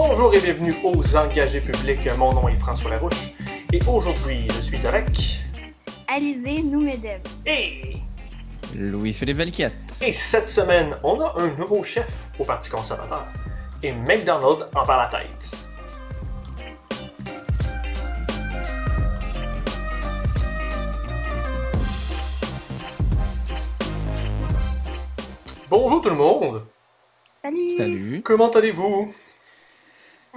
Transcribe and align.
Bonjour 0.00 0.32
et 0.32 0.40
bienvenue 0.40 0.72
aux 0.84 1.16
engagés 1.16 1.60
publics. 1.60 2.08
Mon 2.16 2.32
nom 2.32 2.48
est 2.48 2.54
François 2.54 2.88
Larouche 2.88 3.32
et 3.72 3.80
aujourd'hui, 3.88 4.46
je 4.54 4.60
suis 4.60 4.86
avec 4.86 5.08
Alizé 6.06 6.62
Noumedev 6.62 7.20
et 7.44 7.96
Louis-Philippe 8.76 9.38
Velquette. 9.38 10.00
Et 10.00 10.12
cette 10.12 10.48
semaine, 10.48 10.96
on 11.02 11.20
a 11.20 11.34
un 11.38 11.48
nouveau 11.58 11.82
chef 11.82 12.06
au 12.38 12.44
Parti 12.44 12.70
conservateur 12.70 13.26
et 13.82 13.90
McDonald 13.90 14.68
en 14.72 14.86
par 14.86 15.10
la 15.10 15.18
tête. 15.18 15.50
Bonjour 25.68 26.00
tout 26.00 26.10
le 26.10 26.14
monde. 26.14 26.62
Salut. 27.42 27.68
Salut. 27.76 28.22
Comment 28.24 28.50
allez-vous? 28.50 29.12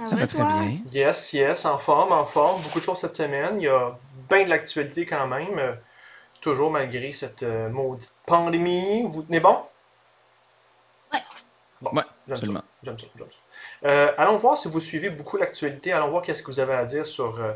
Ça 0.04 0.16
va 0.16 0.26
très 0.26 0.44
bien. 0.44 0.76
Yes, 0.92 1.32
yes, 1.32 1.64
en 1.64 1.78
forme, 1.78 2.12
en 2.12 2.24
forme. 2.24 2.62
Beaucoup 2.62 2.80
de 2.80 2.84
choses 2.84 2.98
cette 2.98 3.14
semaine. 3.14 3.56
Il 3.60 3.64
y 3.64 3.68
a 3.68 3.96
bien 4.28 4.44
de 4.44 4.50
l'actualité 4.50 5.04
quand 5.06 5.26
même. 5.26 5.58
euh, 5.58 5.74
toujours 6.40 6.70
malgré 6.72 7.12
cette 7.12 7.42
euh, 7.44 7.68
maudite 7.70 8.12
pandémie. 8.26 9.04
Vous 9.08 9.22
tenez 9.22 9.40
bon? 9.40 9.58
Ouais. 11.12 11.20
Bon, 11.80 11.92
Ouais, 11.92 12.02
j'aime 12.26 12.42
ça. 12.42 12.52
absolument. 12.52 12.62
J'aime 12.82 12.98
ça, 12.98 13.06
j'aime 13.16 13.30
ça. 13.30 13.88
Euh, 13.88 14.12
allons 14.18 14.36
voir 14.36 14.56
si 14.58 14.68
vous 14.68 14.80
suivez 14.80 15.10
beaucoup 15.10 15.36
l'actualité. 15.36 15.92
Allons 15.92 16.10
voir 16.10 16.22
qu'est-ce 16.22 16.42
que 16.42 16.50
vous 16.50 16.60
avez 16.60 16.74
à 16.74 16.84
dire 16.84 17.06
sur 17.06 17.40
euh, 17.40 17.52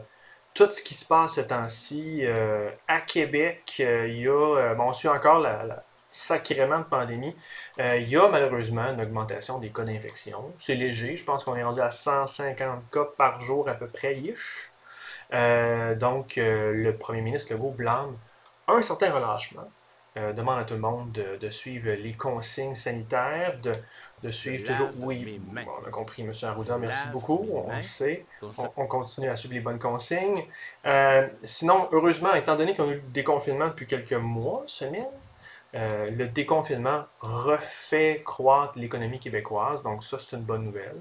tout 0.55 0.71
ce 0.73 0.83
qui 0.83 0.95
se 0.95 1.05
passe 1.07 1.35
ces 1.35 1.49
temps-ci. 1.49 2.21
Euh, 2.25 2.71
à 2.89 3.01
Québec, 3.03 3.77
euh, 3.81 4.09
il 4.09 4.21
y 4.23 4.29
a, 4.29 4.33
euh, 4.33 4.75
bon, 4.75 4.85
on 4.91 4.93
suit 4.93 5.09
encore 5.09 5.41
la, 5.41 5.65
la 5.65 5.85
sacrément 6.17 6.79
de 6.79 6.85
pandémie. 6.85 7.37
Euh, 7.79 7.99
il 7.99 8.09
y 8.09 8.17
a 8.17 8.27
malheureusement 8.29 8.87
une 8.93 9.01
augmentation 9.01 9.59
des 9.59 9.69
cas 9.69 9.85
d'infection. 9.85 10.53
C'est 10.59 10.75
léger. 10.75 11.17
Je 11.17 11.25
pense 11.25 11.45
qu'on 11.45 11.57
est 11.57 11.63
rendu 11.63 11.81
à 11.81 11.91
150 11.91 12.91
cas 12.91 13.05
par 13.17 13.41
jour 13.41 13.69
à 13.69 13.75
peu 13.75 13.87
près. 13.87 14.17
ish. 14.17 14.71
Euh, 15.35 15.95
donc, 15.95 16.39
euh, 16.39 16.73
le 16.73 16.97
premier 16.97 17.21
ministre 17.21 17.53
Legault 17.53 17.71
blâme 17.71 18.17
un 18.69 18.83
certain 18.83 19.13
relâchement. 19.13 19.69
Euh, 20.17 20.33
demande 20.33 20.59
à 20.59 20.65
tout 20.65 20.73
le 20.73 20.81
monde 20.81 21.13
de, 21.13 21.37
de 21.37 21.51
suivre 21.51 21.91
les 21.91 22.15
consignes 22.15 22.75
sanitaires, 22.75 23.59
de, 23.63 23.73
de 24.23 24.31
suivre 24.31 24.65
toujours. 24.65 24.89
Oui, 25.01 25.39
bon, 25.45 25.61
on 25.83 25.87
a 25.87 25.91
compris, 25.91 26.23
M. 26.23 26.33
Arruda, 26.43 26.79
merci 26.79 27.09
beaucoup. 27.13 27.47
On 27.53 27.77
le 27.77 27.83
sait. 27.83 28.25
On, 28.43 28.49
on 28.79 28.87
continue 28.87 29.29
à 29.29 29.37
suivre 29.37 29.53
les 29.53 29.61
bonnes 29.61 29.79
consignes. 29.79 30.47
Sinon, 31.45 31.89
heureusement, 31.93 32.33
étant 32.33 32.57
donné 32.57 32.75
qu'on 32.75 32.85
a 32.89 32.93
eu 32.93 32.95
le 32.95 33.01
déconfinement 33.13 33.67
depuis 33.67 33.87
quelques 33.87 34.15
mois, 34.15 34.65
semaines, 34.67 35.05
euh, 35.77 36.11
le 36.11 36.27
déconfinement 36.29 37.05
refait 37.21 38.23
croître 38.25 38.79
l'économie 38.79 39.21
québécoise, 39.21 39.83
donc 39.83 40.03
ça, 40.05 40.19
c'est 40.19 40.37
une 40.37 40.43
bonne 40.43 40.65
nouvelle. 40.65 41.01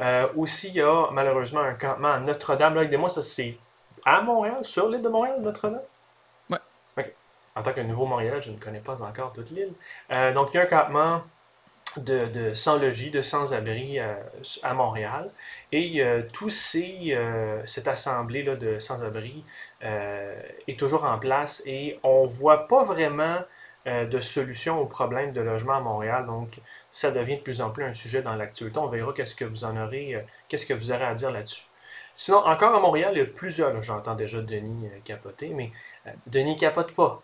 Euh, 0.00 0.28
aussi, 0.36 0.68
il 0.68 0.74
y 0.74 0.80
a 0.80 1.10
malheureusement 1.12 1.60
un 1.60 1.74
campement 1.74 2.12
à 2.12 2.18
Notre-Dame. 2.20 2.74
Là, 2.74 2.84
Aidez-moi, 2.84 3.08
ça 3.08 3.22
c'est 3.22 3.56
à 4.04 4.20
Montréal, 4.20 4.64
sur 4.64 4.88
l'île 4.88 5.02
de 5.02 5.08
Montréal, 5.08 5.40
Notre-Dame? 5.40 5.82
Ouais. 6.50 6.58
OK. 6.96 7.12
En 7.56 7.62
tant 7.62 7.72
que 7.72 7.80
nouveau 7.80 8.06
Montréal, 8.06 8.42
je 8.42 8.50
ne 8.50 8.56
connais 8.58 8.80
pas 8.80 9.02
encore 9.02 9.32
toute 9.32 9.50
l'île. 9.50 9.72
Euh, 10.10 10.32
donc, 10.32 10.54
il 10.54 10.56
y 10.56 10.60
a 10.60 10.62
un 10.62 10.66
campement 10.66 11.22
de, 11.96 12.26
de 12.26 12.54
sans-logis, 12.54 13.10
de 13.10 13.22
sans-abri 13.22 13.98
euh, 13.98 14.14
à 14.62 14.74
Montréal. 14.74 15.30
Et 15.72 16.02
euh, 16.02 16.22
tous 16.32 16.50
ces, 16.50 17.12
euh, 17.12 17.64
cette 17.66 17.88
assemblée 17.88 18.42
là, 18.42 18.56
de 18.56 18.78
sans-abri 18.78 19.44
est 19.80 20.78
toujours 20.78 21.04
en 21.04 21.18
place 21.20 21.62
et 21.64 22.00
on 22.02 22.24
ne 22.24 22.28
voit 22.28 22.66
pas 22.66 22.82
vraiment 22.82 23.38
euh, 23.88 24.04
de 24.06 24.20
solution 24.20 24.80
au 24.80 24.86
problème 24.86 25.32
de 25.32 25.40
logement 25.40 25.74
à 25.74 25.80
Montréal. 25.80 26.26
Donc, 26.26 26.60
ça 26.92 27.10
devient 27.10 27.36
de 27.36 27.42
plus 27.42 27.62
en 27.62 27.70
plus 27.70 27.84
un 27.84 27.94
sujet 27.94 28.20
dans 28.20 28.34
l'actualité. 28.34 28.78
On 28.78 28.88
verra 28.88 29.12
qu'est-ce 29.14 29.34
que 29.34 29.46
vous 29.46 29.64
en 29.64 29.76
aurez, 29.76 30.14
euh, 30.14 30.20
qu'est-ce 30.48 30.66
que 30.66 30.74
vous 30.74 30.92
aurez 30.92 31.04
à 31.04 31.14
dire 31.14 31.30
là-dessus. 31.30 31.64
Sinon, 32.14 32.38
encore 32.38 32.74
à 32.74 32.80
Montréal, 32.80 33.12
il 33.14 33.18
y 33.18 33.22
a 33.22 33.24
plusieurs, 33.24 33.80
j'entends 33.80 34.14
déjà 34.14 34.42
Denis 34.42 34.86
euh, 34.86 34.98
capoter, 35.04 35.48
mais 35.50 35.72
Denis 36.26 36.56
capote 36.56 36.94
pas. 36.94 37.22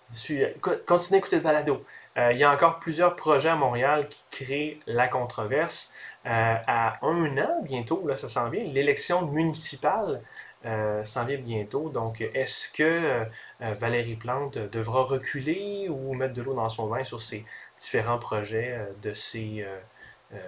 Continuez 0.86 1.18
d'écouter 1.18 1.36
le 1.36 1.42
balado. 1.42 1.84
Il 2.16 2.36
y 2.36 2.44
a 2.44 2.52
encore 2.52 2.78
plusieurs 2.78 3.16
projets 3.16 3.48
à 3.48 3.56
Montréal 3.56 4.08
qui 4.08 4.24
créent 4.30 4.78
la 4.86 5.08
controverse. 5.08 5.92
À 6.24 6.98
un 7.02 7.36
an 7.38 7.60
bientôt, 7.62 8.06
là, 8.06 8.16
ça 8.16 8.28
s'en 8.28 8.50
vient, 8.50 8.62
l'élection 8.62 9.26
municipale 9.26 10.22
euh, 10.64 11.04
s'en 11.04 11.24
vient 11.24 11.38
bientôt. 11.38 11.90
Donc, 11.90 12.20
est-ce 12.20 12.70
que 12.70 12.82
euh, 12.82 13.24
Valérie 13.74 14.16
Plante 14.16 14.56
devra 14.56 15.02
reculer 15.02 15.88
ou 15.88 16.14
mettre 16.14 16.34
de 16.34 16.42
l'eau 16.42 16.54
dans 16.54 16.68
son 16.68 16.86
vin 16.86 17.04
sur 17.04 17.20
ces 17.20 17.44
différents 17.78 18.18
projets 18.18 18.72
euh, 18.72 18.86
de, 19.02 19.12
ces, 19.12 19.66
euh, 20.32 20.38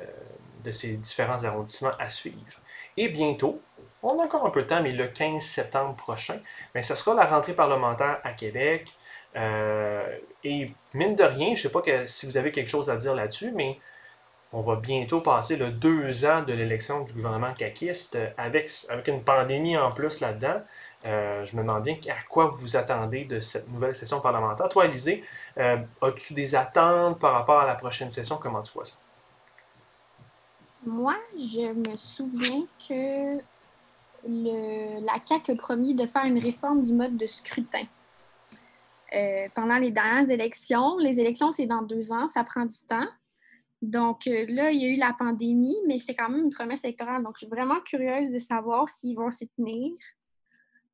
de 0.65 0.71
ces 0.71 0.97
différents 0.97 1.45
arrondissements 1.45 1.93
à 1.99 2.09
suivre? 2.09 2.61
Et 2.97 3.09
bientôt, 3.09 3.61
on 4.03 4.19
a 4.19 4.25
encore 4.25 4.47
un 4.47 4.51
peu 4.51 4.63
de 4.63 4.69
temps, 4.69 4.83
mais 4.83 4.93
le 4.93 5.09
15 5.09 5.43
septembre 5.43 5.95
prochain, 5.97 6.41
ben, 6.75 6.83
ça 6.83 6.97
sera 6.97 7.15
la 7.15 7.27
rentrée 7.27 7.55
parlementaire 7.55 8.21
à 8.25 8.33
Québec. 8.33 8.97
Et 10.45 10.73
mine 10.95 11.15
de 11.15 11.23
rien, 11.23 11.49
je 11.49 11.51
ne 11.51 11.57
sais 11.57 11.69
pas 11.69 11.83
si 12.07 12.25
vous 12.25 12.39
avez 12.39 12.53
quelque 12.53 12.71
chose 12.71 12.89
à 12.89 12.97
dire 12.97 13.15
là-dessus, 13.15 13.53
mais 13.55 13.79
on 14.53 14.63
va 14.63 14.77
bientôt 14.77 15.21
passer 15.21 15.57
le 15.57 15.71
deux 15.71 16.25
ans 16.25 16.43
de 16.43 16.53
l'élection 16.53 17.03
du 17.05 17.13
gouvernement 17.13 17.53
caquiste 17.53 18.17
euh, 18.17 18.31
avec, 18.37 18.71
avec 18.89 19.09
une 19.09 19.23
pandémie 19.23 19.77
en 19.77 19.91
plus 19.91 20.21
là-dedans. 20.21 20.63
Euh, 21.05 21.45
je 21.45 21.57
me 21.57 21.63
demande 21.63 21.83
bien 21.83 21.97
à 22.09 22.23
quoi 22.29 22.47
vous 22.47 22.59
vous 22.59 22.77
attendez 22.77 23.25
de 23.25 23.41
cette 23.41 23.69
nouvelle 23.69 23.95
session 23.95 24.21
parlementaire. 24.21 24.69
Toi, 24.69 24.87
Élisée, 24.87 25.25
euh, 25.59 25.79
as-tu 26.01 26.35
des 26.35 26.55
attentes 26.55 27.19
par 27.19 27.33
rapport 27.33 27.61
à 27.61 27.67
la 27.67 27.75
prochaine 27.75 28.11
session? 28.11 28.39
Comment 28.41 28.63
tu 28.63 28.73
vois 28.73 28.85
ça? 28.85 28.97
Moi, 30.87 31.17
je 31.37 31.73
me 31.73 31.97
souviens 31.97 32.65
que 32.89 33.39
la 34.29 35.15
CAQ 35.25 35.53
a 35.53 35.57
promis 35.57 35.95
de 35.95 36.07
faire 36.07 36.25
une 36.25 36.39
réforme 36.39 36.85
du 36.85 36.93
mode 36.93 37.17
de 37.17 37.27
scrutin. 37.27 37.85
Pendant 39.55 39.77
les 39.77 39.91
dernières 39.91 40.31
élections, 40.31 40.99
les 40.99 41.19
élections, 41.19 41.51
c'est 41.51 41.67
dans 41.67 41.83
deux 41.83 42.13
ans, 42.13 42.29
ça 42.29 42.45
prend 42.45 42.67
du 42.67 42.79
temps. 42.89 43.07
Donc 43.87 44.27
euh, 44.27 44.47
là, 44.49 44.73
il 44.73 44.83
y 44.83 44.85
a 44.85 44.89
eu 44.89 44.97
la 44.97 45.13
pandémie, 45.13 45.77
mais 45.87 46.01
c'est 46.01 46.15
quand 46.15 46.29
même 46.29 46.45
une 46.47 46.51
promesse 46.51 46.83
électorale. 46.85 47.23
Donc, 47.23 47.37
je 47.37 47.47
suis 47.47 47.47
vraiment 47.47 47.81
curieuse 47.81 48.31
de 48.33 48.39
savoir 48.39 48.89
s'ils 48.89 49.17
vont 49.17 49.31
s'y 49.31 49.49
tenir. 49.49 49.93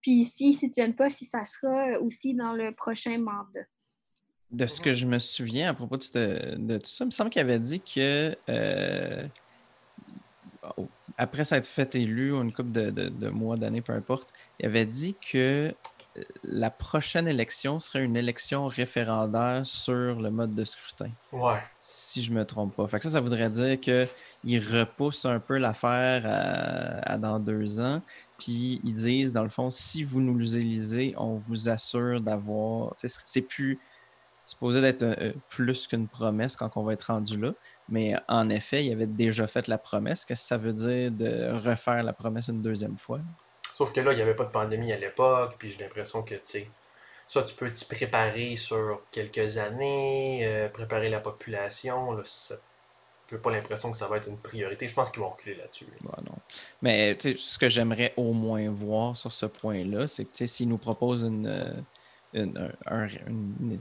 Puis 0.03 0.25
s'ils 0.25 0.55
s'y 0.55 0.71
tiennent 0.71 0.95
pas, 0.95 1.09
si 1.09 1.25
ça 1.25 1.45
sera 1.45 1.99
aussi 2.01 2.35
dans 2.35 2.53
le 2.53 2.75
prochain 2.75 3.19
mandat. 3.19 3.65
De 4.51 4.67
ce 4.67 4.83
que 4.83 4.93
je 4.93 5.07
me 5.07 5.19
souviens 5.19 5.71
à 5.71 5.75
propos 5.75 5.97
de, 5.97 6.77
tout 6.77 6.85
ça, 6.85 7.05
il 7.05 7.07
me 7.07 7.11
semble 7.11 7.31
qu'il 7.31 7.41
avait 7.41 7.59
dit 7.59 7.81
que 7.81 8.37
euh, 8.51 9.27
après 11.17 11.45
s'être 11.45 11.67
fait 11.67 11.95
élu, 11.95 12.35
une 12.35 12.53
couple 12.53 12.73
de, 12.73 12.91
de- 12.91 13.29
mois, 13.31 13.57
d'années, 13.57 13.81
peu 13.81 13.95
importe, 13.95 14.31
il 14.61 14.67
avait 14.67 14.85
dit 14.85 15.15
que 15.15 15.69
euh, 15.69 15.73
la 16.45 16.71
prochaine 16.71 17.27
élection 17.27 17.81
serait 17.81 18.05
une 18.05 18.17
élection 18.17 18.67
référendaire 18.69 19.65
sur 19.65 20.21
le 20.21 20.31
mode 20.31 20.55
de 20.55 20.65
scrutin, 20.65 21.11
Ouais. 21.33 21.59
si 21.81 22.23
je 22.23 22.33
me 22.33 22.45
trompe 22.45 22.77
pas. 22.77 22.87
Fait 22.87 22.99
que 22.99 23.05
ça, 23.05 23.11
ça 23.11 23.21
voudrait 23.21 23.49
dire 23.51 23.81
qu'il 23.81 24.59
repousse 24.61 25.25
un 25.25 25.39
peu 25.41 25.57
l'affaire 25.59 26.25
à, 26.27 27.13
à 27.13 27.19
dans 27.19 27.39
deux 27.39 27.81
ans, 27.81 28.03
puis 28.39 28.81
ils 28.85 28.93
disent, 28.93 29.33
dans 29.33 29.43
le 29.43 29.49
fond, 29.49 29.71
si 29.71 30.05
vous 30.05 30.21
nous 30.21 30.57
élisez, 30.57 31.15
on 31.17 31.35
vous 31.37 31.69
assure 31.69 32.21
d'avoir... 32.21 32.95
C'est 32.99 33.43
plus 33.43 33.79
supposé 34.45 34.81
d'être 34.81 35.05
euh, 35.05 35.33
plus 35.49 35.87
qu'une 35.87 36.09
promesse 36.09 36.57
quand 36.57 36.77
on 36.77 36.83
va 36.83 36.93
être 36.95 37.05
rendu 37.13 37.39
là. 37.39 37.53
Mais 37.89 38.15
en 38.29 38.49
effet, 38.51 38.85
il 38.85 38.93
avait 38.93 39.07
déjà 39.07 39.47
fait 39.47 39.67
la 39.69 39.79
promesse. 39.79 40.25
Qu'est-ce 40.25 40.43
que 40.43 40.49
ça 40.49 40.57
veut 40.59 40.73
dire 40.73 41.11
de 41.11 41.53
refaire 41.65 42.03
la 42.03 42.13
promesse 42.13 42.49
une 42.49 42.61
deuxième 42.61 42.97
fois? 42.97 43.21
Sauf 43.75 43.93
que 43.93 44.01
là, 44.01 44.13
il 44.13 44.17
n'y 44.17 44.23
avait 44.23 44.35
pas 44.35 44.45
de 44.45 44.51
pandémie 44.51 44.93
à 44.93 44.99
l'époque, 44.99 45.55
puis 45.59 45.71
j'ai 45.71 45.83
l'impression 45.83 46.23
que, 46.23 46.35
tu 46.35 46.41
sais, 46.45 46.69
ça, 47.29 47.43
tu 47.43 47.55
peux 47.55 47.71
t'y 47.71 47.85
préparer 47.87 48.57
sur 48.57 49.03
quelques 49.11 49.57
années, 49.59 50.41
euh, 50.45 50.69
préparer 50.69 51.09
la 51.09 51.21
population, 51.21 52.13
là, 52.13 52.23
ça 52.25 52.57
pas 53.39 53.51
l'impression 53.51 53.91
que 53.91 53.97
ça 53.97 54.07
va 54.09 54.19
être 54.19 54.29
une 54.29 54.39
priorité. 54.39 54.89
Je 54.89 54.95
pense 54.95 55.11
qu'ils 55.11 55.21
vont 55.21 55.31
reculer 55.31 55.57
là-dessus. 55.57 55.87
Bon, 56.03 56.13
non. 56.25 56.37
Mais 56.81 57.17
ce 57.19 57.59
que 57.59 57.69
j'aimerais 57.69 58.13
au 58.17 58.33
moins 58.33 58.71
voir 58.71 59.17
sur 59.17 59.33
ce 59.33 59.47
point-là, 59.47 60.07
c'est 60.07 60.25
que 60.25 60.47
s'ils 60.47 60.69
nous 60.69 60.79
proposent 60.79 61.25
une, 61.25 61.47
euh, 61.47 61.73
une, 62.35 62.59
un- 62.87 63.05
un- 63.05 63.09
une- 63.27 63.79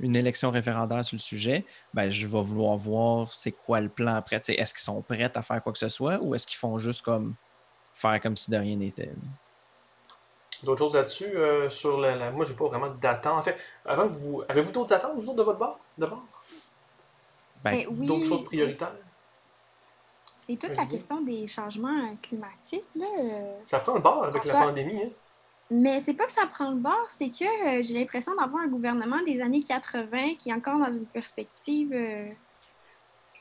une 0.00 0.16
élection 0.16 0.50
référendaire 0.50 1.04
sur 1.04 1.16
le 1.16 1.20
sujet, 1.20 1.64
ben, 1.92 2.10
je 2.10 2.26
vais 2.26 2.42
vouloir 2.42 2.76
voir 2.76 3.32
c'est 3.32 3.52
quoi 3.52 3.80
le 3.80 3.88
plan 3.88 4.14
après. 4.14 4.36
Est-ce 4.36 4.74
qu'ils 4.74 4.82
sont 4.82 5.02
prêts 5.02 5.30
à 5.34 5.42
faire 5.42 5.62
quoi 5.62 5.72
que 5.72 5.78
ce 5.78 5.88
soit 5.88 6.18
ou 6.22 6.34
est-ce 6.34 6.46
qu'ils 6.46 6.58
font 6.58 6.78
juste 6.78 7.02
comme 7.02 7.34
faire 7.94 8.20
comme 8.20 8.36
si 8.36 8.50
de 8.50 8.56
rien 8.56 8.76
n'était? 8.76 9.10
D'autres 10.62 10.78
choses 10.78 10.94
là-dessus 10.94 11.26
euh, 11.36 11.68
sur 11.68 11.98
la, 12.00 12.16
la- 12.16 12.30
Moi, 12.30 12.44
j'ai 12.44 12.54
pas 12.54 12.66
vraiment 12.66 12.88
d'attente. 12.88 13.38
En 13.38 13.42
fait, 13.42 13.56
avant 13.84 14.08
que 14.08 14.12
vous. 14.12 14.42
Avez-vous 14.48 14.72
d'autres 14.72 14.94
attentes, 14.94 15.12
vous 15.16 15.24
autres, 15.28 15.36
de 15.38 15.42
votre 15.42 15.58
bord? 15.58 15.78
D'abord? 15.98 16.22
Ben, 17.62 17.76
Ben 17.76 17.86
oui, 17.98 18.06
D'autres 18.06 18.26
choses 18.26 18.44
prioritaires? 18.44 18.94
C'est 20.38 20.56
toute 20.56 20.76
la 20.76 20.84
question 20.84 21.22
des 21.22 21.46
changements 21.46 21.88
euh, 21.88 22.14
climatiques. 22.22 22.84
Là. 22.96 23.06
euh. 23.18 23.56
Ça 23.66 23.80
prend 23.80 23.94
le 23.94 24.00
bord 24.00 24.24
avec 24.24 24.44
la 24.44 24.54
pandémie, 24.66 25.02
hein? 25.02 25.08
Mais 25.70 26.00
c'est 26.02 26.12
pas 26.12 26.26
que 26.26 26.32
ça 26.32 26.46
prend 26.46 26.70
le 26.70 26.76
bord, 26.76 27.06
c'est 27.08 27.30
que 27.30 27.78
euh, 27.78 27.82
j'ai 27.82 27.94
l'impression 27.98 28.32
d'avoir 28.36 28.62
un 28.62 28.68
gouvernement 28.68 29.22
des 29.22 29.40
années 29.40 29.62
80 29.62 30.34
qui 30.38 30.50
est 30.50 30.52
encore 30.52 30.78
dans 30.78 30.92
une 30.92 31.06
perspective 31.06 31.90
euh, 31.94 32.28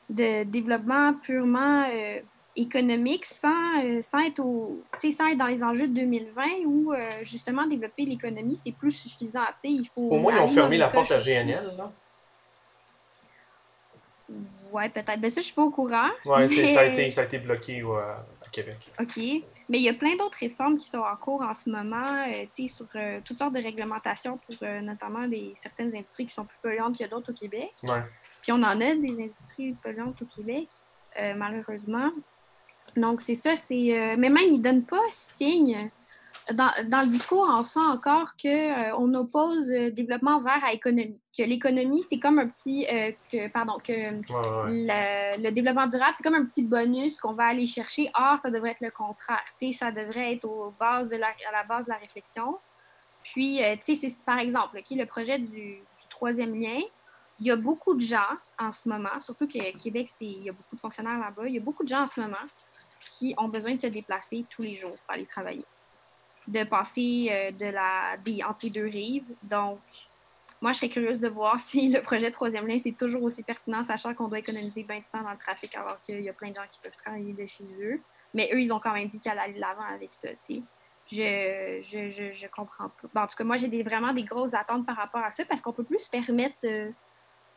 de 0.10 0.44
développement 0.46 1.14
purement 1.16 1.86
euh, 1.94 2.22
économique 2.56 3.26
sans, 3.26 4.02
sans, 4.02 4.20
être 4.20 4.40
au, 4.40 4.82
sans 5.00 5.28
être 5.28 5.38
dans 5.38 5.48
les 5.48 5.64
enjeux 5.64 5.88
de 5.88 5.94
2020 5.94 6.44
où 6.66 6.94
justement 7.24 7.66
développer 7.66 8.06
l'économie, 8.06 8.60
c'est 8.64 8.72
plus 8.72 8.92
suffisant. 8.92 9.42
Il 9.64 9.88
faut 9.88 10.10
au 10.10 10.20
moins, 10.20 10.36
ils 10.36 10.42
ont 10.42 10.48
fermé 10.48 10.78
la 10.78 10.90
porte 10.90 11.12
à 11.12 11.20
GNL. 11.20 11.76
Là. 11.78 11.92
Ouais, 14.72 14.90
peut-être. 14.90 15.20
Ben 15.20 15.30
ça, 15.30 15.40
je 15.40 15.46
suis 15.46 15.54
pas 15.54 15.62
au 15.62 15.70
courant. 15.70 16.10
Oui, 16.26 16.50
ça, 16.50 16.80
a 16.82 16.86
été, 16.86 17.12
ça 17.12 17.22
a 17.22 17.24
été 17.26 17.38
bloqué 17.38 17.84
à 17.84 18.50
Québec. 18.52 18.78
OK. 19.00 19.18
Mais 19.70 19.78
il 19.78 19.84
y 19.84 19.90
a 19.90 19.94
plein 19.94 20.16
d'autres 20.16 20.40
réformes 20.40 20.78
qui 20.78 20.88
sont 20.88 20.98
en 20.98 21.16
cours 21.16 21.44
en 21.44 21.54
ce 21.54 21.70
moment, 21.70 22.06
euh, 22.06 22.68
sur 22.68 22.88
euh, 22.96 23.20
toutes 23.24 23.38
sortes 23.38 23.54
de 23.54 23.62
réglementations 23.62 24.38
pour 24.38 24.56
euh, 24.64 24.82
notamment 24.82 25.28
des, 25.28 25.54
certaines 25.56 25.96
industries 25.96 26.26
qui 26.26 26.34
sont 26.34 26.46
plus 26.46 26.58
polluantes 26.62 26.98
que 26.98 27.08
d'autres 27.08 27.32
au 27.32 27.36
Québec. 27.36 27.72
Ouais. 27.84 28.02
Puis 28.42 28.52
on 28.52 28.64
en 28.64 28.82
a 28.82 28.96
des 28.96 29.12
industries 29.12 29.74
polluantes 29.84 30.20
au 30.22 30.26
Québec, 30.26 30.68
malheureusement. 31.36 32.10
Donc, 32.95 33.22
c'est 33.22 33.36
ça, 33.36 33.56
c'est... 33.56 34.16
mais 34.18 34.30
même, 34.30 34.50
ils 34.50 34.57
ne 34.57 34.63
donnent 34.63 34.86
pas 34.86 35.01
signe 35.10 35.90
dans, 36.51 37.01
le 37.01 37.07
discours, 37.07 37.48
on 37.50 37.63
sent 37.63 37.80
encore 37.80 38.34
qu'on 38.42 38.50
euh, 39.13 39.19
oppose 39.19 39.69
euh, 39.72 39.92
développement 39.92 40.42
vert 40.42 40.62
à 40.63 40.74
économie. 40.74 41.22
Que 41.38 41.44
l'économie, 41.44 42.04
c'est 42.10 42.19
comme 42.19 42.40
un 42.40 42.48
petit. 42.48 42.86
Euh, 42.92 43.12
que, 43.31 43.48
pardon, 43.48 43.78
que 43.78 43.92
Le, 43.92 45.50
développement 45.51 45.88
durable, 45.88 46.13
c'est 46.16 46.24
comme 46.24 46.36
un 46.36 46.45
petit 46.45 46.63
bonus 46.63 47.19
qu'on 47.19 47.34
va 47.34 47.45
aller 47.45 47.66
chercher. 47.66 48.12
Or, 48.16 48.38
ça 48.40 48.50
devrait 48.50 48.72
être 48.72 48.81
le 48.81 48.92
contraire. 48.92 49.44
ça 49.74 49.92
devrait 49.92 50.34
être 50.34 50.45
au 50.45 50.74
base 50.78 51.10
de 51.10 51.16
la, 51.16 51.28
à 51.28 51.51
la 51.54 51.63
base 51.63 51.86
de 51.86 51.92
la 51.92 51.98
réflexion. 51.98 52.57
Puis, 53.24 53.62
tu 53.86 53.95
sais, 53.95 54.10
c'est 54.10 54.25
par 54.25 54.40
exemple 54.40 54.81
le 54.92 55.06
projet 55.06 55.40
du, 55.40 55.81
troisième 56.10 56.60
lien. 56.60 56.81
Il 57.40 57.48
y 57.48 57.51
a 57.51 57.56
beaucoup 57.56 57.94
de 57.95 58.01
gens 58.01 58.19
en 58.60 58.72
ce 58.72 58.88
moment, 58.88 59.19
surtout 59.19 59.48
que 59.48 59.78
Québec, 59.78 60.10
il 60.22 60.44
y 60.44 60.50
a 60.50 60.51
beaucoup 60.51 60.75
de 60.75 60.80
fonctionnaires 60.80 61.19
là-bas, 61.19 61.48
il 61.48 61.56
y 61.56 61.57
a 61.57 61.62
beaucoup 61.62 61.84
de 61.84 61.90
gens 61.90 62.04
en 62.04 62.07
ce 62.07 62.19
moment 62.19 62.38
qui 63.06 63.34
ont 63.38 63.48
besoin 63.48 63.76
de 63.76 63.82
se 63.82 63.88
déplacer 63.88 64.46
tous 64.50 64.62
les 64.62 64.76
jours 64.76 64.98
pour 64.98 65.14
aller 65.14 65.26
travailler 65.26 65.66
de 66.48 66.64
passer 66.64 67.28
euh, 67.32 67.52
de 67.52 67.66
la, 67.66 68.18
des, 68.18 68.44
entre 68.44 68.60
les 68.64 68.70
deux 68.70 68.86
rives. 68.86 69.26
Donc, 69.44 69.80
moi, 70.62 70.72
je 70.72 70.78
serais 70.78 70.90
curieuse 70.90 71.20
de 71.20 71.28
voir 71.28 71.60
si 71.60 71.90
le 71.90 72.02
projet 72.02 72.32
troisième 72.32 72.68
ligne, 72.68 72.80
c'est 72.80 72.98
toujours 72.98 73.24
aussi 73.24 73.44
pertinent, 73.44 73.84
sachant 73.84 74.14
qu'on 74.14 74.28
doit 74.28 74.40
économiser 74.40 74.84
bien 74.84 74.98
du 74.98 75.06
temps 75.06 75.22
dans 75.22 75.32
le 75.32 75.38
trafic, 75.38 75.76
alors 75.76 76.00
qu'il 76.02 76.22
y 76.22 76.30
a 76.30 76.34
plein 76.34 76.50
de 76.50 76.56
gens 76.56 76.68
qui 76.70 76.80
peuvent 76.82 76.98
travailler 76.98 77.34
de 77.34 77.46
chez 77.46 77.66
eux. 77.82 78.02
Mais 78.34 78.50
eux, 78.54 78.62
ils 78.62 78.74
ont 78.74 78.80
quand 78.80 78.94
même 78.94 79.08
dit 79.08 79.20
qu'elle 79.20 79.38
allait 79.38 79.54
de 79.54 79.60
l'avant 79.60 79.86
avec 79.94 80.12
ça, 80.12 80.30
tu 80.46 80.56
sais. 80.56 80.62
Je, 81.06 81.82
je, 81.84 82.10
je, 82.10 82.32
je, 82.32 82.48
comprends 82.48 82.90
pas. 83.14 83.24
en 83.24 83.28
tout 83.28 83.36
cas, 83.36 83.44
moi, 83.44 83.58
j'ai 83.58 83.84
vraiment 83.84 84.14
des 84.14 84.24
grosses 84.24 84.54
attentes 84.54 84.86
par 84.86 84.96
rapport 84.96 85.22
à 85.22 85.32
ça 85.32 85.44
parce 85.44 85.62
qu'on 85.62 85.74
peut 85.74 85.84
plus 85.84 86.00
se 86.00 86.10
permettre 86.10 86.56
euh, 86.64 86.92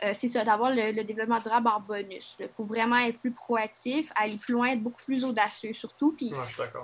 euh, 0.05 0.11
c'est 0.13 0.29
ça, 0.29 0.45
d'avoir 0.45 0.71
le, 0.71 1.03
développement 1.05 1.41
durable 1.41 1.69
en 1.69 1.81
bonus. 1.81 2.37
Il 2.39 2.49
faut 2.49 2.65
vraiment 2.65 2.99
être 2.99 3.19
plus 3.19 3.31
proactif, 3.31 4.13
aller 4.15 4.37
plus 4.37 4.53
loin, 4.53 4.69
être 4.69 4.83
beaucoup 4.83 5.03
plus 5.05 5.25
audacieux 5.25 5.73
surtout, 5.73 6.13
puis 6.13 6.33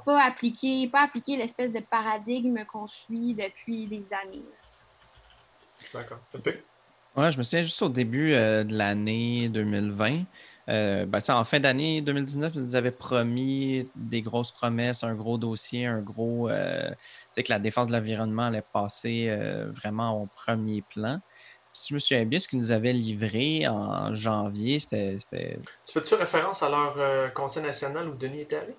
pas 0.07 0.25
appliquer, 0.25 0.89
pas 0.89 1.03
appliquer 1.03 1.37
l'espèce 1.37 1.73
de 1.73 1.81
paradigme 1.81 2.65
qu'on 2.65 2.87
suit 2.87 3.35
depuis 3.35 3.87
des 3.87 4.05
années. 4.15 4.43
Je 5.81 5.87
suis 5.87 5.99
d'accord. 5.99 6.21
Ouais, 7.15 7.31
je 7.31 7.37
me 7.37 7.43
souviens 7.43 7.61
juste 7.61 7.83
au 7.83 7.91
début 7.91 8.33
euh, 8.33 8.65
de 8.65 8.75
l'année 8.75 9.51
2020. 9.51 10.23
Euh, 10.69 11.05
ben, 11.05 11.21
en 11.29 11.45
fin 11.45 11.61
d'année 11.61 12.01
2019, 12.01 12.53
ils 12.55 12.77
avaient 12.77 12.93
promis 12.93 13.91
des 13.95 14.23
grosses 14.23 14.53
promesses, 14.53 15.05
un 15.05 15.15
gros 15.15 15.37
dossier, 15.37 15.85
un 15.85 16.01
gros. 16.01 16.49
sais 17.33 17.43
que 17.43 17.53
la 17.53 17.59
défense 17.59 17.89
de 17.89 17.93
l'environnement 17.93 18.45
allait 18.45 18.65
passer 18.73 19.37
vraiment 19.75 20.23
au 20.23 20.27
premier 20.35 20.81
plan 20.81 21.21
si 21.73 21.89
je 21.91 21.95
me 21.95 21.99
souviens 21.99 22.25
bien, 22.25 22.39
ce 22.39 22.49
qu'ils 22.49 22.59
nous 22.59 22.73
avaient 22.73 22.93
livré 22.93 23.67
en 23.67 24.13
janvier, 24.15 24.79
c'était. 24.79 25.17
Tu 25.87 25.93
fais-tu 25.93 26.15
référence 26.15 26.63
à 26.63 26.69
leur 26.69 26.95
euh, 26.99 27.29
Conseil 27.29 27.63
national 27.63 28.09
où 28.09 28.15
Denis 28.15 28.43
était 28.43 28.57
allé? 28.57 28.75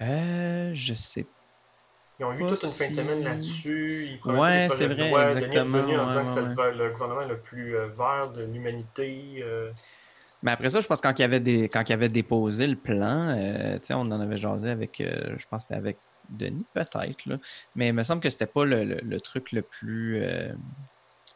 Euh, 0.00 0.70
je 0.74 0.94
sais 0.94 1.24
pas. 1.24 1.30
Ils 2.18 2.24
ont 2.24 2.32
eu 2.32 2.46
toute 2.46 2.62
une 2.62 2.68
fin 2.70 2.88
de 2.88 2.94
semaine 2.94 3.22
là-dessus. 3.22 4.18
Ouais, 4.24 4.68
c'est 4.70 4.86
vrai, 4.86 5.10
exactement. 5.26 5.78
Denis 5.78 5.92
est 5.92 5.98
en 5.98 6.06
disant 6.06 6.24
que 6.24 6.28
c'était 6.30 6.72
le, 6.72 6.90
gouvernement 6.90 7.26
le 7.26 7.38
plus 7.38 7.76
euh, 7.76 7.88
vert 7.88 8.30
de 8.34 8.44
l'humanité. 8.44 9.42
Euh. 9.42 9.70
Mais 10.42 10.52
après 10.52 10.70
ça, 10.70 10.80
je 10.80 10.86
pense 10.86 11.02
que 11.02 11.08
quand 11.08 11.18
il 11.18 11.22
avait, 11.22 11.40
des, 11.40 11.68
quand 11.68 11.82
il 11.86 11.92
avait 11.92 12.08
déposé 12.08 12.66
le 12.66 12.76
plan, 12.76 13.36
on 13.90 14.10
en 14.10 14.20
avait 14.20 14.38
jasé 14.38 14.70
avec, 14.70 15.02
je 15.02 15.46
pense 15.48 15.64
que 15.64 15.68
c'était 15.68 15.74
avec 15.74 15.98
Denis 16.30 16.64
peut-être, 16.72 17.38
mais 17.74 17.88
il 17.88 17.92
me 17.92 18.02
semble 18.02 18.22
que 18.22 18.30
c'était 18.30 18.46
pas 18.46 18.64
le, 18.64 18.84
le, 18.84 19.20
truc 19.20 19.52
le 19.52 19.62
plus 19.62 20.22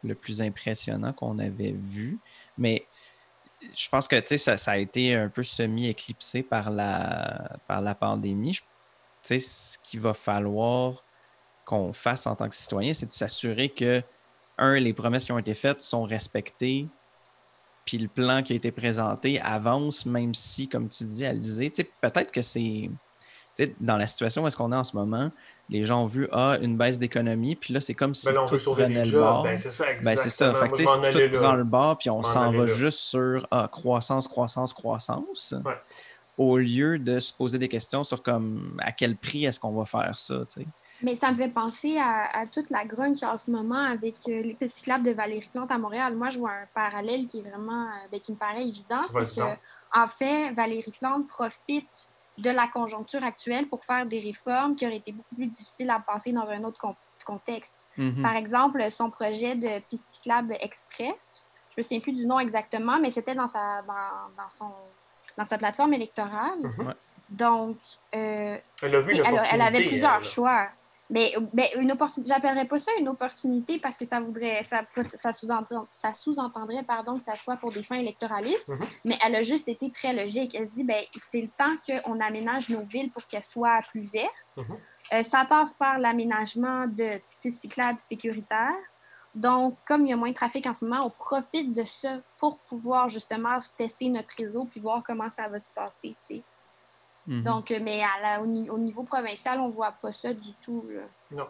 le 0.04 0.14
plus 0.14 0.40
impressionnant 0.40 1.12
qu'on 1.12 1.38
avait 1.38 1.72
vu. 1.72 2.18
Mais 2.56 2.86
je 3.76 3.88
pense 3.88 4.08
que 4.08 4.36
ça, 4.36 4.56
ça 4.56 4.72
a 4.72 4.76
été 4.78 5.14
un 5.14 5.28
peu 5.28 5.42
semi-éclipsé 5.42 6.42
par 6.42 6.70
la, 6.70 7.58
par 7.66 7.80
la 7.80 7.94
pandémie. 7.94 8.58
ce 9.22 9.78
qu'il 9.82 10.00
va 10.00 10.14
falloir 10.14 11.04
qu'on 11.64 11.92
fasse 11.92 12.26
en 12.26 12.34
tant 12.34 12.48
que 12.48 12.54
citoyen, 12.54 12.94
c'est 12.94 13.06
de 13.06 13.12
s'assurer 13.12 13.68
que, 13.68 14.02
un, 14.58 14.78
les 14.78 14.92
promesses 14.92 15.24
qui 15.24 15.32
ont 15.32 15.38
été 15.38 15.54
faites 15.54 15.80
sont 15.80 16.02
respectées, 16.02 16.86
puis 17.84 17.98
le 17.98 18.08
plan 18.08 18.42
qui 18.42 18.52
a 18.52 18.56
été 18.56 18.70
présenté 18.70 19.40
avance, 19.40 20.04
même 20.04 20.34
si, 20.34 20.68
comme 20.68 20.88
tu 20.88 21.04
dis, 21.04 21.24
elle 21.24 21.40
disait, 21.40 21.70
peut-être 22.00 22.30
que 22.30 22.42
c'est 22.42 22.90
dans 23.80 23.96
la 23.96 24.06
situation 24.06 24.42
où 24.42 24.46
est-ce 24.46 24.56
qu'on 24.56 24.72
est 24.72 24.76
en 24.76 24.84
ce 24.84 24.96
moment, 24.96 25.30
les 25.68 25.84
gens 25.84 26.02
ont 26.02 26.06
vu 26.06 26.28
ah, 26.32 26.58
une 26.60 26.76
baisse 26.76 26.98
d'économie, 26.98 27.56
puis 27.56 27.72
là, 27.72 27.80
c'est 27.80 27.94
comme 27.94 28.14
si 28.14 28.32
ben 28.32 28.44
tout 28.46 28.56
prenait 28.72 29.04
le 29.04 29.12
bord. 29.12 29.44
Ben, 29.44 29.56
c'est 29.56 29.70
ça, 29.70 29.84
ben, 30.02 30.16
c'est 30.16 30.30
ça. 30.30 30.54
Fait 30.54 30.68
que, 30.68 30.76
tout 30.76 31.38
prend 31.38 31.52
le 31.52 31.64
bord, 31.64 31.98
puis 31.98 32.10
on 32.10 32.22
s'en 32.22 32.50
va 32.52 32.66
juste 32.66 32.98
sur 32.98 33.46
ah, 33.50 33.68
croissance, 33.70 34.26
croissance, 34.26 34.72
croissance, 34.72 35.54
au 36.36 36.56
lieu 36.56 36.98
de 36.98 37.18
se 37.18 37.32
poser 37.32 37.58
des 37.58 37.68
questions 37.68 38.02
sur 38.02 38.22
comme 38.22 38.80
à 38.80 38.92
quel 38.92 39.16
prix 39.16 39.44
est-ce 39.44 39.60
qu'on 39.60 39.72
va 39.72 39.84
faire 39.84 40.18
ça, 40.18 40.38
tu 40.46 40.62
sais. 40.62 40.66
Mais 41.02 41.16
ça 41.16 41.30
me 41.30 41.36
fait 41.36 41.48
penser 41.48 41.98
à, 41.98 42.46
toute 42.52 42.68
la 42.70 42.84
grogne 42.84 43.14
qu'il 43.14 43.22
y 43.22 43.24
a 43.24 43.32
en 43.32 43.38
ce 43.38 43.50
moment 43.50 43.82
avec 43.82 44.16
euh, 44.28 44.52
les 44.60 44.68
cyclables 44.68 45.04
de 45.04 45.12
Valérie 45.12 45.48
Plante 45.50 45.70
à 45.70 45.78
Montréal. 45.78 46.14
Moi, 46.14 46.28
je 46.28 46.38
vois 46.38 46.50
un 46.50 46.66
parallèle 46.74 47.26
qui 47.26 47.38
est 47.38 47.42
vraiment, 47.42 47.84
euh, 47.84 48.08
ben, 48.12 48.20
qui 48.20 48.32
me 48.32 48.36
paraît 48.36 48.66
évident. 48.66 49.04
C'est 49.08 49.40
que, 49.40 49.46
en 49.94 50.06
fait, 50.06 50.52
Valérie 50.52 50.92
Plante 51.00 51.26
profite 51.26 52.09
de 52.40 52.50
la 52.50 52.68
conjoncture 52.68 53.22
actuelle 53.22 53.68
pour 53.68 53.84
faire 53.84 54.06
des 54.06 54.20
réformes 54.20 54.74
qui 54.74 54.86
auraient 54.86 54.96
été 54.96 55.12
beaucoup 55.12 55.34
plus 55.34 55.46
difficiles 55.46 55.90
à 55.90 56.00
passer 56.00 56.32
dans 56.32 56.48
un 56.48 56.64
autre 56.64 56.80
contexte. 57.24 57.74
Mhm. 57.96 58.22
Par 58.22 58.36
exemple, 58.36 58.90
son 58.90 59.10
projet 59.10 59.54
de 59.54 59.80
piste 59.88 60.14
cyclable 60.14 60.56
express, 60.60 61.44
je 61.70 61.74
me 61.78 61.82
souviens 61.82 62.00
plus 62.00 62.12
du 62.12 62.26
nom 62.26 62.38
exactement, 62.38 62.98
mais 62.98 63.10
c'était 63.10 63.34
dans 63.34 63.48
sa, 63.48 63.82
dans, 63.82 64.48
son, 64.50 64.72
dans 65.36 65.44
sa 65.44 65.58
plateforme 65.58 65.94
électorale. 65.94 66.60
Mhm. 66.60 66.94
Donc, 67.28 67.76
euh, 68.14 68.58
elle, 68.82 68.94
a 68.94 69.00
vu 69.00 69.16
elle, 69.52 69.62
avait 69.62 69.86
plusieurs 69.86 70.22
choix. 70.22 70.68
Mais, 71.10 71.34
ben, 71.52 71.66
une 71.76 71.90
opportunité, 71.90 72.32
j'appellerais 72.32 72.66
pas 72.66 72.78
ça 72.78 72.92
une 72.98 73.08
opportunité 73.08 73.80
parce 73.80 73.98
que 73.98 74.04
ça 74.04 74.20
voudrait, 74.20 74.62
ça, 74.62 74.82
ça 75.14 76.14
sous-entendrait, 76.14 76.84
pardon, 76.84 77.16
que 77.16 77.22
ça 77.22 77.34
soit 77.34 77.56
pour 77.56 77.72
des 77.72 77.82
fins 77.82 77.96
électoralistes, 77.96 78.68
mhm. 78.68 78.80
mais 79.04 79.18
elle 79.26 79.34
a 79.34 79.42
juste 79.42 79.68
été 79.68 79.90
très 79.90 80.12
logique. 80.12 80.54
Elle 80.54 80.68
se 80.68 80.74
dit, 80.74 80.84
ben, 80.84 81.02
c'est 81.18 81.40
le 81.40 81.48
temps 81.48 81.76
qu'on 81.84 82.20
aménage 82.20 82.70
nos 82.70 82.84
villes 82.84 83.10
pour 83.10 83.26
qu'elles 83.26 83.42
soient 83.42 83.80
plus 83.90 84.10
vertes. 84.12 84.30
Mhm. 84.56 84.76
Euh, 85.12 85.22
ça 85.24 85.44
passe 85.44 85.74
par 85.74 85.98
l'aménagement 85.98 86.86
de 86.86 87.20
pistes 87.42 87.62
cyclables 87.62 87.98
sécuritaires. 87.98 88.70
Donc, 89.34 89.76
comme 89.86 90.06
il 90.06 90.10
y 90.10 90.12
a 90.12 90.16
moins 90.16 90.30
de 90.30 90.34
trafic 90.34 90.66
en 90.66 90.74
ce 90.74 90.84
moment, 90.84 91.06
on 91.06 91.10
profite 91.10 91.72
de 91.72 91.84
ça 91.84 92.18
pour 92.38 92.58
pouvoir 92.60 93.08
justement 93.08 93.58
tester 93.76 94.08
notre 94.08 94.34
réseau 94.36 94.64
puis 94.64 94.80
voir 94.80 95.02
comment 95.04 95.30
ça 95.30 95.48
va 95.48 95.58
se 95.58 95.68
passer. 95.74 96.14
Mhm. 97.30 97.42
Donc, 97.44 97.70
euh, 97.70 97.78
mais 97.80 98.02
au, 98.40 98.78
niveau 98.78 99.04
provincial, 99.04 99.60
on 99.60 99.68
ne 99.68 99.72
voit 99.72 99.92
pas 99.92 100.10
ça 100.10 100.34
du 100.34 100.52
tout. 100.60 100.84
Non. 101.30 101.46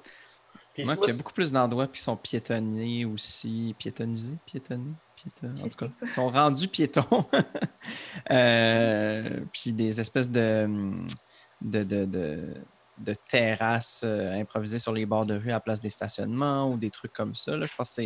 il 0.76 0.87
y 0.87 0.90
a 0.90 1.14
beaucoup 1.14 1.32
plus 1.32 1.50
d'endroits 1.50 1.87
qui 1.88 2.02
sont 2.02 2.16
piétonnés 2.16 3.06
aussi. 3.06 3.75
Piétonnisés? 3.78 4.37
Piétonnés? 4.44 4.94
En 5.46 5.68
tout 5.68 5.76
cas, 5.76 5.88
ils 6.02 6.08
sont 6.08 6.28
rendus 6.28 6.68
piétons. 6.68 7.25
Euh, 8.30 9.40
puis 9.52 9.72
des 9.72 10.00
espèces 10.00 10.28
de, 10.30 10.68
de, 11.62 11.82
de, 11.82 13.14
terrasses 13.28 14.02
euh, 14.04 14.38
improvisées 14.38 14.78
sur 14.78 14.92
les 14.92 15.06
bords 15.06 15.25
de 15.25 15.34
rue 15.34 15.50
à 15.50 15.54
la 15.54 15.60
place 15.60 15.80
des 15.80 15.88
stationnements 15.88 16.70
ou 16.70 16.76
des 16.76 16.90
trucs 16.90 17.12
comme 17.12 17.34
ça. 17.34 17.60
Je 17.60 17.75
pense 17.75 17.96
que 17.96 18.02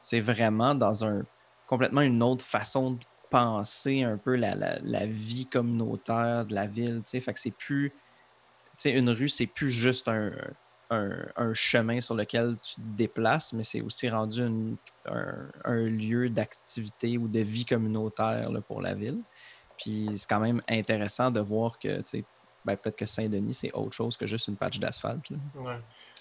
c'est 0.00 0.20
vraiment 0.20 0.74
dans 0.74 1.04
un 1.04 1.22
complètement 1.66 2.00
une 2.00 2.22
autre 2.22 2.44
façon 2.44 2.92
de 2.92 2.98
penser 3.36 4.02
un 4.02 4.16
peu 4.16 4.34
la, 4.34 4.54
la, 4.54 5.06
vie 5.06 5.46
communautaire 5.46 6.46
de 6.46 6.54
la 6.54 6.66
ville. 6.66 7.02
Fait 7.04 7.20
que 7.20 7.38
c'est 7.38 7.50
plus. 7.50 7.92
une 8.86 9.10
rue, 9.10 9.28
c'est 9.28 9.46
plus 9.46 9.70
juste 9.70 10.08
un, 10.08 10.32
un, 10.88 11.52
chemin 11.52 12.00
sur 12.00 12.14
lequel 12.14 12.56
tu 12.62 12.76
te 12.76 12.80
déplaces, 12.80 13.52
mais 13.52 13.62
c'est 13.62 13.82
aussi 13.82 14.08
rendu 14.08 14.42
un, 15.04 15.74
lieu 15.74 16.30
d'activité 16.30 17.18
ou 17.18 17.28
de 17.28 17.40
vie 17.40 17.66
communautaire 17.66 18.50
là, 18.50 18.60
pour 18.62 18.80
la 18.80 18.94
ville. 18.94 19.20
Puis 19.76 20.08
c'est 20.16 20.28
quand 20.28 20.40
même 20.40 20.62
intéressant 20.66 21.30
de 21.30 21.40
voir 21.40 21.78
que 21.78 22.00
ben, 22.64 22.76
peut-être 22.76 22.96
que 22.96 23.06
Saint-Denis, 23.06 23.54
c'est 23.54 23.72
autre 23.74 23.92
chose 23.92 24.16
que 24.16 24.26
juste 24.26 24.48
une 24.48 24.56
patch 24.56 24.80
d'asphalte. 24.80 25.26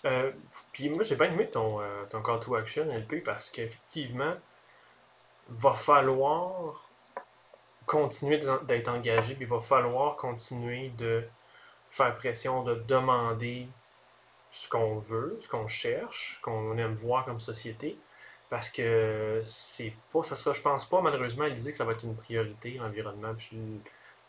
Euh, 0.03 0.31
puis 0.73 0.89
moi, 0.89 1.03
j'ai 1.03 1.15
bien 1.15 1.31
aimé 1.31 1.49
ton, 1.49 1.79
euh, 1.79 2.03
ton 2.09 2.21
call 2.21 2.41
to 2.41 2.55
action, 2.55 2.85
LP, 2.91 3.23
parce 3.23 3.49
qu'effectivement, 3.49 4.33
va 5.49 5.73
falloir 5.73 6.84
continuer 7.85 8.41
d'être 8.67 8.87
engagé, 8.89 9.35
puis 9.35 9.45
il 9.45 9.49
va 9.49 9.59
falloir 9.59 10.15
continuer 10.15 10.89
de 10.97 11.23
faire 11.89 12.15
pression, 12.15 12.63
de 12.63 12.75
demander 12.87 13.67
ce 14.49 14.69
qu'on 14.69 14.97
veut, 14.97 15.37
ce 15.41 15.49
qu'on 15.49 15.67
cherche, 15.67 16.37
ce 16.37 16.41
qu'on 16.41 16.77
aime 16.77 16.93
voir 16.93 17.25
comme 17.25 17.39
société. 17.39 17.97
Parce 18.49 18.69
que 18.69 19.41
c'est 19.43 19.93
pas, 20.13 20.23
ça 20.23 20.35
sera, 20.35 20.53
je 20.53 20.61
pense 20.61 20.85
pas, 20.85 21.01
malheureusement, 21.01 21.45
Élisée, 21.45 21.71
que 21.71 21.77
ça 21.77 21.83
va 21.83 21.93
être 21.93 22.03
une 22.03 22.15
priorité, 22.15 22.71
l'environnement. 22.71 23.33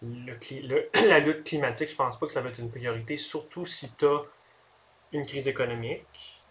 Le, 0.02 0.88
la 1.08 1.18
lutte 1.20 1.44
climatique, 1.44 1.90
je 1.90 1.96
pense 1.96 2.18
pas 2.18 2.26
que 2.26 2.32
ça 2.32 2.40
va 2.40 2.48
être 2.48 2.58
une 2.58 2.70
priorité, 2.70 3.16
surtout 3.16 3.66
si 3.66 3.94
tu 3.94 4.06
as 4.06 4.22
une 5.12 5.26
crise 5.26 5.48
économique. 5.48 6.42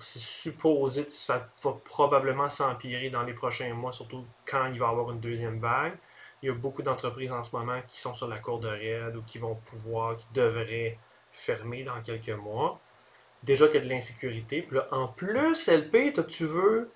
C'est 0.00 0.18
supposé 0.18 1.04
que 1.04 1.12
ça 1.12 1.48
va 1.62 1.72
probablement 1.84 2.48
s'empirer 2.48 3.10
dans 3.10 3.22
les 3.22 3.32
prochains 3.32 3.72
mois, 3.74 3.92
surtout 3.92 4.24
quand 4.44 4.66
il 4.66 4.78
va 4.78 4.86
y 4.86 4.90
avoir 4.90 5.12
une 5.12 5.20
deuxième 5.20 5.58
vague. 5.58 5.96
Il 6.42 6.48
y 6.48 6.50
a 6.50 6.54
beaucoup 6.54 6.82
d'entreprises 6.82 7.32
en 7.32 7.42
ce 7.42 7.54
moment 7.56 7.80
qui 7.88 7.98
sont 8.00 8.14
sur 8.14 8.28
la 8.28 8.38
cour 8.38 8.60
de 8.60 8.68
raid 8.68 9.16
ou 9.16 9.22
qui 9.22 9.38
vont 9.38 9.56
pouvoir, 9.56 10.16
qui 10.16 10.26
devraient 10.34 10.98
fermer 11.32 11.84
dans 11.84 12.00
quelques 12.02 12.30
mois. 12.30 12.80
Déjà 13.42 13.66
qu'il 13.66 13.76
y 13.76 13.78
a 13.78 13.84
de 13.84 13.88
l'insécurité. 13.88 14.62
Puis 14.62 14.76
là, 14.76 14.88
en 14.90 15.08
plus, 15.08 15.68
LP, 15.68 16.12
toi, 16.14 16.24
tu 16.24 16.44
veux 16.44 16.90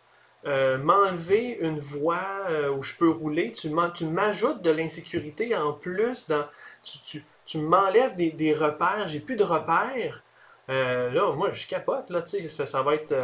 euh, 0.44 0.78
m'enlever 0.78 1.58
une 1.60 1.78
voie 1.78 2.26
euh, 2.48 2.70
où 2.70 2.82
je 2.82 2.94
peux 2.96 3.10
rouler. 3.10 3.52
Tu 3.52 3.68
m'ajoutes 3.70 4.62
de 4.62 4.70
l'insécurité 4.70 5.56
en 5.56 5.72
plus. 5.72 6.28
Dans, 6.28 6.46
tu, 6.82 7.24
tu, 7.44 7.58
m'enlèves 7.58 8.16
des, 8.16 8.30
des, 8.30 8.52
repères. 8.52 9.06
J'ai 9.06 9.20
plus 9.20 9.36
de 9.36 9.44
repères. 9.44 10.24
Euh, 10.68 11.10
là, 11.10 11.32
moi, 11.32 11.50
je 11.52 11.66
capote. 11.66 12.10
Là, 12.10 12.24
ça, 12.24 12.66
ça 12.66 12.82
va 12.82 12.94
être 12.94 13.14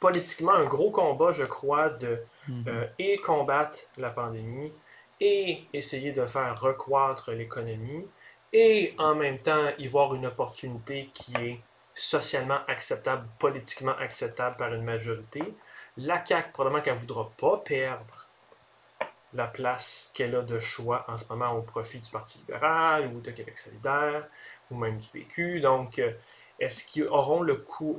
politiquement 0.00 0.52
un 0.52 0.64
gros 0.64 0.90
combat, 0.90 1.32
je 1.32 1.44
crois, 1.44 1.88
de 1.88 2.18
mm-hmm. 2.48 2.88
et 2.98 3.16
combattre 3.18 3.78
la 3.96 4.10
pandémie 4.10 4.72
et 5.24 5.62
essayer 5.72 6.10
de 6.10 6.26
faire 6.26 6.60
recroître 6.60 7.30
l'économie 7.30 8.04
et 8.52 8.92
en 8.98 9.14
même 9.14 9.38
temps 9.38 9.68
y 9.78 9.86
voir 9.86 10.16
une 10.16 10.26
opportunité 10.26 11.10
qui 11.14 11.32
est 11.36 11.60
socialement 11.94 12.58
acceptable, 12.66 13.24
politiquement 13.38 13.96
acceptable 13.98 14.56
par 14.56 14.74
une 14.74 14.84
majorité. 14.84 15.42
La 15.96 16.26
CAQ, 16.26 16.50
probablement 16.52 16.82
qu'elle 16.82 16.94
ne 16.94 16.98
voudra 16.98 17.30
pas 17.36 17.58
perdre 17.58 18.28
la 19.32 19.46
place 19.46 20.10
qu'elle 20.12 20.34
a 20.34 20.42
de 20.42 20.58
choix 20.58 21.04
en 21.06 21.16
ce 21.16 21.24
moment 21.30 21.52
au 21.52 21.62
profit 21.62 22.00
du 22.00 22.10
Parti 22.10 22.38
libéral 22.38 23.06
ou 23.14 23.20
de 23.20 23.30
Québec 23.30 23.56
solidaire 23.56 24.26
ou 24.72 24.76
même 24.76 24.96
du 24.96 25.08
PQ. 25.08 25.60
Donc, 25.60 26.02
est-ce 26.58 26.84
qu'ils 26.84 27.06
auront 27.06 27.42
le 27.42 27.54
coup... 27.54 27.96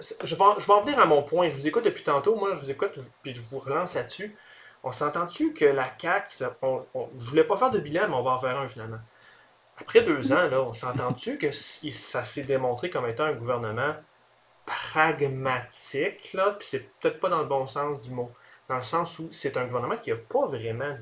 Je 0.00 0.36
vais, 0.36 0.44
je 0.58 0.66
vais 0.66 0.72
en 0.72 0.80
venir 0.80 1.00
à 1.00 1.06
mon 1.06 1.24
point. 1.24 1.48
Je 1.48 1.56
vous 1.56 1.66
écoute 1.66 1.84
depuis 1.84 2.04
tantôt. 2.04 2.36
Moi, 2.36 2.54
je 2.54 2.60
vous 2.60 2.70
écoute, 2.70 2.96
puis 3.24 3.34
je 3.34 3.40
vous 3.40 3.58
relance 3.58 3.94
là-dessus. 3.94 4.36
On 4.88 4.92
s'entend-tu 4.92 5.52
que 5.52 5.66
la 5.66 5.86
CAQ, 5.98 6.34
je 6.38 6.44
ne 6.44 7.20
voulais 7.20 7.44
pas 7.44 7.58
faire 7.58 7.70
de 7.70 7.78
bilan, 7.78 8.08
mais 8.08 8.14
on 8.14 8.22
va 8.22 8.30
en 8.30 8.38
faire 8.38 8.58
un 8.58 8.66
finalement. 8.66 9.00
Après 9.78 10.00
deux 10.00 10.32
ans, 10.32 10.48
là, 10.48 10.62
on 10.62 10.72
s'entend-tu 10.72 11.36
que 11.36 11.50
ça 11.50 12.24
s'est 12.24 12.44
démontré 12.44 12.88
comme 12.88 13.06
étant 13.06 13.24
un 13.24 13.34
gouvernement 13.34 13.94
pragmatique, 14.64 16.32
là, 16.32 16.56
puis 16.58 16.66
c'est 16.66 16.90
peut-être 17.00 17.20
pas 17.20 17.28
dans 17.28 17.40
le 17.40 17.44
bon 17.44 17.66
sens 17.66 18.00
du 18.00 18.10
mot, 18.10 18.30
dans 18.66 18.76
le 18.76 18.82
sens 18.82 19.18
où 19.18 19.28
c'est 19.30 19.58
un 19.58 19.66
gouvernement 19.66 19.98
qui 19.98 20.08
n'a 20.08 20.16
pas 20.16 20.46
vraiment 20.46 20.94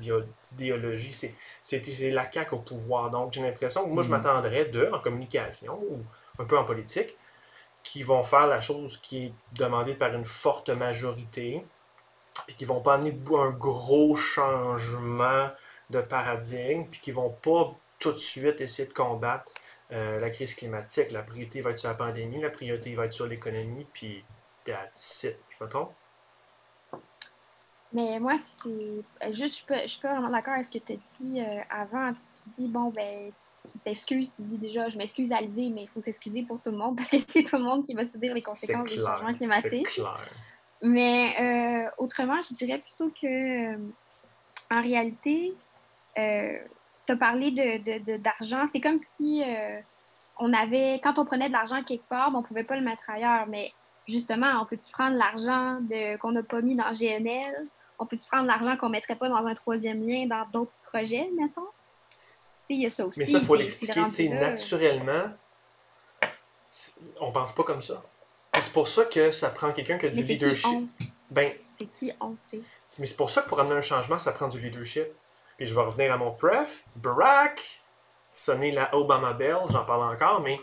d'idéologie, 0.43 1.13
c'est 1.61 2.11
la 2.11 2.29
CAQ 2.29 2.55
au 2.55 2.59
pouvoir. 2.59 3.09
Donc 3.09 3.31
j'ai 3.31 3.41
l'impression 3.41 3.85
que 3.85 3.89
moi 3.89 4.03
je 4.03 4.09
mm-hmm. 4.09 4.11
m'attendrais 4.11 4.65
d'eux 4.65 4.89
en 4.91 4.99
communication 4.99 5.79
ou 5.89 6.03
un 6.39 6.43
peu 6.43 6.57
en 6.57 6.65
politique, 6.65 7.15
qui 7.83 8.03
vont 8.03 8.23
faire 8.23 8.47
la 8.47 8.59
chose 8.59 8.97
qui 8.97 9.27
est 9.27 9.33
demandée 9.53 9.93
par 9.93 10.13
une 10.13 10.25
forte 10.25 10.71
majorité, 10.71 11.63
puis 12.45 12.55
qui 12.55 12.65
vont 12.65 12.81
pas 12.81 12.95
amener 12.95 13.17
un 13.35 13.49
gros 13.51 14.15
changement 14.15 15.49
de 15.89 16.01
paradigme, 16.01 16.85
puis 16.89 16.99
qui 16.99 17.11
vont 17.11 17.29
pas 17.29 17.73
tout 17.99 18.11
de 18.11 18.17
suite 18.17 18.61
essayer 18.61 18.87
de 18.87 18.93
combattre 18.93 19.51
euh, 19.91 20.19
la 20.19 20.29
crise 20.29 20.53
climatique. 20.53 21.11
La 21.11 21.23
priorité 21.23 21.61
va 21.61 21.71
être 21.71 21.79
sur 21.79 21.89
la 21.89 21.95
pandémie, 21.95 22.41
la 22.41 22.49
priorité 22.49 22.93
va 22.95 23.05
être 23.05 23.13
sur 23.13 23.25
l'économie, 23.25 23.87
puis 23.93 24.23
that's 24.65 25.23
it. 25.23 25.37
Je 25.57 25.63
me 25.63 25.69
trompe? 25.69 25.93
Mais 27.93 28.19
moi, 28.19 28.37
c'est 28.61 29.31
juste, 29.31 29.65
je 29.69 29.87
suis 29.87 30.01
pas, 30.01 30.11
vraiment 30.11 30.29
d'accord 30.29 30.55
avec 30.55 30.65
ce 30.65 30.71
que 30.71 30.83
tu 30.83 30.93
as 30.93 30.97
dit 31.19 31.41
euh, 31.41 31.61
avant. 31.69 32.13
Tu 32.13 32.61
dis, 32.61 32.67
bon, 32.67 32.89
ben, 32.91 33.31
tu 33.71 33.79
t'excuses, 33.79 34.29
tu 34.35 34.41
dis 34.41 34.57
déjà, 34.57 34.89
je 34.89 34.97
m'excuse 34.97 35.31
à 35.31 35.39
mais 35.41 35.83
il 35.83 35.89
faut 35.93 36.01
s'excuser 36.01 36.43
pour 36.43 36.59
tout 36.61 36.71
le 36.71 36.77
monde 36.77 36.95
parce 36.97 37.09
que 37.09 37.17
c'est 37.25 37.43
tout 37.43 37.57
le 37.57 37.63
monde 37.63 37.85
qui 37.85 37.93
va 37.93 38.05
subir 38.05 38.33
les 38.33 38.41
conséquences 38.41 38.91
du 38.91 38.99
changement 38.99 39.33
climatique. 39.33 39.87
Clair. 39.87 40.19
Mais 40.81 41.35
euh, 41.39 41.89
autrement, 41.97 42.41
je 42.41 42.53
dirais 42.53 42.79
plutôt 42.79 43.09
que, 43.09 43.73
euh, 43.73 43.77
en 44.69 44.81
réalité, 44.81 45.53
euh, 46.17 46.57
tu 47.05 47.13
as 47.13 47.15
parlé 47.15 47.51
d'argent. 48.19 48.63
De, 48.63 48.69
c'est 48.69 48.81
comme 48.81 48.99
si 48.99 49.43
on 50.39 50.53
avait, 50.53 50.99
quand 51.03 51.17
on 51.19 51.25
prenait 51.25 51.47
de 51.47 51.53
l'argent 51.53 51.83
quelque 51.83 52.07
part, 52.07 52.31
on 52.33 52.41
ne 52.41 52.45
pouvait 52.45 52.63
pas 52.63 52.75
le 52.75 52.83
mettre 52.83 53.09
ailleurs. 53.09 53.47
Mais 53.47 53.73
justement, 54.07 54.61
on 54.61 54.65
peut-tu 54.65 54.91
prendre 54.91 55.17
l'argent 55.17 55.79
qu'on 56.19 56.31
n'a 56.31 56.43
pas 56.43 56.61
mis 56.61 56.75
dans 56.75 56.91
GNL? 56.91 57.67
On 57.99 58.05
peut-tu 58.05 58.27
prendre 58.27 58.45
l'argent 58.45 58.77
qu'on 58.77 58.87
ne 58.87 58.91
mettrait 58.91 59.15
pas 59.15 59.29
dans 59.29 59.45
un 59.45 59.55
troisième 59.55 60.07
lien 60.07 60.27
dans 60.27 60.45
d'autres 60.51 60.73
projets, 60.83 61.29
mettons? 61.35 61.67
Il 62.69 62.81
y 62.81 62.85
a 62.85 62.89
ça 62.89 63.07
aussi. 63.07 63.19
Mais 63.19 63.25
ça, 63.25 63.39
il 63.39 63.45
faut 63.45 63.55
l'expliquer. 63.55 64.29
Naturellement, 64.29 65.31
on 67.21 67.31
pense 67.31 67.53
pas 67.53 67.63
comme 67.63 67.81
ça. 67.81 68.03
C'est 68.61 68.73
pour 68.73 68.87
ça 68.87 69.05
que 69.05 69.31
ça 69.31 69.49
prend 69.49 69.71
quelqu'un 69.71 69.97
qui 69.97 70.07
a 70.07 70.09
du 70.09 70.23
leadership. 70.23 70.89
Ben, 71.31 71.53
c'est 71.77 71.85
qui 71.85 72.11
on, 72.21 72.35
Mais 72.53 73.05
c'est 73.05 73.17
pour 73.17 73.29
ça 73.29 73.41
que 73.41 73.49
pour 73.49 73.59
amener 73.59 73.75
un 73.75 73.81
changement, 73.81 74.17
ça 74.17 74.31
prend 74.31 74.47
du 74.47 74.59
leadership. 74.59 75.07
Puis 75.57 75.65
je 75.65 75.75
vais 75.75 75.81
revenir 75.81 76.13
à 76.13 76.17
mon 76.17 76.31
pref, 76.31 76.85
Barack, 76.95 77.81
sonner 78.31 78.71
la 78.71 78.95
Obama 78.95 79.33
Bell, 79.33 79.57
j'en 79.69 79.83
parle 79.83 80.13
encore, 80.13 80.41
mais 80.41 80.57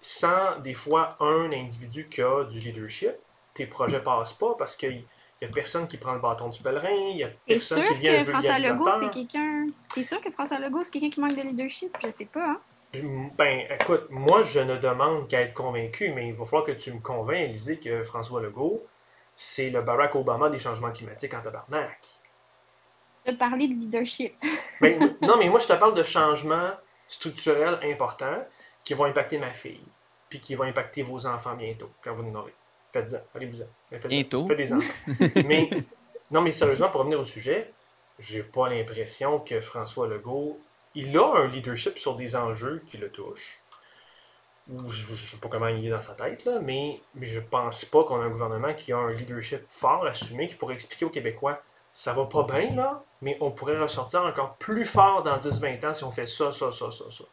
sans 0.00 0.58
des 0.60 0.74
fois 0.74 1.16
un 1.20 1.50
individu 1.50 2.08
qui 2.08 2.22
a 2.22 2.44
du 2.44 2.60
leadership, 2.60 3.14
tes 3.54 3.66
projets 3.66 4.00
passent 4.00 4.34
pas 4.34 4.54
parce 4.58 4.76
qu'il 4.76 5.04
n'y 5.40 5.48
a 5.48 5.50
personne 5.50 5.88
qui 5.88 5.96
prend 5.96 6.12
le 6.12 6.20
bâton 6.20 6.48
du 6.48 6.60
pèlerin, 6.60 6.92
il 6.92 7.16
y 7.16 7.24
a 7.24 7.30
personne 7.46 7.82
qui 7.84 7.94
vient 7.94 8.22
que 8.22 8.30
François 8.30 8.58
Legault, 8.58 8.90
c'est 9.00 9.10
quelqu'un? 9.10 9.66
T'es 9.94 10.04
sûr 10.04 10.20
que 10.20 10.30
François 10.30 10.58
Legault, 10.58 10.84
c'est 10.84 10.92
quelqu'un 10.92 11.10
qui 11.10 11.20
manque 11.20 11.34
de 11.34 11.42
leadership? 11.42 11.96
Je 12.02 12.10
sais 12.10 12.26
pas, 12.26 12.50
hein? 12.50 12.60
Ben, 12.92 13.66
écoute, 13.68 14.06
moi, 14.10 14.42
je 14.42 14.60
ne 14.60 14.76
demande 14.76 15.28
qu'à 15.28 15.42
être 15.42 15.54
convaincu, 15.54 16.10
mais 16.10 16.28
il 16.28 16.34
va 16.34 16.44
falloir 16.44 16.64
que 16.64 16.72
tu 16.72 16.92
me 16.92 17.00
convaincs, 17.00 17.36
Élisée, 17.36 17.78
que 17.78 18.02
François 18.02 18.40
Legault, 18.40 18.86
c'est 19.34 19.70
le 19.70 19.82
Barack 19.82 20.14
Obama 20.14 20.48
des 20.48 20.58
changements 20.58 20.90
climatiques 20.90 21.34
en 21.34 21.40
tabarnak. 21.40 21.98
De 23.26 23.32
parler 23.32 23.68
de 23.68 23.74
leadership. 23.74 24.34
ben, 24.80 25.16
non, 25.20 25.36
mais 25.36 25.48
moi, 25.48 25.58
je 25.58 25.66
te 25.66 25.72
parle 25.74 25.94
de 25.94 26.02
changements 26.02 26.70
structurels 27.06 27.78
importants 27.82 28.44
qui 28.84 28.94
vont 28.94 29.04
impacter 29.04 29.38
ma 29.38 29.50
fille, 29.50 29.84
puis 30.28 30.40
qui 30.40 30.54
vont 30.54 30.64
impacter 30.64 31.02
vos 31.02 31.26
enfants 31.26 31.54
bientôt, 31.54 31.90
quand 32.02 32.14
vous 32.14 32.22
nous 32.22 32.38
aurez. 32.38 32.54
Faites-en, 32.92 33.18
allez-vous-en. 33.34 34.08
Bientôt. 34.08 34.46
Faites 34.46 34.56
des 34.56 34.72
enfants. 34.72 35.12
mais, 35.46 35.68
non, 36.30 36.40
mais 36.40 36.52
sérieusement, 36.52 36.88
pour 36.88 37.00
revenir 37.00 37.20
au 37.20 37.24
sujet, 37.24 37.72
j'ai 38.18 38.42
pas 38.42 38.68
l'impression 38.68 39.40
que 39.40 39.60
François 39.60 40.06
Legault 40.06 40.58
il 40.96 41.16
a 41.16 41.36
un 41.36 41.46
leadership 41.46 41.98
sur 41.98 42.16
des 42.16 42.34
enjeux 42.34 42.82
qui 42.86 42.98
le 42.98 43.10
touchent. 43.10 43.60
je 44.68 45.10
ne 45.10 45.16
sais 45.16 45.36
pas 45.36 45.48
comment 45.48 45.68
il 45.68 45.86
est 45.86 45.90
dans 45.90 46.00
sa 46.00 46.14
tête, 46.14 46.44
là, 46.44 46.58
mais, 46.60 47.00
mais 47.14 47.26
je 47.26 47.38
pense 47.38 47.84
pas 47.84 48.02
qu'on 48.02 48.20
a 48.20 48.24
un 48.24 48.30
gouvernement 48.30 48.74
qui 48.74 48.92
a 48.92 48.98
un 48.98 49.12
leadership 49.12 49.60
fort, 49.68 50.04
assumé, 50.04 50.48
qui 50.48 50.56
pourrait 50.56 50.74
expliquer 50.74 51.04
aux 51.04 51.10
Québécois 51.10 51.62
ça 51.96 52.12
va 52.12 52.26
pas 52.26 52.42
bien, 52.42 52.74
là, 52.74 53.02
mais 53.22 53.38
on 53.40 53.50
pourrait 53.50 53.78
ressortir 53.78 54.22
encore 54.22 54.56
plus 54.56 54.84
fort 54.84 55.22
dans 55.22 55.38
10-20 55.38 55.88
ans 55.88 55.94
si 55.94 56.04
on 56.04 56.10
fait 56.10 56.26
ça, 56.26 56.52
ça, 56.52 56.70
ça, 56.70 56.90
ça, 56.90 57.04
ça. 57.10 57.24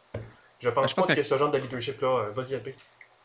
Je 0.58 0.70
pense, 0.70 0.94
pense 0.94 1.06
pas 1.06 1.14
que... 1.14 1.22
ce 1.22 1.36
genre 1.36 1.50
de 1.50 1.58
leadership-là, 1.58 2.08
euh, 2.08 2.30
vas-y, 2.30 2.54
Alpé. 2.54 2.74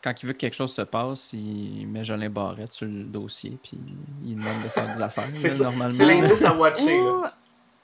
Quand 0.03 0.13
il 0.22 0.25
veut 0.25 0.34
que 0.34 0.39
quelque 0.39 0.55
chose 0.55 0.74
se 0.74 0.81
passe, 0.81 1.31
il 1.31 1.88
met 1.88 2.03
Jolin 2.03 2.29
Barrette 2.29 2.74
sur 2.74 2.88
le 2.88 3.05
dossier, 3.05 3.58
puis 3.63 3.79
il 4.25 4.36
demande 4.36 4.63
de 4.63 4.67
faire 4.67 4.93
des 4.93 5.01
affaires. 5.01 5.29
c'est 5.31 5.58
normalement. 5.60 5.88
C'est 5.88 6.05
l'indice 6.05 6.43
à 6.43 6.53
watcher. 6.53 7.00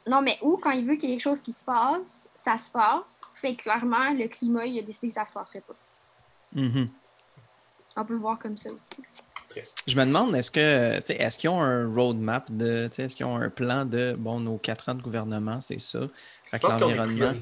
Non, 0.06 0.22
mais 0.22 0.38
où, 0.42 0.58
quand 0.58 0.72
il 0.72 0.86
veut 0.86 0.96
qu'il 0.96 1.10
y 1.10 1.14
ait 1.14 1.16
quelque 1.16 1.24
chose 1.24 1.42
qui 1.42 1.54
se 1.54 1.64
passe, 1.64 2.28
ça 2.46 2.58
se 2.58 2.70
passe. 2.70 3.20
Fait 3.34 3.56
clairement, 3.56 4.12
le 4.14 4.28
climat, 4.28 4.66
il 4.66 4.78
a 4.80 4.82
décidé 4.84 5.08
que 5.08 5.14
ça 5.16 5.26
se 5.26 5.34
passerait 5.34 5.62
pas. 5.62 5.76
Mm-hmm. 6.56 6.88
On 7.98 8.06
peut 8.06 8.16
voir 8.16 8.38
comme 8.38 8.58
ça 8.58 8.70
aussi. 8.70 9.64
Je 9.88 9.96
me 9.96 10.06
demande, 10.06 10.36
est-ce 10.36 10.52
que 10.52 11.00
est-ce 11.12 11.40
qu'ils 11.40 11.50
ont 11.50 11.62
un 11.62 11.88
roadmap 11.94 12.52
de 12.52 12.90
est-ce 12.98 13.16
qu'ils 13.16 13.26
ont 13.26 13.38
un 13.38 13.50
plan 13.50 13.86
de 13.86 14.14
bon 14.18 14.40
nos 14.42 14.58
quatre 14.58 14.90
ans 14.90 14.96
de 14.96 15.02
gouvernement, 15.02 15.62
c'est 15.62 15.80
ça. 15.80 16.02
Fait 16.52 16.60
que 16.60 16.68
l'environnement. 16.68 17.34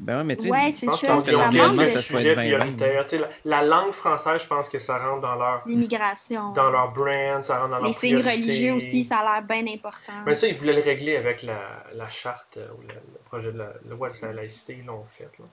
Ben 0.00 0.18
ouais, 0.18 0.24
mais 0.24 0.36
tu 0.36 0.44
sais, 0.44 0.50
ouais, 0.50 0.72
je 0.72 1.06
pense 1.06 1.24
que 1.24 1.30
l'environnement, 1.30 1.86
ça 1.86 2.02
soit 2.02 2.20
prioritaire. 2.20 3.06
La, 3.44 3.60
la 3.60 3.62
langue 3.62 3.92
française, 3.92 4.42
je 4.42 4.46
pense 4.46 4.68
que 4.68 4.78
ça 4.78 4.98
rentre 4.98 5.20
dans 5.20 5.34
leur... 5.34 5.62
L'immigration. 5.66 6.52
Dans 6.52 6.70
leur 6.70 6.92
brand, 6.92 7.42
ça 7.42 7.58
rentre 7.58 7.70
dans 7.70 7.78
leur 7.78 7.86
Les 7.86 7.92
signes 7.92 8.16
religieux 8.16 8.74
aussi, 8.74 9.04
ça 9.04 9.18
a 9.18 9.40
l'air 9.40 9.42
bien 9.42 9.66
important. 9.72 10.12
Mais 10.26 10.34
ça, 10.34 10.46
ils 10.46 10.54
voulaient 10.54 10.74
le 10.74 10.82
régler 10.82 11.16
avec 11.16 11.42
la, 11.42 11.84
la 11.94 12.08
charte, 12.08 12.58
ou 12.76 12.82
le, 12.82 12.94
projet 13.24 13.52
de 13.52 13.58
la 13.58 13.72
loi 13.88 14.10
de 14.10 14.26
la 14.26 14.32
laïcité, 14.32 14.76
ils 14.78 14.86
l'ont 14.86 15.04
fait. 15.04 15.30
Là. 15.38 15.44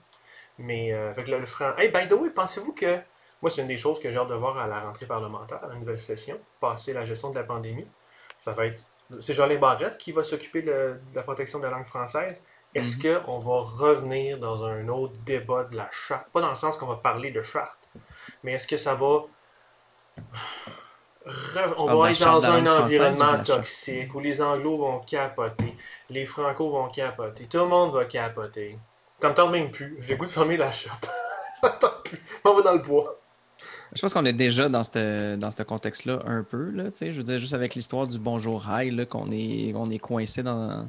Mais 0.58 0.92
euh, 0.92 1.10
avec 1.10 1.28
le, 1.28 1.38
le 1.38 1.46
franc... 1.46 1.76
Hey, 1.78 1.88
by 1.88 2.08
the 2.08 2.12
way, 2.12 2.30
pensez-vous 2.30 2.72
que... 2.72 2.98
Moi, 3.40 3.50
c'est 3.50 3.62
une 3.62 3.68
des 3.68 3.76
choses 3.76 3.98
que 3.98 4.10
j'ai 4.10 4.18
hâte 4.18 4.28
de 4.28 4.34
voir 4.34 4.56
à 4.56 4.68
la 4.68 4.80
rentrée 4.80 5.06
parlementaire, 5.06 5.58
à 5.64 5.68
la 5.68 5.74
nouvelle 5.74 5.98
session, 5.98 6.38
passer 6.60 6.92
la 6.92 7.04
gestion 7.04 7.30
de 7.30 7.34
la 7.34 7.42
pandémie. 7.42 7.86
Ça 8.38 8.52
va 8.52 8.66
être 8.66 8.84
c'est 9.20 9.34
Jolin 9.34 9.58
Barrette 9.58 9.98
qui 9.98 10.12
va 10.12 10.22
s'occuper 10.22 10.62
de, 10.62 11.00
la 11.14 11.22
protection 11.22 11.58
de 11.58 11.64
la 11.64 11.70
langue 11.70 11.86
française. 11.86 12.42
Est-ce 12.74 12.96
Mhm. 13.06 13.20
qu'on 13.22 13.38
va 13.38 13.60
revenir 13.60 14.38
dans 14.38 14.64
un 14.64 14.88
autre 14.88 15.14
débat 15.26 15.64
de 15.64 15.76
la 15.76 15.88
charte? 15.92 16.26
Pas 16.32 16.40
dans 16.40 16.48
le 16.48 16.54
sens 16.54 16.76
qu'on 16.76 16.86
va 16.86 16.96
parler 16.96 17.30
de 17.30 17.42
charte, 17.42 17.78
mais 18.42 18.52
est-ce 18.52 18.66
que 18.66 18.76
ça 18.78 18.94
va. 18.94 19.24
re- 21.26 21.74
On 21.78 21.96
va 21.98 22.10
être 22.10 22.24
dans 22.24 22.44
un 22.44 22.66
environnement 22.66 23.42
toxique 23.44 24.14
où 24.14 24.20
les 24.20 24.40
anglos 24.40 24.78
vont 24.78 25.00
capoter, 25.00 25.74
les 26.10 26.24
francos 26.24 26.70
vont 26.70 26.88
capoter, 26.88 27.46
tout 27.46 27.58
le 27.58 27.66
monde 27.68 27.92
va 27.92 28.04
capoter. 28.06 28.78
T'entends 29.20 29.48
même 29.48 29.70
plus. 29.70 29.96
J'ai 30.00 30.12
le 30.14 30.16
goût 30.16 30.26
de 30.26 30.30
fermer 30.30 30.56
la 30.56 30.72
shop. 30.72 30.90
J'entends 31.62 31.92
plus. 32.04 32.20
On 32.44 32.54
va 32.54 32.62
dans 32.62 32.72
le 32.72 32.80
bois. 32.80 33.18
Je 33.94 34.00
pense 34.00 34.12
qu'on 34.14 34.24
est 34.24 34.32
déjà 34.32 34.68
dans 34.68 34.82
ce 34.82 35.36
dans 35.36 35.50
contexte-là 35.64 36.20
un 36.26 36.42
peu. 36.42 36.70
Là, 36.70 36.84
je 37.00 37.10
veux 37.10 37.22
dire, 37.22 37.38
juste 37.38 37.52
avec 37.54 37.74
l'histoire 37.76 38.06
du 38.08 38.18
Bonjour 38.18 38.64
High, 38.68 38.92
là, 38.92 39.04
qu'on 39.06 39.30
est, 39.30 39.72
on 39.76 39.88
est 39.90 39.98
coincé 39.98 40.42
dans, 40.42 40.88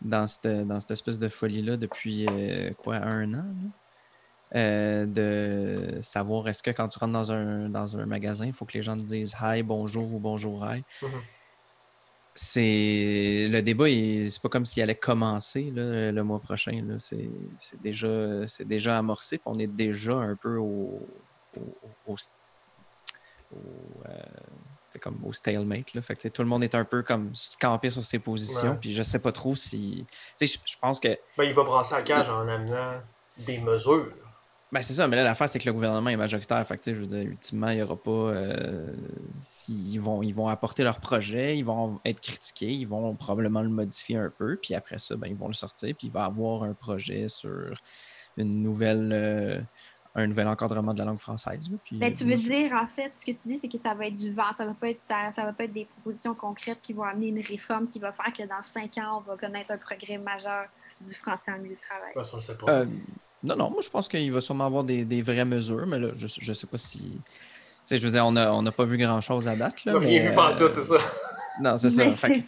dans, 0.00 0.26
cette, 0.26 0.46
dans 0.66 0.80
cette 0.80 0.92
espèce 0.92 1.18
de 1.18 1.28
folie-là 1.28 1.76
depuis 1.76 2.26
euh, 2.26 2.72
quoi, 2.74 2.96
un 2.96 3.34
an? 3.34 3.54
Euh, 4.54 5.04
de 5.04 5.98
savoir 6.00 6.48
est-ce 6.48 6.62
que 6.62 6.70
quand 6.70 6.88
tu 6.88 6.98
rentres 6.98 7.12
dans 7.12 7.32
un, 7.32 7.68
dans 7.68 7.98
un 7.98 8.06
magasin, 8.06 8.46
il 8.46 8.54
faut 8.54 8.64
que 8.64 8.72
les 8.78 8.82
gens 8.82 8.96
te 8.96 9.02
disent 9.02 9.36
hi, 9.42 9.62
bonjour 9.62 10.10
ou 10.14 10.20
bonjour 10.20 10.66
hi. 10.66 10.84
Mhm. 11.02 11.38
C'est 12.34 13.48
le 13.50 13.62
débat, 13.62 13.86
c'est 14.30 14.40
pas 14.40 14.48
comme 14.48 14.64
s'il 14.64 14.82
allait 14.82 14.98
commencer 14.98 15.72
là, 15.72 16.12
le 16.12 16.22
mois 16.22 16.40
prochain. 16.40 16.96
C'est, 16.98 17.32
déjà, 17.80 18.42
déjà 18.60 18.96
amorcé, 18.98 19.40
on 19.44 19.58
est 19.58 19.66
déjà 19.66 20.14
un 20.14 20.36
peu 20.36 20.56
au, 20.58 21.24
au, 21.56 21.78
au- 22.04 22.16
au, 23.52 24.08
euh, 24.08 24.12
c'est 24.90 24.98
comme 24.98 25.18
au 25.24 25.32
stalemate. 25.32 25.94
Là. 25.94 26.02
Fait 26.02 26.16
que, 26.16 26.28
tout 26.28 26.42
le 26.42 26.48
monde 26.48 26.64
est 26.64 26.74
un 26.74 26.84
peu 26.84 27.02
comme 27.02 27.32
campé 27.60 27.90
sur 27.90 28.04
ses 28.04 28.18
positions. 28.18 28.76
Puis 28.80 28.92
je 28.92 29.02
sais 29.02 29.18
pas 29.18 29.32
trop 29.32 29.54
si. 29.54 30.06
Je 30.40 30.46
je 30.46 30.76
pense 30.80 30.98
que. 31.00 31.16
Ben, 31.36 31.44
il 31.44 31.52
va 31.54 31.62
brasser 31.62 31.94
la 31.94 32.02
cage 32.02 32.28
en 32.30 32.46
amenant 32.48 33.00
des 33.36 33.58
mesures. 33.58 34.12
Ben, 34.70 34.82
c'est 34.82 34.92
ça, 34.92 35.08
mais 35.08 35.16
là, 35.16 35.24
l'affaire, 35.24 35.48
c'est 35.48 35.58
que 35.58 35.64
le 35.64 35.72
gouvernement 35.72 36.10
est 36.10 36.16
majoritaire. 36.16 36.66
Fait 36.66 36.76
que, 36.76 36.92
je 36.92 36.98
veux 37.00 37.06
dire, 37.06 37.20
ultimement, 37.20 37.70
il 37.70 37.76
n'y 37.76 37.82
aura 37.82 37.96
pas. 37.96 38.10
euh, 38.10 38.92
ils, 39.66 39.98
vont, 39.98 40.22
ils 40.22 40.34
vont 40.34 40.48
apporter 40.48 40.82
leur 40.82 41.00
projet, 41.00 41.56
ils 41.56 41.64
vont 41.64 42.00
être 42.04 42.20
critiqués, 42.20 42.70
ils 42.70 42.86
vont 42.86 43.14
probablement 43.14 43.62
le 43.62 43.70
modifier 43.70 44.16
un 44.16 44.30
peu, 44.30 44.56
puis 44.60 44.74
après 44.74 44.98
ça, 44.98 45.16
ben, 45.16 45.28
ils 45.28 45.36
vont 45.36 45.48
le 45.48 45.54
sortir, 45.54 45.94
puis 45.96 46.08
il 46.08 46.12
va 46.12 46.24
avoir 46.24 46.64
un 46.64 46.74
projet 46.74 47.28
sur 47.30 47.80
une 48.36 48.62
nouvelle. 48.62 49.10
euh, 49.12 49.60
un 50.14 50.26
nouvel 50.26 50.48
encadrement 50.48 50.92
de 50.92 50.98
la 50.98 51.04
langue 51.04 51.18
française. 51.18 51.68
là, 51.70 51.76
puis, 51.84 51.96
Ben, 51.98 52.12
tu 52.12 52.24
veux 52.24 52.36
dire, 52.36 52.72
en 52.72 52.86
fait, 52.86 53.12
ce 53.18 53.26
que 53.26 53.30
tu 53.32 53.38
dis, 53.46 53.58
c'est 53.58 53.68
que 53.68 53.78
ça 53.78 53.94
va 53.94 54.06
être 54.06 54.16
du 54.16 54.32
vent. 54.32 54.52
Ça 54.56 54.64
va 54.64 54.74
pas 54.74 54.90
être, 54.90 55.02
ça, 55.02 55.30
ça 55.30 55.44
va 55.44 55.52
pas 55.52 55.64
être 55.64 55.72
des 55.72 55.84
propositions 55.84 56.34
concrètes 56.34 56.78
qui 56.82 56.92
vont 56.92 57.04
amener 57.04 57.28
une 57.28 57.40
réforme 57.40 57.86
qui 57.86 57.98
va 57.98 58.12
faire 58.12 58.32
que 58.32 58.42
dans 58.42 58.62
cinq 58.62 58.98
ans, 58.98 59.18
on 59.18 59.30
va 59.30 59.36
connaître 59.36 59.70
un 59.70 59.78
progrès 59.78 60.18
majeur 60.18 60.66
du 61.00 61.14
français 61.14 61.52
en 61.52 61.58
milieu 61.58 61.76
de 61.76 61.80
travail. 61.80 62.12
Parce 62.14 62.30
qu'on 62.30 62.38
le 62.38 62.42
sait 62.42 62.56
pas. 62.56 62.70
Euh, 62.70 62.86
non, 63.42 63.54
non, 63.54 63.70
moi 63.70 63.82
je 63.82 63.88
pense 63.88 64.08
qu'il 64.08 64.32
va 64.32 64.40
sûrement 64.40 64.66
avoir 64.66 64.82
des, 64.82 65.04
des 65.04 65.22
vraies 65.22 65.44
mesures, 65.44 65.86
mais 65.86 65.98
là, 65.98 66.08
je, 66.16 66.26
je 66.26 66.52
sais 66.52 66.66
pas 66.66 66.78
si. 66.78 67.02
Tu 67.02 67.20
sais, 67.84 67.96
je 67.98 68.04
veux 68.04 68.10
dire, 68.12 68.26
on 68.26 68.32
n'a 68.32 68.52
on 68.52 68.62
n'a 68.62 68.72
pas 68.72 68.84
vu 68.84 68.98
grand 68.98 69.20
chose 69.20 69.46
à 69.46 69.54
date. 69.54 69.84
Là, 69.84 69.98
rien 69.98 70.22
mais, 70.22 70.28
vu 70.30 70.34
par 70.34 70.50
euh, 70.50 70.56
tout, 70.56 70.74
c'est 70.74 70.82
ça. 70.82 70.98
Non, 71.60 71.78
c'est 71.78 71.90
ça. 71.90 72.04
Mais, 72.04 72.10
fait 72.12 72.42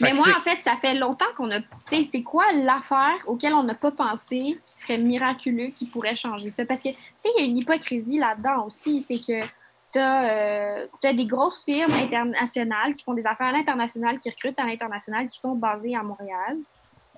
mais 0.00 0.12
moi, 0.12 0.26
en 0.36 0.40
fait, 0.40 0.56
ça 0.56 0.76
fait 0.76 0.94
longtemps 0.94 1.32
qu'on 1.36 1.50
a. 1.50 1.60
Tu 1.60 1.66
sais, 1.86 2.08
c'est 2.10 2.22
quoi 2.22 2.52
l'affaire 2.52 3.18
auquel 3.26 3.54
on 3.54 3.62
n'a 3.62 3.74
pas 3.74 3.90
pensé 3.90 4.58
qui 4.66 4.74
serait 4.74 4.98
miraculeux, 4.98 5.68
qui 5.68 5.86
pourrait 5.86 6.14
changer 6.14 6.50
ça? 6.50 6.64
Parce 6.64 6.82
que, 6.82 6.90
tu 6.90 6.96
sais, 7.18 7.28
il 7.36 7.40
y 7.40 7.46
a 7.46 7.48
une 7.48 7.58
hypocrisie 7.58 8.18
là-dedans 8.18 8.66
aussi. 8.66 9.00
C'est 9.00 9.18
que 9.18 9.44
tu 9.92 9.98
as, 9.98 11.12
des 11.12 11.26
grosses 11.26 11.64
firmes 11.64 11.92
internationales 11.92 12.94
qui 12.94 13.02
font 13.02 13.14
des 13.14 13.26
affaires 13.26 13.48
à 13.48 13.52
l'international, 13.52 14.18
qui 14.18 14.30
recrutent 14.30 14.58
à 14.58 14.64
l'international, 14.64 15.26
qui 15.26 15.38
sont 15.38 15.54
basées 15.54 15.96
à 15.96 16.02
Montréal. 16.02 16.58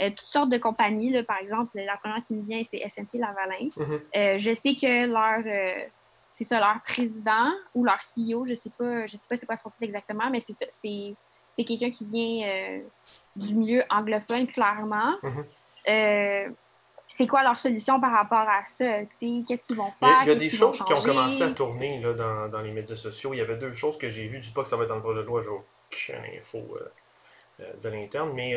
Euh, 0.01 0.11
toutes 0.11 0.29
sortes 0.29 0.51
de 0.51 0.59
compagnies, 0.59 1.11
là, 1.11 1.23
par 1.23 1.39
exemple, 1.39 1.71
la 1.75 1.97
première 1.97 2.25
qui 2.25 2.35
me 2.35 2.43
vient, 2.43 2.63
c'est 2.65 2.79
SNC 2.89 3.19
Lavalin. 3.19 3.69
Mhm. 3.77 4.01
Euh, 4.17 4.39
je 4.39 4.55
sais 4.55 4.75
que 4.75 5.07
leur, 5.07 5.43
euh, 5.47 5.85
c'est 6.33 6.45
ça, 6.45 6.59
leur 6.59 6.81
président 6.83 7.53
ou 7.75 7.85
leur 7.85 7.99
CEO, 7.99 8.45
je 8.45 8.55
sais 8.55 8.71
pas, 8.71 9.07
je 9.07 9.17
sais 9.17 9.27
pas 9.29 9.37
c'est 9.37 9.47
quoi 9.47 9.57
son 9.57 9.71
titre 9.71 9.83
exactement, 9.83 10.31
mais 10.31 10.41
c'est 10.41 10.55
ça, 10.55 10.67
c'est, 10.83 11.15
c'est 11.53 11.65
quelqu'un 11.65 11.91
qui 11.91 12.05
vient 12.07 12.49
euh, 12.49 12.81
du 13.37 13.55
milieu 13.55 13.83
anglophone, 13.91 14.47
clairement. 14.47 15.15
Mhm. 15.23 15.45
Euh, 15.89 16.49
c'est 17.09 17.27
quoi 17.27 17.43
leur 17.43 17.59
solution 17.59 18.01
par 18.01 18.13
rapport 18.13 18.49
à 18.49 18.65
ça? 18.65 19.03
Qu'est-ce 19.21 19.63
qu'ils 19.65 19.77
vont 19.77 19.91
Il 20.01 20.07
y 20.07 20.09
faire? 20.09 20.19
a, 20.19 20.23
il 20.23 20.29
y 20.29 20.31
a 20.31 20.35
des 20.35 20.49
choses 20.49 20.83
qui 20.83 20.93
ont 20.93 21.03
commencé 21.03 21.43
à 21.43 21.51
tourner 21.51 22.01
là, 22.01 22.15
dans, 22.15 22.49
dans 22.49 22.61
les 22.63 22.73
médias 22.73 22.97
sociaux. 22.97 23.35
Il 23.35 23.39
y 23.39 23.43
avait 23.43 23.57
deux 23.57 23.73
choses 23.75 23.99
que 23.99 24.09
j'ai 24.09 24.27
vues. 24.27 24.39
Je 24.39 24.49
dis 24.49 24.51
pas 24.53 24.63
que 24.63 24.69
ça 24.69 24.77
va 24.77 24.85
être 24.85 24.89
dans 24.89 24.97
le 24.97 25.03
projet 25.03 25.21
de 25.21 25.27
loi, 25.27 25.43
j'ai 25.43 25.51
aucune 25.51 26.25
info 26.39 26.79
euh, 27.61 27.73
de 27.83 27.89
l'interne, 27.91 28.33
mais 28.35 28.53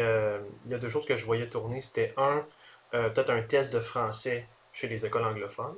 il 0.65 0.71
y 0.71 0.73
a 0.73 0.77
deux 0.77 0.89
choses 0.89 1.05
que 1.05 1.17
je 1.17 1.25
voyais 1.25 1.49
tourner. 1.49 1.81
C'était 1.81 2.13
un, 2.17 2.43
peut-être 2.91 3.29
un 3.29 3.41
test 3.41 3.73
de 3.73 3.81
français 3.81 4.47
chez 4.71 4.88
les 4.88 5.05
écoles 5.05 5.25
anglophones. 5.25 5.75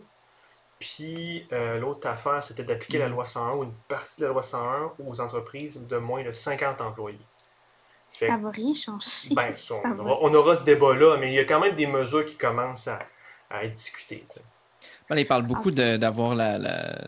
Puis 0.80 1.48
euh, 1.52 1.80
l'autre 1.80 2.08
affaire, 2.08 2.44
c'était 2.44 2.64
d'appliquer 2.64 3.00
la 3.00 3.08
loi 3.08 3.26
101 3.26 3.52
ou 3.58 3.64
une 3.64 3.74
partie 3.88 4.22
de 4.22 4.26
la 4.28 4.32
loi 4.32 4.44
101 4.44 4.92
aux 5.06 5.20
entreprises 5.22 5.82
de 5.88 5.98
moins 5.98 6.24
de 6.24 6.32
50 6.32 6.82
employés. 6.82 7.20
Fait 8.12 8.28
Ça 8.28 8.38
va 8.38 8.52
rien 8.52 8.74
changer. 8.74 9.34
ben, 9.34 9.56
ça, 9.56 9.76
on, 9.76 9.82
Ça 9.82 9.90
va. 9.94 10.04
aura, 10.04 10.18
on 10.22 10.34
aura 10.34 10.56
ce 10.56 10.64
débat-là, 10.64 11.18
mais 11.18 11.28
il 11.30 11.34
y 11.34 11.40
a 11.40 11.46
quand 11.46 11.60
même 11.60 11.76
des 11.76 11.88
mesures 11.88 12.24
qui 12.26 12.36
commencent 12.36 12.88
à, 12.88 13.00
à 13.50 13.64
être 13.66 13.74
discutées. 13.74 14.24
tu 14.30 14.36
sais. 14.36 14.42
Voilà, 15.10 15.22
il 15.22 15.28
parle 15.28 15.44
beaucoup 15.44 15.70
Ah, 15.78 15.98
d'avoir 15.98 16.36
la, 16.36 16.58
la, 16.58 17.02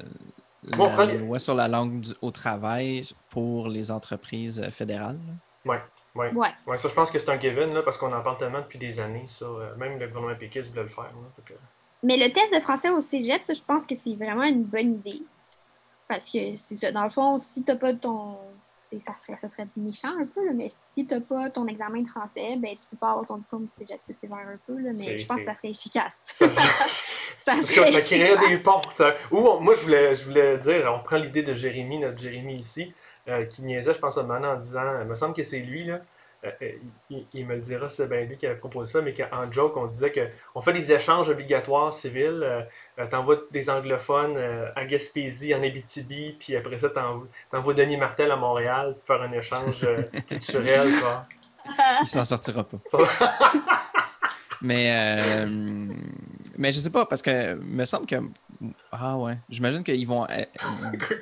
Bon, 0.63 0.87
la 0.87 0.93
prends 0.93 1.03
les- 1.05 1.17
loi 1.17 1.39
sur 1.39 1.53
la 1.55 1.67
langue 1.67 2.01
du- 2.01 2.13
au 2.21 2.31
travail 2.31 3.03
pour 3.29 3.67
les 3.69 3.91
entreprises 3.91 4.59
euh, 4.59 4.69
fédérales. 4.71 5.19
là. 5.65 5.71
Ouais. 5.73 5.81
Ouais. 6.33 6.51
Ouais, 6.65 6.77
ça, 6.77 6.89
je 6.89 6.93
pense 6.93 7.11
que 7.11 7.19
c'est 7.19 7.29
un 7.29 7.39
given, 7.39 7.73
là, 7.73 7.81
parce 7.83 7.97
qu'on 7.97 8.11
en 8.11 8.21
parle 8.21 8.37
tellement 8.39 8.59
depuis 8.59 8.79
des 8.79 8.99
années, 8.99 9.25
ça. 9.27 9.45
Euh, 9.45 9.75
Même 9.75 9.99
le 9.99 10.07
gouvernement 10.07 10.35
péquiste 10.35 10.69
voulait 10.71 10.81
le 10.83 10.89
faire. 10.89 11.03
là, 11.05 11.11
fait 11.35 11.53
que- 11.53 11.59
Mais 12.03 12.17
le 12.17 12.31
test 12.31 12.53
de 12.53 12.59
français 12.59 12.89
au 12.89 13.01
cégep, 13.01 13.41
ça, 13.45 13.53
je 13.53 13.61
pense 13.61 13.85
que 13.85 13.95
c'est 13.95 14.15
vraiment 14.15 14.43
une 14.43 14.63
bonne 14.63 14.93
idée. 14.95 15.21
Parce 16.07 16.29
que, 16.29 16.55
c'est 16.55 16.77
ça, 16.77 16.91
dans 16.91 17.03
le 17.03 17.09
fond, 17.09 17.37
si 17.37 17.63
t'as 17.63 17.75
pas 17.75 17.93
ton... 17.93 18.37
Ça 19.05 19.15
serait, 19.17 19.37
ça 19.37 19.47
serait 19.47 19.67
méchant 19.77 20.09
un 20.19 20.25
peu, 20.25 20.43
là, 20.43 20.51
mais 20.51 20.71
si 20.95 21.05
t'as 21.05 21.19
pas 21.19 21.51
ton 21.51 21.67
examen 21.67 22.01
de 22.01 22.07
français, 22.07 22.55
ben 22.57 22.75
tu 22.75 22.87
peux 22.89 22.97
pas 22.97 23.11
avoir 23.11 23.23
ton 23.27 23.37
diplôme 23.37 23.65
du 23.65 23.71
cégep. 23.71 23.97
C'est 23.99 24.13
sévère 24.13 24.39
un 24.39 24.57
peu, 24.65 24.79
là, 24.79 24.89
mais 24.97 25.15
je 25.15 25.27
pense 25.27 25.37
que 25.37 25.43
ça 25.45 25.53
serait 25.53 25.69
efficace. 25.69 26.15
Ça, 26.25 26.49
ça 27.39 27.61
serait 27.61 27.91
ça 27.91 28.01
créerait 28.01 28.47
des 28.47 28.63
ça. 28.97 29.13
Ou 29.29 29.37
on- 29.37 29.59
moi, 29.59 29.75
je 29.75 29.81
voulais, 29.81 30.15
je 30.15 30.25
voulais 30.25 30.57
dire, 30.57 30.91
on 30.91 31.03
prend 31.03 31.17
l'idée 31.17 31.43
de 31.43 31.53
Jérémy, 31.53 31.99
notre 31.99 32.17
Jérémy 32.17 32.53
ici, 32.55 32.91
euh, 33.27 33.45
qui 33.45 33.61
niaisait, 33.61 33.93
je 33.93 33.99
pense, 33.99 34.17
à 34.17 34.23
Manon 34.23 34.53
en 34.53 34.57
disant, 34.57 35.01
il 35.01 35.07
me 35.07 35.13
semble 35.13 35.35
que 35.35 35.43
c'est 35.43 35.59
lui, 35.59 35.83
là. 35.83 35.99
Euh, 36.45 36.51
euh, 36.61 36.71
il, 37.09 37.25
il 37.33 37.45
me 37.45 37.55
le 37.55 37.61
dira 37.61 37.89
c'est 37.89 38.07
bien 38.07 38.21
lui 38.21 38.37
qui 38.37 38.45
avait 38.45 38.55
proposé 38.55 38.93
ça, 38.93 39.01
mais 39.01 39.13
qu'en 39.13 39.51
joke, 39.51 39.75
on 39.75 39.87
disait 39.87 40.11
qu'on 40.11 40.61
fait 40.61 40.71
des 40.71 40.91
échanges 40.93 41.29
obligatoires 41.29 41.91
civils. 41.91 42.41
Euh, 42.99 43.07
t'envoies 43.07 43.41
des 43.51 43.69
anglophones 43.69 44.37
euh, 44.37 44.71
à 44.75 44.85
Gaspésie, 44.85 45.53
en 45.53 45.61
Abitibi, 45.63 46.35
puis 46.39 46.55
après 46.55 46.79
ça, 46.79 46.89
t'envoies, 46.89 47.27
t'envoies 47.49 47.73
Denis 47.73 47.97
Martel 47.97 48.31
à 48.31 48.37
Montréal 48.37 48.95
pour 48.95 49.07
faire 49.07 49.21
un 49.21 49.31
échange 49.33 49.83
euh, 49.83 50.03
culturel. 50.27 50.87
Quoi. 51.01 51.25
Il 52.01 52.07
s'en 52.07 52.23
sortira 52.23 52.63
pas. 52.63 52.77
Mais, 54.61 55.45
mais 56.57 56.73
je 56.73 56.79
sais 56.79 56.89
pas, 56.89 57.05
parce 57.05 57.21
que 57.21 57.53
me 57.53 57.85
semble 57.85 58.05
que. 58.05 58.17
Ah 58.91 59.17
ouais. 59.17 59.37
J'imagine 59.49 59.83
qu'ils 59.83 60.05
vont. 60.07 60.25
euh, 60.29 60.43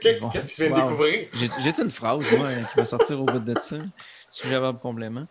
Qu'est-ce 0.01 0.25
que 0.25 0.37
tu 0.55 0.61
viens 0.63 0.69
de 0.69 0.75
wow. 0.75 0.87
découvrir? 0.87 1.27
J'ai- 1.33 1.81
une 1.83 1.89
phrase, 1.91 2.31
moi, 2.35 2.49
qui 2.71 2.77
va 2.77 2.85
sortir 2.85 3.21
au 3.21 3.25
bout 3.25 3.39
de 3.39 3.59
ça? 3.59 3.77
Sujet 4.29 4.59
verbe 4.59 4.79
complément. 4.79 5.25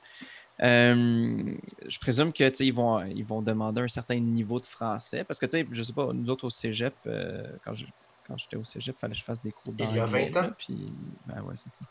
Euh, 0.62 1.54
je 1.86 1.98
présume 1.98 2.32
que 2.32 2.62
ils 2.62 2.72
vont, 2.72 3.02
ils 3.04 3.24
vont 3.24 3.42
demander 3.42 3.82
un 3.82 3.88
certain 3.88 4.18
niveau 4.18 4.58
de 4.58 4.66
français. 4.66 5.24
Parce 5.24 5.38
que, 5.38 5.46
je 5.70 5.82
sais 5.82 5.92
pas, 5.92 6.12
nous 6.12 6.30
autres 6.30 6.46
au 6.46 6.50
cégep, 6.50 6.96
euh, 7.06 7.56
quand 7.64 7.74
je- 7.74 7.86
quand 8.26 8.36
j'étais 8.38 8.56
au 8.56 8.64
cégep, 8.64 8.96
il 8.96 8.98
fallait 8.98 9.12
que 9.12 9.18
je 9.20 9.24
fasse 9.24 9.40
des 9.40 9.52
cours 9.52 9.72
Il 9.78 9.84
y 9.94 9.98
a 9.98 10.04
d'anglais, 10.06 10.30
20 10.30 10.40
ans? 10.40 10.46
là, 10.48 10.54
Puis, 10.58 10.86
ben 11.26 11.42
ouais, 11.42 11.54
c'est 11.56 11.68
ça. 11.68 11.84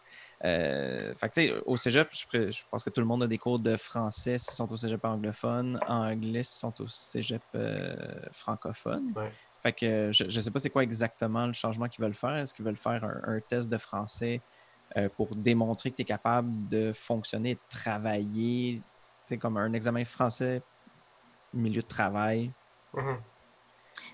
Euh, 0.44 1.14
fait 1.16 1.30
que, 1.30 1.64
au 1.66 1.78
cégep, 1.78 2.10
je, 2.12 2.26
pré- 2.26 2.52
je 2.52 2.64
pense 2.70 2.84
que 2.84 2.90
tout 2.90 3.00
le 3.00 3.08
monde 3.08 3.24
a 3.24 3.28
des 3.28 3.38
cours 3.38 3.60
de 3.60 3.78
français 3.78 4.38
s'ils 4.38 4.56
sont 4.56 4.70
au 4.72 4.76
cégep 4.78 5.04
anglophone, 5.06 5.80
anglais 5.88 6.44
s'ils 6.44 6.60
sont 6.60 6.82
au 6.82 6.88
cégep 6.88 7.42
euh, 7.56 7.96
francophone. 8.34 9.14
Ouais. 9.16 9.32
Fait 9.66 9.74
que 9.74 10.12
je 10.12 10.26
ne 10.26 10.30
sais 10.30 10.52
pas 10.52 10.60
c'est 10.60 10.70
quoi 10.70 10.84
exactement 10.84 11.48
le 11.48 11.54
changement 11.54 11.88
qu'ils 11.88 12.04
veulent 12.04 12.14
faire. 12.14 12.36
Est-ce 12.36 12.54
qu'ils 12.54 12.64
veulent 12.64 12.78
faire 12.78 13.04
un, 13.04 13.34
un 13.34 13.40
test 13.40 13.68
de 13.68 13.80
français 13.80 14.40
euh, 14.96 15.10
pour 15.10 15.36
démontrer 15.36 15.90
que 15.90 15.96
tu 15.96 16.04
es 16.04 16.06
capable 16.06 16.70
de 16.70 16.94
fonctionner 16.94 17.50
et 17.50 17.56
de 17.56 17.62
travailler, 17.68 18.84
sais, 19.26 19.40
comme 19.40 19.58
un 19.58 19.74
examen 19.74 20.06
français, 20.06 20.62
milieu 21.52 21.82
de 21.82 21.88
travail? 21.88 22.52
Mhm. 22.94 23.18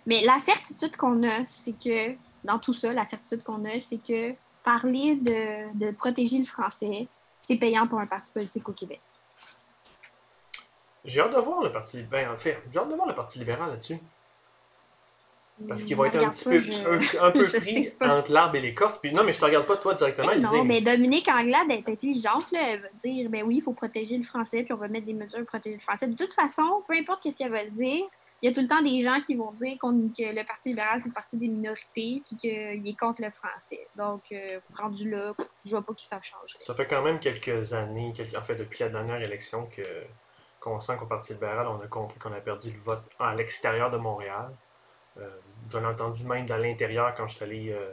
Mais 0.05 0.21
la 0.21 0.37
certitude 0.39 0.95
qu'on 0.95 1.21
a, 1.27 1.43
c'est 1.65 1.73
que, 1.73 2.15
dans 2.45 2.57
tout 2.57 2.71
ça, 2.71 2.93
la 2.93 3.03
certitude 3.03 3.43
qu'on 3.43 3.65
a, 3.65 3.77
c'est 3.81 4.01
que 4.01 4.33
parler 4.63 5.15
de, 5.17 5.77
de 5.77 5.91
protéger 5.91 6.39
le 6.39 6.45
français, 6.45 7.09
c'est 7.41 7.57
payant 7.57 7.87
pour 7.87 7.99
un 7.99 8.07
parti 8.07 8.31
politique 8.31 8.69
au 8.69 8.73
Québec. 8.73 9.01
J'ai 11.03 11.19
hâte 11.19 11.35
de 11.35 11.39
voir 11.39 11.61
le 11.61 11.73
Parti 11.73 11.97
libéral. 11.97 12.33
En 12.33 12.37
fait, 12.37 12.63
j'ai 12.71 12.79
hâte 12.79 12.87
de 12.87 12.95
voir 12.95 13.09
le 13.09 13.15
Parti 13.15 13.37
libéral 13.39 13.71
là-dessus. 13.71 13.99
Parce 15.67 15.83
qu'il 15.83 15.95
va 15.95 16.07
être 16.07 16.15
un 16.15 16.29
petit 16.29 16.45
peu, 16.45 16.57
je- 16.57 17.17
un, 17.19 17.23
un 17.27 17.31
peu 17.31 17.43
pris 17.43 17.91
entre 18.01 18.31
l'arbre 18.31 18.55
et 18.55 18.61
l'écorce. 18.61 18.97
Puis 18.97 19.13
non, 19.13 19.23
mais 19.23 19.31
je 19.31 19.39
te 19.39 19.45
regarde 19.45 19.65
pas 19.67 19.77
toi 19.77 19.93
directement, 19.93 20.35
non, 20.35 20.63
mais- 20.63 20.63
mais 20.63 20.81
Dominique 20.81 21.27
Anglade 21.27 21.69
est 21.69 21.87
intelligente. 21.87 22.51
Là. 22.51 22.59
Elle 22.69 22.81
va 22.81 22.87
dire 23.03 23.29
ben 23.29 23.43
oui, 23.45 23.57
il 23.57 23.61
faut 23.61 23.73
protéger 23.73 24.17
le 24.17 24.23
français, 24.23 24.63
puis 24.63 24.73
on 24.73 24.77
va 24.77 24.87
mettre 24.87 25.05
des 25.05 25.13
mesures 25.13 25.39
pour 25.39 25.47
protéger 25.47 25.75
le 25.75 25.81
français. 25.81 26.07
De 26.07 26.15
toute 26.15 26.33
façon, 26.33 26.83
peu 26.87 26.95
importe 26.95 27.29
ce 27.29 27.35
qu'elle 27.35 27.51
va 27.51 27.63
dire, 27.65 28.05
il 28.43 28.49
y 28.49 28.51
a 28.51 28.55
tout 28.55 28.61
le 28.61 28.67
temps 28.67 28.81
des 28.81 29.01
gens 29.01 29.21
qui 29.21 29.35
vont 29.35 29.51
dire 29.61 29.77
que 29.79 29.83
le 30.35 30.43
Parti 30.47 30.69
libéral, 30.69 30.99
c'est 30.99 31.09
le 31.09 31.13
parti 31.13 31.37
des 31.37 31.47
minorités, 31.47 32.23
puis 32.25 32.35
qu'il 32.37 32.49
est 32.87 32.99
contre 32.99 33.21
le 33.21 33.29
français. 33.29 33.87
Donc, 33.95 34.23
euh, 34.31 34.59
rendu 34.75 35.11
là, 35.11 35.33
je 35.63 35.69
vois 35.69 35.83
pas 35.83 35.93
qui 35.93 36.07
ça 36.07 36.19
change. 36.23 36.53
Ça 36.59 36.73
fait 36.73 36.87
quand 36.87 37.03
même 37.03 37.19
quelques 37.19 37.71
années, 37.73 38.11
quelques- 38.15 38.35
en 38.35 38.41
fait 38.41 38.55
depuis 38.55 38.79
la 38.83 38.89
dernière 38.89 39.21
élection, 39.21 39.67
que 39.67 39.83
qu'on 40.59 40.79
sent 40.79 40.93
qu'au 40.99 41.05
Parti 41.05 41.33
libéral, 41.33 41.67
on 41.67 41.79
a 41.83 41.87
compris 41.87 42.17
qu'on 42.17 42.33
a 42.33 42.39
perdu 42.41 42.71
le 42.71 42.79
vote 42.79 43.03
à 43.19 43.35
l'extérieur 43.35 43.91
de 43.91 43.97
Montréal. 43.97 44.49
Euh, 45.17 45.29
J'en 45.71 45.81
ai 45.83 45.85
entendu 45.85 46.25
même 46.25 46.45
dans 46.45 46.57
l'intérieur 46.57 47.13
quand 47.15 47.27
je 47.27 47.35
suis 47.35 47.45
allé 47.45 47.71
euh, 47.71 47.91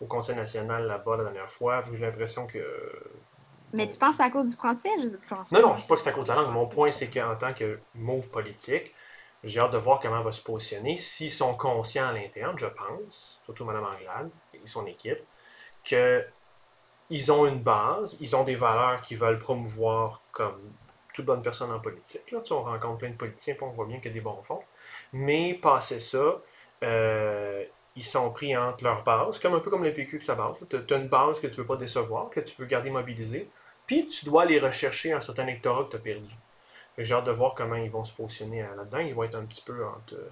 au 0.00 0.06
Conseil 0.06 0.36
national 0.36 0.86
là-bas 0.86 1.18
la 1.18 1.24
dernière 1.24 1.50
fois. 1.50 1.80
J'ai 1.92 1.98
l'impression 1.98 2.46
que. 2.46 2.64
Mais 3.72 3.86
tu 3.86 3.98
penses 3.98 4.16
que 4.16 4.22
c'est 4.22 4.28
à 4.28 4.30
cause 4.30 4.50
du 4.50 4.56
français? 4.56 4.88
Je 5.00 5.16
pense 5.28 5.52
Non, 5.52 5.60
non, 5.62 5.74
je 5.76 5.82
sais 5.82 5.86
pas 5.86 5.96
que 5.96 6.02
c'est 6.02 6.10
à 6.10 6.12
cause 6.12 6.26
de 6.26 6.32
la 6.32 6.40
langue. 6.40 6.52
Mon 6.52 6.66
point, 6.66 6.90
c'est 6.90 7.08
qu'en 7.08 7.36
tant 7.36 7.52
que 7.52 7.78
move 7.94 8.28
politique, 8.28 8.94
j'ai 9.44 9.60
hâte 9.60 9.72
de 9.72 9.78
voir 9.78 10.00
comment 10.00 10.18
elle 10.18 10.24
va 10.24 10.32
se 10.32 10.42
positionner. 10.42 10.96
S'ils 10.96 11.30
sont 11.30 11.54
conscients 11.54 12.08
à 12.08 12.12
l'interne, 12.12 12.58
je 12.58 12.66
pense, 12.66 13.40
surtout 13.44 13.64
Mme 13.64 13.84
Anglade 13.84 14.30
et 14.54 14.60
son 14.64 14.86
équipe, 14.86 15.20
que 15.84 16.24
ils 17.10 17.30
ont 17.32 17.46
une 17.46 17.60
base, 17.60 18.16
ils 18.20 18.34
ont 18.36 18.44
des 18.44 18.54
valeurs 18.54 19.02
qu'ils 19.02 19.18
veulent 19.18 19.38
promouvoir 19.38 20.22
comme 20.32 20.60
toute 21.20 21.26
bonne 21.26 21.42
personne 21.42 21.70
en 21.70 21.80
politique. 21.80 22.30
Là. 22.30 22.40
Tu 22.40 22.52
on 22.52 22.62
rencontre 22.62 22.98
plein 22.98 23.10
de 23.10 23.16
politiciens, 23.16 23.56
on 23.60 23.68
voit 23.68 23.86
bien 23.86 23.98
qu'il 23.98 24.06
y 24.06 24.10
a 24.10 24.14
des 24.14 24.20
bons 24.20 24.42
fonds. 24.42 24.62
Mais 25.12 25.54
passé 25.54 26.00
ça, 26.00 26.40
euh, 26.82 27.64
ils 27.96 28.04
sont 28.04 28.30
pris 28.30 28.56
entre 28.56 28.84
leur 28.84 29.02
base, 29.04 29.38
comme 29.38 29.54
un 29.54 29.60
peu 29.60 29.70
comme 29.70 29.84
le 29.84 29.92
PQ 29.92 30.18
que 30.18 30.24
ça 30.24 30.34
base. 30.34 30.56
Tu 30.68 30.94
as 30.94 30.96
une 30.96 31.08
base 31.08 31.40
que 31.40 31.46
tu 31.46 31.56
veux 31.56 31.66
pas 31.66 31.76
décevoir, 31.76 32.30
que 32.30 32.40
tu 32.40 32.54
veux 32.60 32.66
garder 32.66 32.90
mobilisée, 32.90 33.48
puis 33.86 34.06
tu 34.06 34.24
dois 34.24 34.42
aller 34.42 34.58
rechercher 34.58 35.12
un 35.12 35.20
certain 35.20 35.46
électorat 35.46 35.84
que 35.84 35.90
tu 35.90 35.96
as 35.96 36.00
perdu. 36.00 36.34
J'ai 36.98 37.14
hâte 37.14 37.24
de 37.24 37.32
voir 37.32 37.54
comment 37.54 37.76
ils 37.76 37.90
vont 37.90 38.04
se 38.04 38.12
positionner 38.12 38.62
euh, 38.62 38.74
là-dedans. 38.76 38.98
Ils 38.98 39.14
vont 39.14 39.24
être 39.24 39.36
un 39.36 39.44
petit 39.44 39.62
peu 39.62 39.86
entre, 39.86 40.14
euh, 40.14 40.30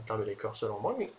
entre 0.00 0.22
et 0.22 0.26
l'écorce, 0.26 0.60
selon 0.60 0.80
moi, 0.80 0.94
mais 0.98 1.12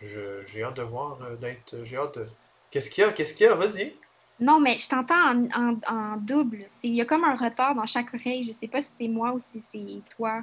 j'ai 0.00 0.62
hâte 0.62 0.76
de 0.76 0.82
voir, 0.82 1.18
d'être. 1.40 1.84
J'ai 1.84 1.96
hâte 1.96 2.18
de. 2.18 2.26
Qu'est-ce 2.70 2.90
qu'il 2.90 3.04
y 3.04 3.06
a 3.06 3.12
Qu'est-ce 3.12 3.34
qu'il 3.34 3.46
y 3.46 3.48
a? 3.48 3.54
Vas-y. 3.54 3.94
Non, 4.40 4.58
mais 4.60 4.78
je 4.78 4.88
t'entends 4.88 5.14
en, 5.32 5.44
en- 5.54 5.80
en 5.88 6.16
double. 6.16 6.64
C'est- 6.68 6.88
Il 6.88 6.94
y 6.94 7.00
a 7.00 7.04
comme 7.04 7.24
un 7.24 7.36
retard 7.36 7.74
dans 7.74 7.86
chaque 7.86 8.12
oreille. 8.14 8.42
Je 8.42 8.52
sais 8.52 8.68
pas 8.68 8.80
si 8.80 8.90
c'est 8.98 9.08
moi 9.08 9.32
ou 9.32 9.38
si 9.38 9.62
c'est 9.72 10.02
toi. 10.16 10.42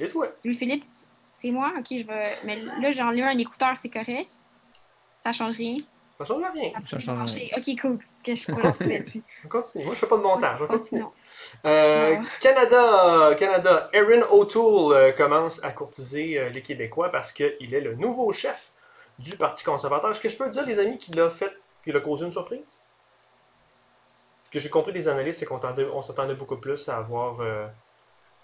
Et 0.00 0.08
toi 0.08 0.28
Louis-Philippe, 0.44 0.84
c'est 1.32 1.50
moi? 1.50 1.72
Ok, 1.78 1.86
je 1.90 2.04
vais. 2.04 2.36
Mais 2.44 2.60
là, 2.80 2.90
j'enlève 2.90 3.24
un 3.26 3.38
écouteur, 3.38 3.76
c'est 3.76 3.88
correct? 3.90 4.28
Ça 5.22 5.32
change 5.32 5.56
rien? 5.56 5.76
Ça 6.18 6.24
change 6.24 6.42
rien. 6.54 6.70
Ça 6.84 6.98
change 6.98 7.18
marcher. 7.18 7.50
Ok, 7.56 7.64
cool. 7.80 7.98
Parce 7.98 8.22
que 8.22 8.34
je 8.34 8.40
suis 8.40 8.52
pas 8.52 8.62
là 8.62 8.72
depuis. 8.98 9.22
On 9.44 9.48
continue. 9.48 9.84
Moi, 9.84 9.92
je 9.94 9.98
fais 10.00 10.06
pas 10.06 10.16
de 10.16 10.22
montage. 10.22 10.58
On 10.62 10.66
continue. 10.66 11.04
Euh. 11.66 12.16
Canada, 12.40 13.34
Canada, 13.38 13.90
Erin 13.92 14.22
O'Toole 14.30 14.94
euh, 14.96 15.12
commence 15.12 15.62
à 15.62 15.72
courtiser 15.72 16.38
euh, 16.38 16.48
les 16.48 16.62
Québécois 16.62 17.10
parce 17.10 17.32
qu'il 17.32 17.74
est 17.74 17.80
le 17.82 17.94
nouveau 17.96 18.32
chef 18.32 18.72
du 19.18 19.36
Parti 19.36 19.62
conservateur. 19.64 20.10
Est-ce 20.10 20.20
que 20.20 20.28
je 20.30 20.36
peux 20.38 20.48
dire, 20.48 20.64
les 20.64 20.78
amis, 20.78 20.96
qu'il 20.96 21.18
a 21.20 21.28
fait, 21.28 21.52
qu'il 21.86 21.96
a 21.96 22.00
causé 22.00 22.26
une 22.26 22.32
surprise? 22.32 22.80
Ce 24.42 24.50
que 24.50 24.58
j'ai 24.58 24.68
compris 24.70 24.92
des 24.92 25.06
analystes, 25.08 25.40
c'est 25.40 25.46
qu'on 25.46 25.60
s'attendait- 25.60 25.88
on 25.92 26.02
s'attendait 26.02 26.34
beaucoup 26.34 26.56
plus 26.56 26.88
à 26.88 26.98
avoir. 26.98 27.40
euh, 27.40 27.66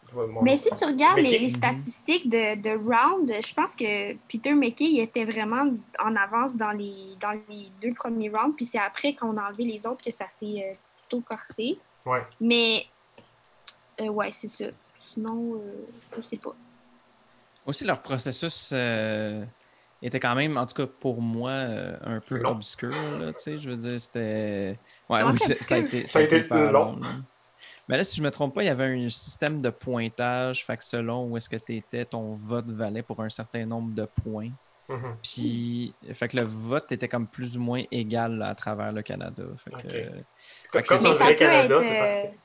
tu 0.07 0.14
vois, 0.14 0.26
mon- 0.26 0.42
Mais 0.42 0.57
si 0.57 0.68
tu 0.70 0.85
regardes 0.85 1.18
les, 1.18 1.38
les 1.38 1.48
statistiques 1.48 2.28
de, 2.28 2.55
de 2.61 2.70
round, 2.70 3.33
je 3.33 3.55
pense 3.55 3.74
que 3.76 4.14
Peter 4.28 4.52
McKay 4.52 4.85
il 4.85 5.00
était 5.00 5.24
vraiment 5.24 5.72
en 6.00 6.16
avance 6.16 6.57
dans 6.57 6.72
les, 6.72 7.16
dans 7.20 7.33
les 7.48 7.70
deux 7.81 7.94
premiers 7.94 8.28
rounds. 8.31 8.55
Puis 8.57 8.66
c'est 8.66 8.78
après 8.81 9.14
qu'on 9.14 9.37
a 9.37 9.46
enlevé 9.48 9.64
les 9.64 9.87
autres 9.87 10.05
que 10.05 10.12
ça 10.12 10.28
s'est 10.28 10.70
euh, 10.70 10.72
plutôt 10.98 11.20
corsé. 11.20 11.78
Ouais. 12.07 12.22
Mais, 12.40 12.85
euh, 14.00 14.09
ouais, 14.09 14.31
c'est 14.33 14.48
ça. 14.48 14.66
Sinon, 15.00 15.55
euh, 15.57 15.87
je 16.16 16.20
sais 16.20 16.37
pas. 16.37 16.55
Aussi, 17.64 17.85
leur 17.85 18.02
processus 18.02 18.72
était 20.02 20.20
quand 20.20 20.34
même, 20.34 20.56
en 20.56 20.66
tout 20.66 20.74
cas 20.74 20.86
pour 21.00 21.20
moi, 21.22 21.50
euh, 21.50 21.96
un 22.04 22.20
peu 22.20 22.36
Long. 22.38 22.52
obscur. 22.52 22.90
Là, 23.20 23.32
tu 23.32 23.42
sais, 23.42 23.58
je 23.58 23.70
veux 23.70 23.76
dire, 23.76 24.00
c'était. 24.00 24.78
Ouais, 25.08 25.22
oui, 25.22 25.38
ça, 25.38 25.74
a 25.76 25.78
été, 25.78 26.06
Ça 26.06 26.18
a 26.18 26.22
été 26.22 26.38
hyper 26.38 26.72
long. 26.72 26.96
là. 27.00 27.08
Mais 27.88 27.96
là, 27.96 28.04
si 28.04 28.16
je 28.16 28.22
me 28.22 28.30
trompe 28.30 28.54
pas, 28.54 28.62
il 28.62 28.66
y 28.66 28.70
avait 28.70 28.86
un 28.86 29.08
système 29.08 29.60
de 29.60 29.68
pointage, 29.70 30.64
fait 30.64 30.76
que 30.76 30.84
selon 30.84 31.26
où 31.26 31.36
est-ce 31.36 31.48
que 31.48 31.56
tu 31.56 31.76
étais, 31.76 32.04
ton 32.04 32.36
vote 32.36 32.70
valait 32.70 33.02
pour 33.02 33.20
un 33.20 33.28
certain 33.30 33.66
nombre 33.66 33.92
de 33.94 34.04
points. 34.22 34.50
Mhm. 34.88 35.16
Puis, 35.22 35.94
fait 36.12 36.28
que 36.28 36.36
le 36.36 36.44
vote 36.44 36.90
était 36.92 37.08
comme 37.08 37.26
plus 37.26 37.56
ou 37.56 37.60
moins 37.60 37.82
égal 37.90 38.36
là, 38.38 38.48
à 38.48 38.54
travers 38.54 38.92
le 38.92 39.02
Canada. 39.02 39.44
Fait 39.58 39.70
que, 39.70 39.94
euh, 39.96 40.10
Comme 40.70 40.82
que 40.82 40.88
comme 40.88 40.98
c'est 40.98 41.04
dans 41.04 41.14
ça. 41.18 41.28
le 41.28 41.34
Canada, 41.34 41.76
c'est 41.82 41.96
euh, 41.96 41.98
parfait. 41.98 42.38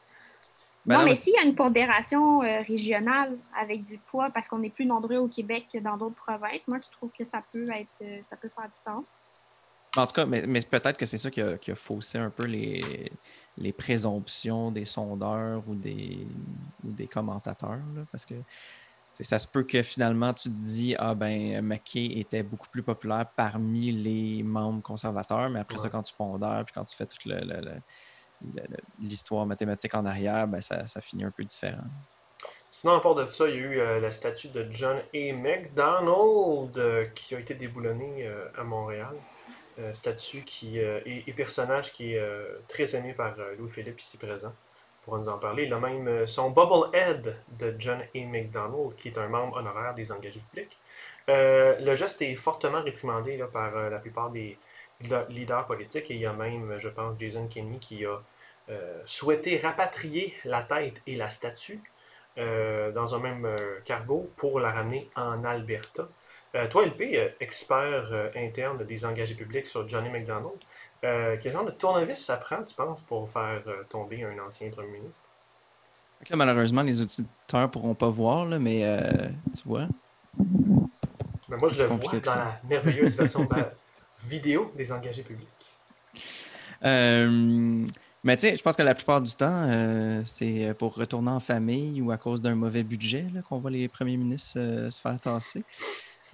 Ben 0.87 0.95
non, 0.95 0.99
non, 1.01 1.05
mais 1.05 1.15
s'il 1.15 1.33
y 1.33 1.37
a 1.37 1.43
une 1.43 1.53
pondération 1.55 2.41
euh, 2.41 2.61
régionale 2.61 3.37
avec 3.59 3.83
du 3.85 3.97
poids, 3.97 4.29
parce 4.29 4.47
qu'on 4.47 4.63
est 4.63 4.69
plus 4.69 4.85
nombreux 4.85 5.17
au 5.17 5.27
Québec 5.27 5.67
que 5.71 5.79
dans 5.79 5.97
d'autres 5.97 6.15
provinces, 6.15 6.67
moi, 6.67 6.79
je 6.83 6.89
trouve 6.89 7.11
que 7.11 7.25
ça 7.25 7.43
peut 7.51 7.69
être, 7.71 8.01
euh, 8.01 8.19
ça 8.23 8.37
peut 8.37 8.49
faire 8.49 8.65
du 8.65 8.81
sens. 8.83 9.03
En 9.97 10.05
tout 10.07 10.13
cas, 10.13 10.25
mais, 10.25 10.45
mais 10.47 10.61
peut-être 10.61 10.97
que 10.97 11.05
c'est 11.05 11.17
ça 11.17 11.29
qui 11.29 11.41
a, 11.41 11.57
qui 11.57 11.71
a 11.71 11.75
faussé 11.75 12.17
un 12.17 12.29
peu 12.29 12.45
les, 12.45 13.11
les 13.57 13.73
présomptions 13.73 14.71
des 14.71 14.85
sondeurs 14.85 15.63
ou 15.67 15.75
des, 15.75 16.25
ou 16.85 16.91
des 16.91 17.07
commentateurs. 17.07 17.79
là, 17.95 18.03
parce 18.11 18.25
que 18.25 18.35
ça 19.19 19.39
se 19.39 19.47
peut 19.47 19.63
que 19.63 19.81
finalement 19.81 20.31
tu 20.33 20.49
te 20.49 20.53
dis 20.53 20.95
Ah 20.99 21.15
ben 21.15 21.61
McKay 21.61 22.19
était 22.19 22.43
beaucoup 22.43 22.67
plus 22.69 22.83
populaire 22.83 23.25
parmi 23.35 23.91
les 23.91 24.43
membres 24.43 24.83
conservateurs, 24.83 25.49
mais 25.49 25.59
après 25.59 25.79
ça, 25.79 25.89
quand 25.89 26.03
tu 26.03 26.13
pondères 26.13 26.63
puis 26.65 26.73
quand 26.75 26.85
tu 26.85 26.95
fais 26.95 27.07
le- 27.25 27.39
le- 27.39 27.61
le- 27.61 27.81
l'histoire 28.99 29.45
mathématique 29.45 29.93
en 29.95 30.05
arrière, 30.05 30.47
ben 30.47 30.61
ça, 30.61 30.85
finit 31.01 31.23
un 31.23 31.31
peu 31.31 31.43
différent. 31.43 31.83
Sinon, 32.69 32.95
à 32.95 32.99
part 32.99 33.15
de 33.15 33.25
ça, 33.25 33.47
il 33.47 33.55
y 33.55 33.57
a 33.57 33.61
eu 33.61 33.79
euh, 33.79 33.99
la 33.99 34.11
statue 34.11 34.49
de 34.49 34.67
John 34.69 34.97
A. 34.97 35.33
MacDonald 35.33 36.77
euh, 36.77 37.05
qui 37.15 37.33
a 37.33 37.39
été 37.39 37.53
déboulonnée 37.53 38.27
euh, 38.27 38.47
à 38.57 38.63
Montréal. 38.63 39.15
Statue 39.93 40.41
qui, 40.41 40.79
et, 40.79 41.33
personnage 41.35 41.93
qui 41.93 42.15
est 42.15 42.21
très 42.67 42.95
aimé 42.95 43.13
par 43.13 43.35
Louis-Philippe 43.59 44.01
ici 44.01 44.17
présent 44.17 44.51
pour 45.03 45.19
nous 45.19 45.29
en 45.29 45.37
parler. 45.37 45.65
Il 45.65 45.73
a 45.73 45.79
même 45.79 46.25
son 46.25 46.49
Bubblehead 46.49 47.35
de 47.59 47.75
John 47.77 48.01
A. 48.01 48.25
MacDonald, 48.25 48.95
qui 48.95 49.09
est 49.09 49.19
un 49.19 49.27
membre 49.27 49.57
honoraire 49.57 49.93
des 49.93 50.11
engagés 50.11 50.41
publics. 50.49 50.79
Le 51.27 51.93
geste 51.93 52.23
est 52.23 52.33
fortement 52.33 52.81
réprimandé 52.81 53.37
là, 53.37 53.45
par 53.45 53.91
la 53.91 53.99
plupart 53.99 54.31
des 54.31 54.57
le- 55.01 55.25
leaders 55.29 55.65
politiques 55.67 56.11
et 56.11 56.15
il 56.15 56.21
y 56.21 56.25
a 56.25 56.33
même, 56.33 56.77
je 56.77 56.89
pense, 56.89 57.19
Jason 57.19 57.47
Kenney 57.47 57.79
qui 57.79 58.05
a 58.05 58.19
euh, 58.69 59.01
souhaité 59.05 59.57
rapatrier 59.57 60.33
la 60.45 60.61
tête 60.63 61.01
et 61.07 61.15
la 61.15 61.29
statue 61.29 61.81
euh, 62.37 62.91
dans 62.91 63.15
un 63.15 63.19
même 63.19 63.45
euh, 63.45 63.79
cargo 63.85 64.31
pour 64.37 64.59
la 64.59 64.71
ramener 64.71 65.09
en 65.15 65.43
Alberta. 65.43 66.07
Toi, 66.71 66.85
LP, 66.85 67.33
expert 67.39 68.31
interne 68.35 68.83
des 68.83 69.05
engagés 69.05 69.35
publics 69.35 69.67
sur 69.67 69.87
Johnny 69.87 70.09
McDonald, 70.09 70.55
quel 71.01 71.51
genre 71.51 71.65
de 71.65 71.71
tournevis 71.71 72.17
ça 72.25 72.37
prend, 72.37 72.63
tu 72.63 72.73
penses, 72.73 73.01
pour 73.01 73.29
faire 73.29 73.61
tomber 73.89 74.23
un 74.23 74.39
ancien 74.39 74.71
premier 74.71 74.89
ministre? 74.99 75.29
Là, 76.29 76.35
malheureusement, 76.35 76.81
les 76.83 76.99
auditeurs 77.01 77.61
ne 77.61 77.67
pourront 77.67 77.95
pas 77.95 78.09
voir, 78.09 78.45
là, 78.45 78.59
mais 78.59 78.83
euh, 78.85 79.29
tu 79.55 79.63
vois. 79.67 79.87
Mais 81.49 81.57
moi, 81.57 81.69
je 81.69 81.75
le 81.75 81.85
vois 81.87 82.19
dans 82.23 82.23
ça. 82.23 82.41
la 82.41 82.59
merveilleuse 82.63 83.15
version 83.15 83.47
vidéo 84.25 84.71
des 84.75 84.91
engagés 84.91 85.23
publics. 85.23 85.47
Euh, 86.83 87.85
mais 88.23 88.35
tu 88.37 88.41
sais, 88.41 88.57
je 88.57 88.61
pense 88.63 88.75
que 88.75 88.81
la 88.83 88.95
plupart 88.95 89.21
du 89.21 89.31
temps, 89.35 89.65
euh, 89.69 90.21
c'est 90.25 90.73
pour 90.77 90.95
retourner 90.95 91.31
en 91.31 91.39
famille 91.39 92.01
ou 92.01 92.11
à 92.11 92.17
cause 92.17 92.41
d'un 92.41 92.55
mauvais 92.55 92.83
budget 92.83 93.27
qu'on 93.47 93.59
voit 93.59 93.71
les 93.71 93.87
premiers 93.87 94.17
ministres 94.17 94.59
euh, 94.59 94.89
se 94.89 94.99
faire 95.01 95.19
tasser. 95.19 95.63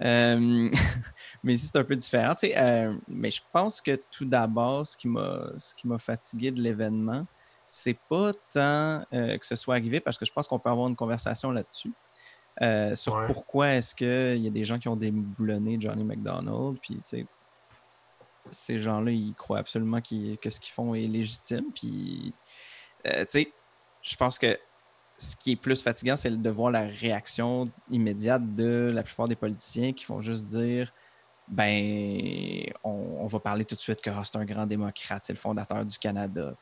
Mais 0.00 1.52
ici, 1.54 1.66
c'est 1.68 1.78
un 1.78 1.84
peu 1.84 1.94
différent. 1.94 2.34
tu 2.34 2.48
sais, 2.48 2.88
mais 3.06 3.30
je 3.30 3.40
pense 3.52 3.80
que 3.80 3.94
tout 4.10 4.24
d'abord, 4.24 4.84
ce 4.84 4.96
qui 4.96 5.06
m'a 5.06 5.50
ce 5.56 5.72
qui 5.74 5.86
m'a 5.86 5.98
fatigué 5.98 6.50
de 6.50 6.60
l'événement, 6.60 7.24
c'est 7.70 7.96
pas 8.08 8.32
tant 8.52 9.04
que 9.12 9.38
ce 9.46 9.54
soit 9.54 9.76
arrivé, 9.76 10.00
parce 10.00 10.18
que 10.18 10.24
je 10.24 10.32
pense 10.32 10.48
qu'on 10.48 10.58
peut 10.58 10.68
avoir 10.70 10.88
une 10.88 10.96
conversation 10.96 11.52
là-dessus. 11.52 11.92
euh, 12.62 12.94
sur 12.96 13.14
Ouais. 13.14 13.26
pourquoi 13.26 13.68
est-ce 13.74 13.94
qu'il 13.94 14.42
y 14.42 14.46
a 14.46 14.50
des 14.50 14.64
gens 14.64 14.78
qui 14.80 14.88
ont 14.88 14.96
déboulonné 14.96 15.76
Johnny 15.80 16.02
McDonald, 16.04 16.78
puis 16.82 17.00
ces 18.50 18.78
gens-là, 18.80 19.10
ils 19.10 19.34
croient 19.34 19.58
absolument 19.58 20.00
que 20.00 20.50
ce 20.50 20.60
qu'ils 20.60 20.72
font 20.72 20.94
est 20.94 21.06
légitime. 21.06 21.64
Puis, 21.74 22.34
euh, 23.06 23.24
tu 23.24 23.30
sais, 23.30 23.52
je 24.02 24.16
pense 24.16 24.38
que 24.38 24.58
ce 25.16 25.36
qui 25.36 25.52
est 25.52 25.56
plus 25.56 25.82
fatigant, 25.82 26.16
c'est 26.16 26.30
de 26.30 26.50
voir 26.50 26.70
la 26.70 26.82
réaction 26.82 27.66
immédiate 27.90 28.54
de 28.54 28.90
la 28.92 29.02
plupart 29.02 29.28
des 29.28 29.36
politiciens 29.36 29.92
qui 29.92 30.04
font 30.04 30.20
juste 30.20 30.46
dire 30.46 30.92
ben, 31.48 32.66
on, 32.82 33.18
on 33.20 33.26
va 33.26 33.38
parler 33.38 33.64
tout 33.64 33.74
de 33.74 33.80
suite 33.80 34.00
que 34.00 34.10
ah, 34.10 34.22
c'est 34.24 34.36
un 34.36 34.44
grand 34.44 34.66
démocrate, 34.66 35.24
c'est 35.24 35.32
le 35.32 35.38
fondateur 35.38 35.84
du 35.84 35.98
Canada. 35.98 36.54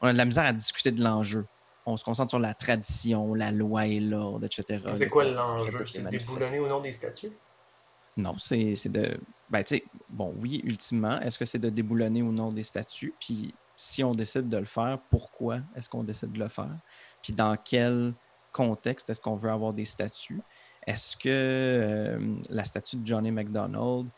On 0.00 0.08
a 0.08 0.12
de 0.12 0.18
la 0.18 0.24
misère 0.24 0.44
à 0.44 0.52
discuter 0.52 0.90
de 0.90 1.02
l'enjeu. 1.02 1.46
on 1.86 1.96
se 1.96 2.04
concentre 2.04 2.30
sur 2.30 2.40
la 2.40 2.54
tradition, 2.54 3.34
la 3.34 3.52
loi 3.52 3.86
et 3.86 4.00
l'ordre, 4.00 4.46
etc. 4.46 4.82
C'est 4.94 5.08
quoi 5.08 5.24
l'enjeu? 5.24 5.86
C'est 5.86 6.02
de 6.02 6.08
déboulonner 6.08 6.58
au 6.58 6.68
nom 6.68 6.80
des 6.80 6.92
statuts? 6.92 7.32
Non, 8.16 8.36
c'est 8.38 8.88
de. 8.88 9.18
Ben, 9.50 9.62
tu 9.62 9.76
sais, 9.76 9.84
bon, 10.08 10.34
oui, 10.40 10.60
ultimement, 10.64 11.20
est-ce 11.20 11.38
que 11.38 11.44
c'est 11.44 11.58
de 11.58 11.70
déboulonner 11.70 12.22
au 12.22 12.32
nom 12.32 12.48
des 12.48 12.62
statuts? 12.62 13.14
Puis 13.20 13.54
si 13.76 14.02
on 14.02 14.12
décide 14.12 14.48
de 14.48 14.56
le 14.56 14.64
faire, 14.64 14.98
pourquoi 15.10 15.60
est-ce 15.74 15.88
qu'on 15.88 16.04
décide 16.04 16.32
de 16.32 16.38
le 16.38 16.48
faire? 16.48 16.76
Puis 17.22 17.32
dans 17.32 17.56
quel 17.56 18.14
contexte 18.52 19.10
est-ce 19.10 19.20
qu'on 19.20 19.34
veut 19.34 19.50
avoir 19.50 19.72
des 19.72 19.84
statuts? 19.84 20.42
Est-ce 20.86 21.16
que 21.16 21.28
euh, 21.28 22.36
la 22.50 22.64
statue 22.64 22.96
de 22.96 23.06
Johnny 23.06 23.30
McDonald, 23.30 24.08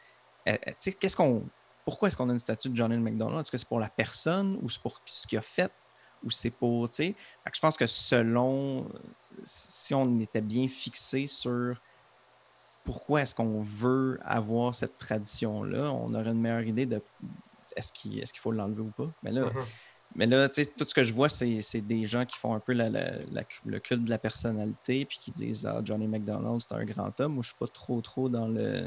euh, 0.48 0.56
tu 0.64 0.74
sais, 0.78 0.92
qu'est-ce 0.92 1.16
qu'on. 1.16 1.44
Pourquoi 1.84 2.08
est-ce 2.08 2.16
qu'on 2.16 2.28
a 2.28 2.32
une 2.32 2.38
statue 2.38 2.68
de 2.68 2.76
Johnny 2.76 2.96
McDonald? 2.96 3.40
Est-ce 3.40 3.50
que 3.50 3.56
c'est 3.56 3.68
pour 3.68 3.78
la 3.78 3.88
personne 3.88 4.58
ou 4.60 4.68
c'est 4.68 4.82
pour 4.82 5.00
ce 5.06 5.26
qu'il 5.26 5.38
a 5.38 5.42
fait? 5.42 5.72
ou 6.24 6.30
c'est 6.30 6.50
pour, 6.50 6.90
tu 6.90 6.96
sais? 6.96 7.14
Je 7.52 7.60
pense 7.60 7.76
que 7.76 7.86
selon, 7.86 8.88
si 9.44 9.94
on 9.94 10.18
était 10.20 10.40
bien 10.40 10.68
fixé 10.68 11.26
sur 11.26 11.80
pourquoi 12.86 13.22
est-ce 13.22 13.34
qu'on 13.34 13.60
veut 13.60 14.18
avoir 14.24 14.74
cette 14.74 14.96
tradition-là, 14.96 15.92
on 15.92 16.14
aurait 16.14 16.30
une 16.30 16.40
meilleure 16.40 16.62
idée 16.62 16.86
de 16.86 17.02
est-ce 17.74 17.92
qu'il 17.92 18.18
est 18.20 18.36
faut 18.38 18.52
l'enlever 18.52 18.80
ou 18.80 18.92
pas. 18.96 19.10
Mais 19.22 19.32
là, 19.32 19.42
mm-hmm. 19.42 19.64
mais 20.14 20.26
là 20.26 20.48
tu 20.48 20.64
tout 20.64 20.86
ce 20.88 20.94
que 20.94 21.02
je 21.02 21.12
vois, 21.12 21.28
c'est 21.28 21.80
des 21.80 22.06
gens 22.06 22.24
qui 22.24 22.38
font 22.38 22.54
un 22.54 22.60
peu 22.60 22.72
le 22.72 23.78
culte 23.80 24.04
de 24.04 24.10
la 24.10 24.18
personnalité, 24.18 25.04
puis 25.04 25.18
qui 25.20 25.32
disent 25.32 25.66
Ah, 25.66 25.82
Johnny 25.84 26.06
McDonald, 26.06 26.62
c'est 26.62 26.74
un 26.74 26.84
grand 26.84 27.20
homme. 27.20 27.34
Moi, 27.34 27.42
je 27.42 27.48
suis 27.48 27.58
pas 27.58 27.66
trop, 27.66 28.00
trop 28.00 28.28
dans 28.28 28.46
le 28.46 28.86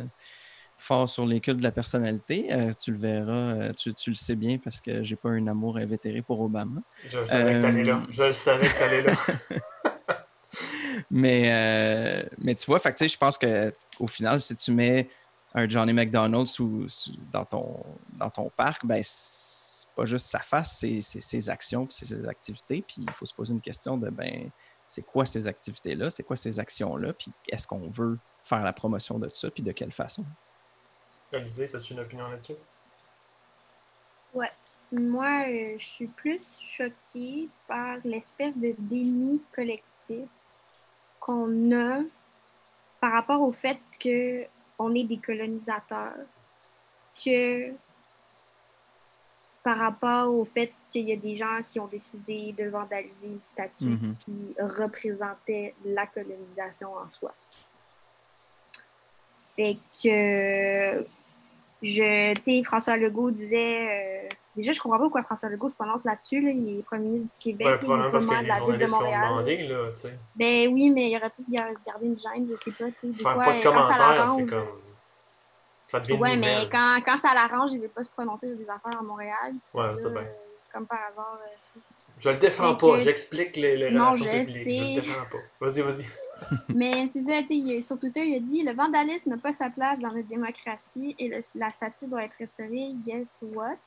fort 0.80 1.10
sur 1.10 1.26
les 1.26 1.42
cultes 1.42 1.58
de 1.58 1.64
la 1.64 1.72
personnalité. 1.72 2.48
Euh, 2.52 2.72
tu 2.72 2.92
le 2.92 2.98
verras, 2.98 3.32
euh, 3.34 3.72
tu, 3.74 3.92
le 4.10 4.16
sais 4.16 4.36
bien 4.36 4.58
parce 4.58 4.80
que 4.80 5.04
j'ai 5.04 5.18
pas 5.18 5.30
un 5.30 5.46
amour 5.48 5.78
invétéré 5.78 6.22
pour 6.22 6.40
Obama. 6.40 6.82
Je 7.08 7.20
le 7.20 7.26
savais 7.26 7.54
que 7.56 7.62
t'allais 7.62 7.84
là. 7.84 7.96
Euh, 7.96 8.12
je 8.12 8.24
le 8.24 8.34
savais 8.34 8.66
que 8.66 8.80
t'allais 8.80 9.02
là. 9.02 9.14
mais, 11.12 12.30
mais 12.38 12.56
tu 12.56 12.66
vois, 12.66 12.80
fait, 12.80 13.08
je 13.08 13.18
pense 13.18 13.38
qu'au 13.38 14.08
final, 14.08 14.40
si 14.40 14.56
tu 14.56 14.72
mets 14.72 15.10
un 15.54 15.68
Johnny 15.68 15.94
McDonald 15.94 16.46
sous, 16.46 16.88
dans, 17.32 17.46
ton, 17.46 17.84
dans 18.14 18.30
ton 18.30 18.50
parc, 18.50 18.86
ben, 18.86 19.02
c'est 19.04 19.90
pas 19.96 20.06
juste 20.06 20.28
sa 20.28 20.40
face, 20.40 20.78
c'est 20.78 21.02
ses 21.02 21.50
actions 21.50 21.86
puis 21.86 21.96
ses 21.96 22.28
activités. 22.28 22.84
Puis 22.88 22.98
il 23.00 23.12
faut 23.12 23.26
se 23.26 23.34
poser 23.34 23.54
une 23.54 23.62
question 23.62 23.98
de 23.98 24.10
ben, 24.10 24.50
c'est 24.90 25.04
quoi 25.04 25.26
ces 25.26 25.48
activités-là, 25.48 26.10
c'est 26.10 26.24
quoi 26.24 26.36
ces 26.36 26.60
actions-là, 26.60 27.14
puis 27.14 27.32
est-ce 27.48 27.68
qu'on 27.68 27.90
veut 27.90 28.18
faire 28.44 28.64
la 28.64 28.74
promotion 28.74 29.20
de 29.20 29.30
ça, 29.30 29.50
puis 29.52 29.62
de 29.62 29.72
quelle 29.72 29.92
façon? 29.92 30.26
Alizé, 31.32 31.70
as-tu 31.74 31.94
une 31.94 32.00
opinion 32.00 32.28
là-dessus? 32.28 32.56
Ouais. 34.34 34.52
Moi, 34.92 35.46
euh, 35.48 35.76
je 35.78 35.86
suis 35.86 36.08
plus 36.08 36.42
choquée 36.60 37.48
par 37.68 37.98
l'espèce 38.04 38.56
de 38.58 38.74
déni 38.80 39.40
collectif 39.54 40.28
qu'on 41.20 41.72
a 41.72 42.02
par 43.00 43.12
rapport 43.12 43.42
au 43.42 43.52
fait 43.52 43.80
qu'on 44.02 44.96
est 44.96 45.04
des 45.04 45.18
colonisateurs, 45.18 46.16
que 47.24 47.72
par 49.64 49.78
rapport 49.78 50.34
au 50.34 50.46
fait 50.46 50.74
qu'il 50.90 51.08
y 51.10 51.14
a 51.14 51.16
des 51.16 51.36
gens 51.36 51.62
qui 51.68 51.80
ont 51.80 51.88
décidé 51.88 52.54
de 52.58 52.70
vandaliser 52.70 53.28
une 53.28 53.44
statue 53.44 53.86
mm-hmm. 53.86 54.24
qui 54.24 54.56
représentait 54.60 55.76
la 55.86 56.08
colonisation 56.08 56.94
en 56.94 57.10
soi. 57.12 57.34
Fait 59.56 59.78
que 60.02 61.06
je, 61.82 62.34
tu 62.36 62.44
sais, 62.44 62.64
François 62.64 62.98
Legault 62.98 63.32
disait. 63.32 64.26
Euh, 64.26 64.30
déjà, 64.56 64.72
je 64.72 64.80
comprends 64.80 64.98
pas 64.98 65.04
pourquoi 65.04 65.24
François 65.24 65.50
Legault 65.50 65.70
se 65.70 65.76
prononce 65.76 66.06
là-dessus. 66.06 66.42
Là. 66.42 66.52
Il 66.52 66.80
est 66.80 66.84
premier 66.84 67.08
ministre 67.08 67.38
du 67.38 67.52
Québec. 67.52 67.68
Ouais, 67.68 67.78
probablement 67.78 68.12
parce 68.12 68.26
que 68.26 68.34
les 68.34 68.42
ville 68.42 68.88
de 68.88 68.92
Montréal. 68.92 69.30
Demandé, 69.30 69.68
là, 69.68 69.92
tu 69.94 70.02
sais. 70.02 70.20
Ben 70.36 70.74
oui, 70.74 70.90
mais 70.90 71.10
il 71.10 71.18
aurait 71.18 71.30
pu 71.30 71.44
garder 71.50 72.06
une 72.06 72.20
gêne, 72.20 72.48
je 72.50 72.56
sais 72.56 72.72
pas. 72.72 72.92
Tu 73.00 73.08
des 73.08 73.14
Faire 73.14 73.34
fois, 73.34 73.44
pas 73.44 73.58
de 73.58 73.64
commentaires, 73.64 74.28
c'est 74.28 74.46
comme. 74.46 74.68
Ça 75.88 76.00
devient 76.00 76.14
Ouais, 76.14 76.38
mais 76.38 76.70
quand, 76.72 77.00
quand 77.04 77.18
ça 77.18 77.34
l'arrange, 77.34 77.72
il 77.74 77.82
veut 77.82 77.88
pas 77.88 78.04
se 78.04 78.10
prononcer 78.12 78.48
sur 78.50 78.58
des 78.58 78.70
affaires 78.70 79.00
à 79.00 79.04
Montréal. 79.04 79.56
Ouais, 79.74 79.96
c'est 79.96 80.12
bien. 80.12 80.26
comme 80.72 80.86
par 80.86 81.00
hasard. 81.10 81.40
Euh, 81.42 81.80
je 82.20 82.30
le 82.30 82.38
défends 82.38 82.76
pas, 82.76 83.00
j'explique 83.00 83.56
les, 83.56 83.78
les 83.78 83.92
non, 83.92 84.12
relations 84.12 84.26
je 84.26 84.40
publiques. 84.40 84.64
Sais. 84.64 84.72
Je 84.72 84.96
le 84.96 85.02
défends 85.02 85.26
pas. 85.32 85.66
Vas-y, 85.66 85.82
vas-y. 85.82 86.06
Mais 86.76 87.08
c'est 87.12 87.24
ça, 87.24 87.82
sur 87.82 87.98
Twitter, 87.98 88.26
il 88.26 88.36
a 88.36 88.40
dit 88.40 88.64
le 88.64 88.74
vandalisme 88.74 89.32
n'a 89.32 89.38
pas 89.38 89.54
sa 89.54 89.70
place 89.70 90.00
dans 90.00 90.12
notre 90.12 90.28
démocratie 90.28 91.16
et 91.18 91.32
la 91.56 91.70
statue 91.72 92.08
doit 92.08 92.24
être 92.24 92.36
restaurée. 92.38 92.94
Guess 93.06 93.44
what? 93.54 93.78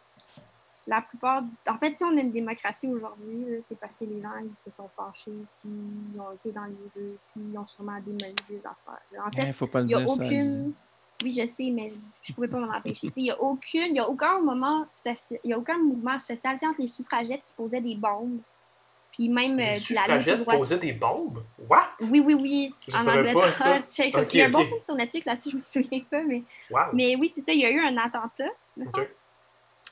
La 0.87 1.01
plupart. 1.01 1.43
En 1.69 1.77
fait, 1.77 1.95
si 1.95 2.05
on 2.05 2.17
a 2.17 2.21
une 2.21 2.31
démocratie 2.31 2.89
aujourd'hui, 2.89 3.47
c'est 3.61 3.79
parce 3.79 3.97
que 3.97 4.05
les 4.05 4.21
gens 4.21 4.33
ils 4.45 4.57
se 4.57 4.71
sont 4.71 4.89
fâchés, 4.89 5.31
puis 5.59 5.71
ils 6.13 6.21
ont 6.21 6.33
été 6.33 6.51
dans 6.51 6.65
les 6.65 6.75
rues, 6.95 7.17
puis 7.31 7.41
ils 7.51 7.59
ont 7.59 7.67
sûrement 7.67 7.99
démoli 8.01 8.35
des 8.49 8.59
affaires. 8.59 9.25
En 9.25 9.31
fait, 9.31 9.53
faut 9.53 9.67
pas 9.67 9.81
il 9.83 9.87
n'y 9.87 9.95
a 9.95 10.01
aucune. 10.01 10.73
oui, 11.23 11.33
je 11.33 11.47
sais, 11.47 11.71
mais 11.71 11.89
je 11.89 12.33
ne 12.33 12.35
pouvais 12.35 12.49
pas 12.49 12.59
m'en 12.59 12.75
empêcher. 12.75 13.13
Il 13.17 13.23
n'y 13.23 13.31
a 13.31 13.41
aucune, 13.41 13.91
il 13.91 13.97
y 13.97 14.01
a 14.01 14.09
aucun 14.09 14.41
moment, 14.41 14.87
il 15.45 15.51
y 15.51 15.53
a 15.53 15.59
aucun 15.59 15.79
mouvement 15.79 16.19
social 16.19 16.57
entre 16.63 16.81
les 16.81 16.89
suffragettes 16.89 17.43
qui 17.45 17.53
posaient 17.53 17.81
des 17.81 17.95
bombes 17.95 18.41
puis 19.13 19.29
même 19.29 19.59
les 19.59 19.65
euh, 19.65 19.75
suffragettes 19.75 20.45
posaient 20.45 20.79
des 20.79 20.95
bombes? 20.95 21.45
What? 21.69 21.91
Oui, 22.01 22.21
oui, 22.25 22.35
oui. 22.35 22.75
Je 22.89 22.97
en 22.97 23.07
Angleterre. 23.07 23.85
il 24.33 24.39
y 24.39 24.43
a 24.43 24.47
un 24.47 24.51
bon 24.51 24.65
film 24.65 24.81
sur 24.81 24.95
Netflix 24.95 25.27
là-dessus, 25.27 25.51
je 25.51 25.57
me 25.59 25.63
souviens 25.63 26.01
pas. 26.11 26.23
Mais, 26.23 26.43
mais 26.95 27.17
oui, 27.17 27.29
c'est 27.29 27.43
ça, 27.43 27.53
il 27.53 27.61
y 27.61 27.67
a 27.67 27.71
eu 27.71 27.81
un 27.81 27.97
attentat. 27.99 28.51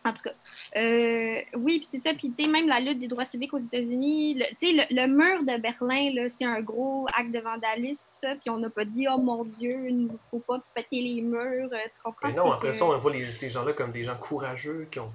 En 0.03 0.15
tout 0.15 0.23
cas, 0.23 0.33
euh, 0.77 1.41
oui, 1.55 1.79
puis 1.79 1.89
c'est 1.91 2.01
ça. 2.01 2.15
Puis, 2.15 2.33
tu 2.33 2.45
sais, 2.45 2.49
même 2.49 2.67
la 2.67 2.81
lutte 2.81 2.99
des 2.99 3.07
droits 3.07 3.27
civiques 3.27 3.53
aux 3.53 3.59
États-Unis, 3.59 4.43
tu 4.59 4.75
sais, 4.75 4.87
le, 4.91 5.07
mur 5.07 5.43
de 5.43 5.61
Berlin, 5.61 6.27
c'est 6.29 6.47
un 6.47 6.63
gros 6.63 7.07
acte 7.15 7.33
de 7.33 7.39
vandalisme, 7.39 8.03
tout 8.09 8.27
ça. 8.27 8.35
Puis, 8.35 8.49
on 8.49 8.57
n'a 8.57 8.71
pas 8.71 8.87
dit, 8.87 9.07
oh 9.13 9.19
mon 9.19 9.45
Dieu, 9.45 9.89
il 9.89 10.07
ne 10.07 10.09
faut 10.31 10.39
pas 10.39 10.59
péter 10.75 11.03
les 11.03 11.21
murs. 11.21 11.69
Euh, 11.73 11.79
tu 11.95 12.01
comprends? 12.03 12.29
Mais 12.29 12.35
non, 12.35 12.51
après 12.51 12.73
ça, 12.73 12.87
on 12.87 12.97
voit 12.97 13.13
ces 13.31 13.51
gens-là 13.51 13.75
comme 13.75 13.93
des 13.93 14.05
gens 14.05 14.17
courageux 14.17 14.89
qui 14.91 15.01
ont, 15.01 15.13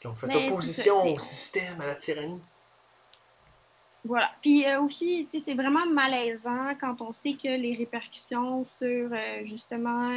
qui 0.00 0.08
ont 0.08 0.14
fait 0.14 0.34
opposition 0.34 1.14
au 1.14 1.18
système, 1.20 1.80
à 1.80 1.86
la 1.86 1.94
tyrannie. 1.94 2.40
Voilà. 4.04 4.32
Puis 4.42 4.66
euh, 4.66 4.80
aussi, 4.80 5.28
c'est 5.32 5.54
vraiment 5.54 5.86
malaisant 5.86 6.74
quand 6.78 7.00
on 7.00 7.12
sait 7.12 7.34
que 7.34 7.48
les 7.48 7.74
répercussions 7.74 8.66
sur 8.78 9.10
euh, 9.12 9.44
justement 9.44 10.10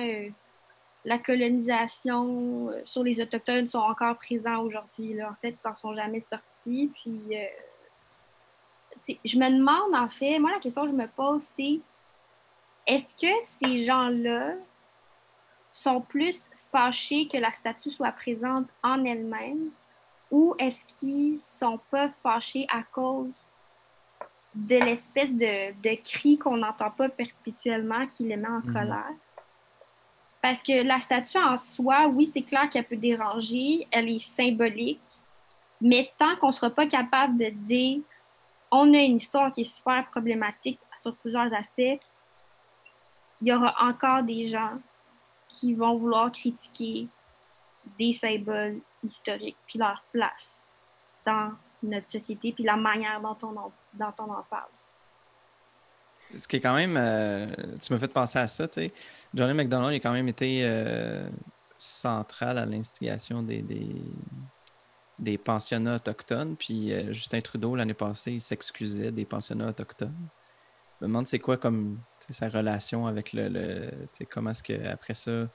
la 1.07 1.17
colonisation 1.17 2.69
sur 2.83 3.01
les 3.01 3.21
Autochtones 3.21 3.69
sont 3.69 3.79
encore 3.79 4.17
présentes 4.17 4.65
aujourd'hui. 4.65 5.23
En 5.23 5.35
fait, 5.41 5.51
ils 5.51 5.67
n'en 5.67 5.73
sont 5.73 5.95
jamais 5.95 6.19
sortis. 6.19 6.91
Puis 6.93 7.21
je 9.23 9.37
me 9.37 9.49
demande 9.49 9.95
en 9.95 10.09
fait, 10.09 10.37
moi 10.37 10.51
la 10.51 10.59
question 10.59 10.83
que 10.83 10.89
je 10.89 10.95
me 10.95 11.07
pose, 11.07 11.43
c'est 11.55 11.79
est-ce 12.85 13.15
que 13.15 13.33
ces 13.41 13.85
gens-là 13.85 14.55
sont 15.71 16.01
plus 16.01 16.49
fâchés 16.55 17.29
que 17.31 17.37
la 17.37 17.53
statue 17.53 17.89
soit 17.89 18.11
présente 18.11 18.67
en 18.83 19.05
elle-même 19.05 19.69
ou 20.29 20.55
est-ce 20.59 20.83
qu'ils 20.85 21.39
sont 21.39 21.79
pas 21.89 22.09
fâchés 22.09 22.65
à 22.69 22.83
cause 22.83 23.31
de 24.53 24.75
l'espèce 24.75 25.33
de, 25.33 25.71
de, 25.71 26.01
cri 26.01 26.37
qu'on 26.37 26.57
n'entend 26.57 26.91
pas 26.91 27.07
perpétuellement 27.07 28.07
qui 28.07 28.23
les 28.23 28.35
met 28.35 28.47
en 28.47 28.59
mhm. 28.59 28.73
colère? 28.73 29.13
Parce 30.47 30.63
que 30.63 30.81
la 30.81 31.01
statue 31.01 31.39
en 31.39 31.57
soi, 31.57 32.07
oui, 32.07 32.31
c'est 32.33 32.41
clair 32.41 32.69
qu'elle 32.69 32.85
peut 32.85 32.95
déranger, 32.95 33.85
elle 33.91 34.07
est 34.07 34.25
symbolique, 34.25 35.01
mais 35.81 36.09
tant 36.17 36.37
qu'on 36.37 36.47
ne 36.47 36.53
sera 36.53 36.69
pas 36.69 36.87
capable 36.87 37.35
de 37.35 37.49
dire 37.49 37.99
on 38.71 38.93
a 38.93 38.97
une 38.97 39.17
histoire 39.17 39.51
qui 39.51 39.61
est 39.61 39.75
super 39.75 40.07
problématique 40.09 40.79
sur 41.01 41.13
plusieurs 41.17 41.53
aspects, 41.53 41.99
il 43.41 43.47
y 43.49 43.51
aura 43.51 43.75
encore 43.89 44.23
des 44.23 44.47
gens 44.47 44.77
qui 45.49 45.73
vont 45.73 45.95
vouloir 45.95 46.31
critiquer 46.31 47.09
des 47.99 48.13
symboles 48.13 48.79
historiques 49.03 49.57
puis 49.67 49.77
leur 49.77 50.01
place 50.13 50.65
dans 51.25 51.51
notre 51.83 52.09
société 52.09 52.53
puis 52.53 52.63
la 52.63 52.77
manière 52.77 53.19
dont 53.19 53.37
on 53.43 53.57
en, 53.57 53.71
dont 53.93 54.13
on 54.19 54.31
en 54.31 54.43
parle. 54.43 54.71
Ce 56.35 56.47
qui 56.47 56.57
est 56.57 56.61
quand 56.61 56.75
même. 56.75 56.95
Euh, 56.97 57.47
tu 57.81 57.93
m'as 57.93 57.99
fait 57.99 58.07
penser 58.07 58.39
à 58.39 58.47
ça, 58.47 58.67
tu 58.67 58.75
sais. 58.75 58.93
Johnny 59.33 59.53
McDonald 59.53 59.93
a 59.93 59.99
quand 59.99 60.11
même 60.11 60.27
été 60.27 60.61
euh, 60.63 61.27
central 61.77 62.57
à 62.57 62.65
l'instigation 62.65 63.43
des, 63.43 63.63
des, 65.19 65.37
pensionnats 65.37 65.95
autochtones. 65.95 66.55
Puis 66.55 66.91
euh, 66.91 67.13
Justin 67.13 67.39
Trudeau, 67.39 67.75
l'année 67.75 67.93
passée, 67.93 68.33
il 68.33 68.41
s'excusait 68.41 69.11
des 69.11 69.25
pensionnats 69.25 69.69
autochtones. 69.69 70.27
Je 70.99 71.05
me 71.05 71.09
demande 71.09 71.27
c'est 71.27 71.39
quoi 71.39 71.57
comme 71.57 71.99
sa 72.29 72.49
relation 72.49 73.07
avec 73.07 73.33
le. 73.33 73.47
le 73.49 73.91
comment 74.29 74.51
est-ce 74.51 74.63
qu'après 74.63 75.13
ça 75.13 75.47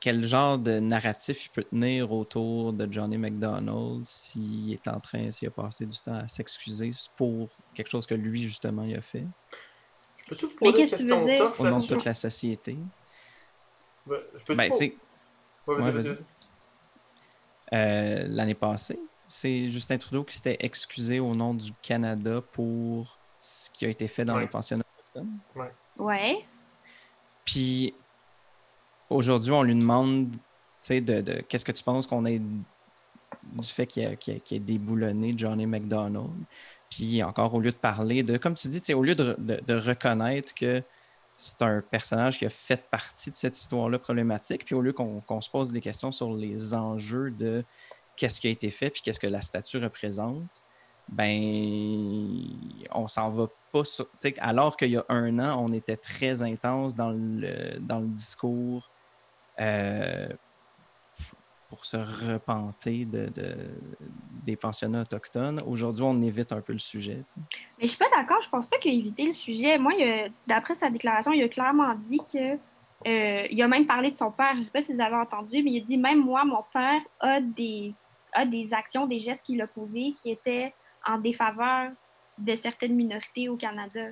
quel 0.00 0.24
genre 0.24 0.58
de 0.58 0.78
narratif 0.78 1.46
il 1.46 1.48
peut 1.50 1.64
tenir 1.64 2.10
autour 2.12 2.72
de 2.72 2.90
Johnny 2.90 3.18
McDonald 3.18 4.06
s'il 4.06 4.72
est 4.72 4.88
en 4.88 4.98
train, 4.98 5.30
s'il 5.30 5.48
a 5.48 5.50
passé 5.50 5.84
du 5.84 5.98
temps 5.98 6.14
à 6.14 6.26
s'excuser 6.26 6.90
pour 7.16 7.50
quelque 7.74 7.88
chose 7.90 8.06
que 8.06 8.14
lui, 8.14 8.42
justement, 8.42 8.84
il 8.84 8.96
a 8.96 9.02
fait? 9.02 9.26
Je 10.16 10.24
peux-tu 10.28 10.46
vous 10.46 10.56
poser 10.56 10.82
une 10.82 10.88
question 10.88 11.22
Au 11.58 11.64
nom 11.68 11.78
de 11.78 11.86
toute 11.86 12.04
la 12.04 12.14
société. 12.14 12.78
je 14.06 14.44
peux 14.46 14.54
ben, 14.54 14.72
euh, 17.72 18.26
L'année 18.28 18.54
passée, 18.54 18.98
c'est 19.28 19.70
Justin 19.70 19.98
Trudeau 19.98 20.24
qui 20.24 20.36
s'était 20.36 20.56
excusé 20.60 21.20
au 21.20 21.34
nom 21.34 21.54
du 21.54 21.72
Canada 21.82 22.40
pour 22.52 23.18
ce 23.38 23.70
qui 23.70 23.84
a 23.84 23.88
été 23.88 24.08
fait 24.08 24.24
dans 24.24 24.34
Ouais. 24.36 24.42
les 24.42 24.48
pensionnats 24.48 24.84
autochtones. 24.98 25.38
Ouais. 25.98 26.46
Puis 27.44 27.94
aujourd'hui, 29.10 29.52
on 29.52 29.62
lui 29.62 29.74
demande, 29.74 30.28
de, 30.88 31.40
qu'est-ce 31.42 31.64
que 31.64 31.72
tu 31.72 31.82
penses 31.82 32.06
qu'on 32.06 32.24
ait 32.24 32.38
du 32.38 33.68
fait 33.68 33.86
qu'il 33.86 34.04
ait 34.04 34.58
déboulonné 34.58 35.34
Johnny 35.36 35.66
McDonald? 35.66 36.30
Puis 36.88 37.22
encore, 37.22 37.54
au 37.54 37.60
lieu 37.60 37.70
de 37.70 37.76
parler 37.76 38.22
de, 38.22 38.36
comme 38.36 38.54
tu 38.54 38.68
dis, 38.68 38.94
au 38.94 39.02
lieu 39.02 39.14
de, 39.14 39.74
reconnaître 39.74 40.54
que 40.54 40.82
c'est 41.36 41.62
un 41.62 41.80
personnage 41.80 42.38
qui 42.38 42.46
a 42.46 42.50
fait 42.50 42.88
partie 42.90 43.30
de 43.30 43.34
cette 43.34 43.58
histoire-là 43.58 43.98
problématique, 43.98 44.64
puis 44.64 44.74
au 44.74 44.80
lieu 44.80 44.92
qu'on 44.92 45.40
se 45.40 45.50
pose 45.50 45.72
des 45.72 45.80
questions 45.80 46.12
sur 46.12 46.34
les 46.34 46.74
enjeux 46.74 47.30
de 47.30 47.64
qu'est-ce 48.16 48.40
qui 48.40 48.48
a 48.48 48.50
été 48.50 48.70
fait, 48.70 48.90
puis 48.90 49.00
qu'est-ce 49.02 49.20
que 49.20 49.26
la 49.26 49.40
statue 49.40 49.78
représente, 49.78 50.64
ben, 51.08 51.40
on 52.92 53.08
s'en 53.08 53.30
va 53.30 53.48
pas 53.72 53.84
sur. 53.84 54.06
Alors 54.38 54.76
qu'il 54.76 54.90
y 54.90 54.96
a 54.96 55.04
un 55.08 55.38
an, 55.38 55.64
on 55.64 55.72
était 55.72 55.96
très 55.96 56.42
intense 56.42 56.94
dans 56.94 57.10
le, 57.10 57.78
dans 57.80 57.98
le 58.00 58.06
discours 58.08 58.89
euh, 59.60 60.28
pour 61.68 61.84
se 61.84 61.96
de- 63.30 63.70
des 64.44 64.56
pensionnats 64.56 65.02
autochtones. 65.02 65.62
Aujourd'hui, 65.66 66.02
on 66.04 66.20
évite 66.22 66.52
un 66.52 66.60
peu 66.60 66.72
le 66.72 66.78
sujet. 66.80 67.22
Mais 67.78 67.84
je 67.84 67.86
suis 67.86 67.98
pas 67.98 68.10
d'accord, 68.10 68.42
je 68.42 68.48
pense 68.48 68.66
pas 68.66 68.78
qu'il 68.78 68.90
a 68.90 68.94
évité 68.94 69.26
le 69.26 69.32
sujet. 69.32 69.78
Moi, 69.78 69.92
d'après 70.46 70.74
sa 70.74 70.90
déclaration, 70.90 71.32
il 71.32 71.42
a 71.44 71.48
clairement 71.48 71.94
dit 71.94 72.20
que. 72.32 72.54
euh, 73.06 73.46
il 73.50 73.62
a 73.62 73.68
même 73.68 73.86
parlé 73.86 74.10
de 74.10 74.16
son 74.16 74.30
père, 74.30 74.52
je 74.56 74.60
sais 74.62 74.70
pas 74.70 74.82
si 74.82 74.92
vous 74.92 75.00
avez 75.00 75.14
entendu, 75.16 75.62
mais 75.62 75.70
il 75.70 75.82
a 75.82 75.84
dit 75.84 75.96
même 75.96 76.22
moi, 76.24 76.44
mon 76.44 76.64
père 76.72 77.00
a 77.20 77.40
des, 77.40 77.94
a 78.32 78.44
des 78.44 78.74
actions, 78.74 79.06
des 79.06 79.18
gestes 79.18 79.46
qu'il 79.46 79.62
a 79.62 79.66
posés 79.66 80.12
qui 80.20 80.30
étaient 80.30 80.74
en 81.06 81.18
défaveur 81.18 81.92
de 82.36 82.54
certaines 82.56 82.94
minorités 82.94 83.48
au 83.48 83.56
Canada. 83.56 84.08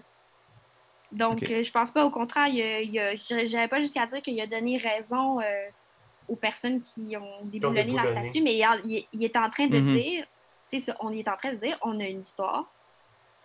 Donc, 1.10 1.42
euh, 1.50 1.62
je 1.62 1.70
pense 1.70 1.90
pas, 1.90 2.04
au 2.04 2.10
contraire, 2.10 2.48
il 2.48 2.60
a, 2.62 2.80
il 2.82 2.98
a- 2.98 3.14
j'irais 3.14 3.46
j'irais 3.46 3.68
pas 3.68 3.80
jusqu'à 3.80 4.06
dire 4.06 4.20
qu'il 4.20 4.38
a 4.40 4.46
donné 4.46 4.76
raison 4.76 5.40
euh, 5.40 5.68
aux 6.28 6.36
personnes 6.36 6.80
qui 6.80 7.16
ont 7.16 7.44
déboulonné 7.44 7.92
la 7.94 8.02
statue, 8.22 8.42
mais 8.42 8.56
il, 8.56 8.66
en- 8.66 8.76
il- 8.84 9.06
il 9.12 9.24
est 9.24 9.36
en 9.36 9.48
train 9.48 9.66
de 9.68 9.78
Mhm. 9.78 9.94
dire, 9.94 10.26
c'est 10.60 10.80
ça, 10.80 10.96
on 11.00 11.10
est 11.12 11.26
en 11.28 11.36
train 11.36 11.52
de 11.54 11.58
dire, 11.58 11.78
on 11.82 11.98
a 12.00 12.04
une 12.04 12.20
histoire 12.20 12.74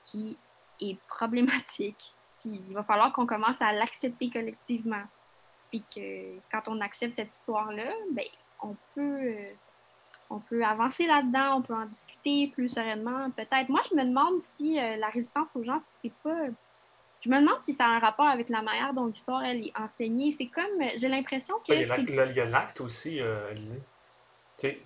qui 0.02 0.38
est 0.82 1.00
problématique. 1.08 2.16
Puis 2.42 2.50
il 2.68 2.74
va 2.74 2.84
falloir 2.84 3.14
qu'on 3.14 3.26
commence 3.26 3.62
à 3.62 3.72
l'accepter 3.72 4.30
collectivement. 4.30 5.04
Puis 5.72 5.86
que 5.96 6.40
quand 6.52 6.68
on 6.68 6.82
accepte 6.82 7.16
cette 7.16 7.32
histoire-là, 7.32 7.90
ben, 8.12 8.26
on 8.62 8.76
peut, 8.94 9.22
euh, 9.22 9.54
on 10.30 10.40
peut 10.42 10.64
avancer 10.66 11.08
là-dedans, 11.08 11.60
on 11.60 11.62
peut 11.62 11.74
en 11.74 11.86
discuter 11.86 12.50
plus 12.54 12.68
sereinement, 12.68 13.32
peut-être. 13.32 13.70
Moi, 13.70 13.80
je 13.90 13.96
me 13.96 14.04
demande 14.04 14.42
si 14.42 14.78
euh, 14.78 14.98
la 14.98 15.08
résistance 15.08 15.56
aux 15.56 15.64
gens, 15.64 15.78
c'est 16.04 16.14
pas. 16.22 16.48
Je 17.24 17.30
me 17.30 17.40
demande 17.40 17.62
si 17.62 17.74
ça 17.74 17.86
a 17.86 17.88
un 17.88 18.00
rapport 18.00 18.28
avec 18.28 18.50
la 18.50 18.62
manière 18.62 18.94
dont 18.94 19.06
l'histoire 19.06 19.44
elle 19.44 19.66
est 19.66 19.74
enseignée. 19.78 20.34
C'est 20.38 20.48
comme, 20.48 20.82
j'ai 20.98 21.08
l'impression 21.08 21.56
que 21.66 21.72
Ouais, 21.72 22.30
Il 22.30 22.36
y 22.36 22.42
a 22.42 22.46
l'acte 22.46 22.82
aussi, 22.82 23.22
euh, 23.22 23.50
Alizé. 23.50 23.82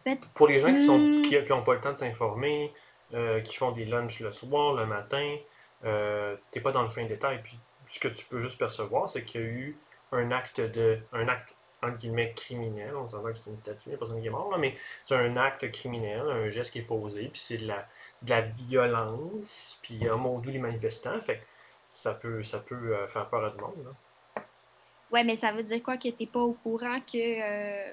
Ben, 0.06 0.18
pour 0.34 0.48
les 0.48 0.60
gens 0.60 0.74
qui 0.74 0.84
sont 0.84 0.98
hmm. 0.98 1.22
qui, 1.24 1.44
qui 1.44 1.52
ont 1.52 1.64
pas 1.64 1.74
le 1.74 1.82
temps 1.82 1.94
de 1.94 1.98
s'informer, 1.98 2.74
euh, 3.14 3.42
qui 3.42 3.56
font 3.58 3.72
des 3.72 3.86
lunchs 3.86 4.20
le 4.22 4.32
soir, 4.32 4.74
le 4.74 4.86
matin, 4.86 5.36
euh, 5.84 6.36
t'es 6.52 6.62
pas 6.62 6.72
dans 6.72 6.82
le 6.82 6.90
fin 6.90 7.06
détail. 7.06 7.42
Puis 7.44 7.60
ce 7.86 8.00
que 8.00 8.08
tu 8.08 8.26
peux 8.26 8.42
juste 8.42 8.58
percevoir, 8.58 9.10
c'est 9.10 9.24
qu'il 9.24 9.42
y 9.42 9.44
a 9.44 9.48
eu 9.48 9.78
un 10.12 10.32
acte 10.32 10.62
de. 10.62 11.00
un 11.14 11.28
acte 11.28 11.56
entre 11.84 11.98
guillemets 11.98 12.34
criminel. 12.36 12.96
On 12.96 13.10
s'entend 13.10 13.32
que 13.32 13.38
c'est 13.38 13.50
une 13.50 13.58
statue, 13.58 13.84
il 13.88 13.90
n'y 13.90 13.96
a 13.96 13.98
personne 13.98 14.20
qui 14.20 14.28
est 14.28 14.32
mort, 14.32 14.50
là, 14.52 14.58
mais 14.58 14.76
c'est 15.06 15.16
un 15.16 15.38
acte 15.38 15.72
criminel, 15.72 16.22
un 16.22 16.48
geste 16.48 16.72
qui 16.72 16.80
est 16.80 16.84
posé, 16.84 17.28
puis 17.28 17.40
c'est 17.40 17.58
de 17.58 17.68
la, 17.68 17.88
de 18.24 18.30
la 18.30 18.42
violence, 18.42 19.80
puis 19.82 19.96
il 19.96 20.04
y 20.04 20.10
a 20.10 20.16
mon 20.16 20.40
doux 20.40 20.50
les 20.50 20.60
manifestants. 20.60 21.20
Fait 21.22 21.42
ça 21.90 22.14
peut, 22.14 22.44
ça 22.44 22.60
peut 22.60 22.96
euh, 22.96 23.08
faire 23.08 23.28
peur 23.30 23.44
à 23.46 23.52
tout 23.52 23.60
le 23.60 23.66
monde. 23.66 23.86
là. 23.86 24.44
Ouais, 25.12 25.24
mais 25.24 25.36
ça 25.38 25.52
veut 25.54 25.64
dire 25.64 25.82
quoi 25.82 25.98
que 25.98 26.10
t'es 26.10 26.26
pas 26.26 26.42
au 26.42 26.54
courant 26.54 27.00
que 27.00 27.16
euh, 27.40 27.92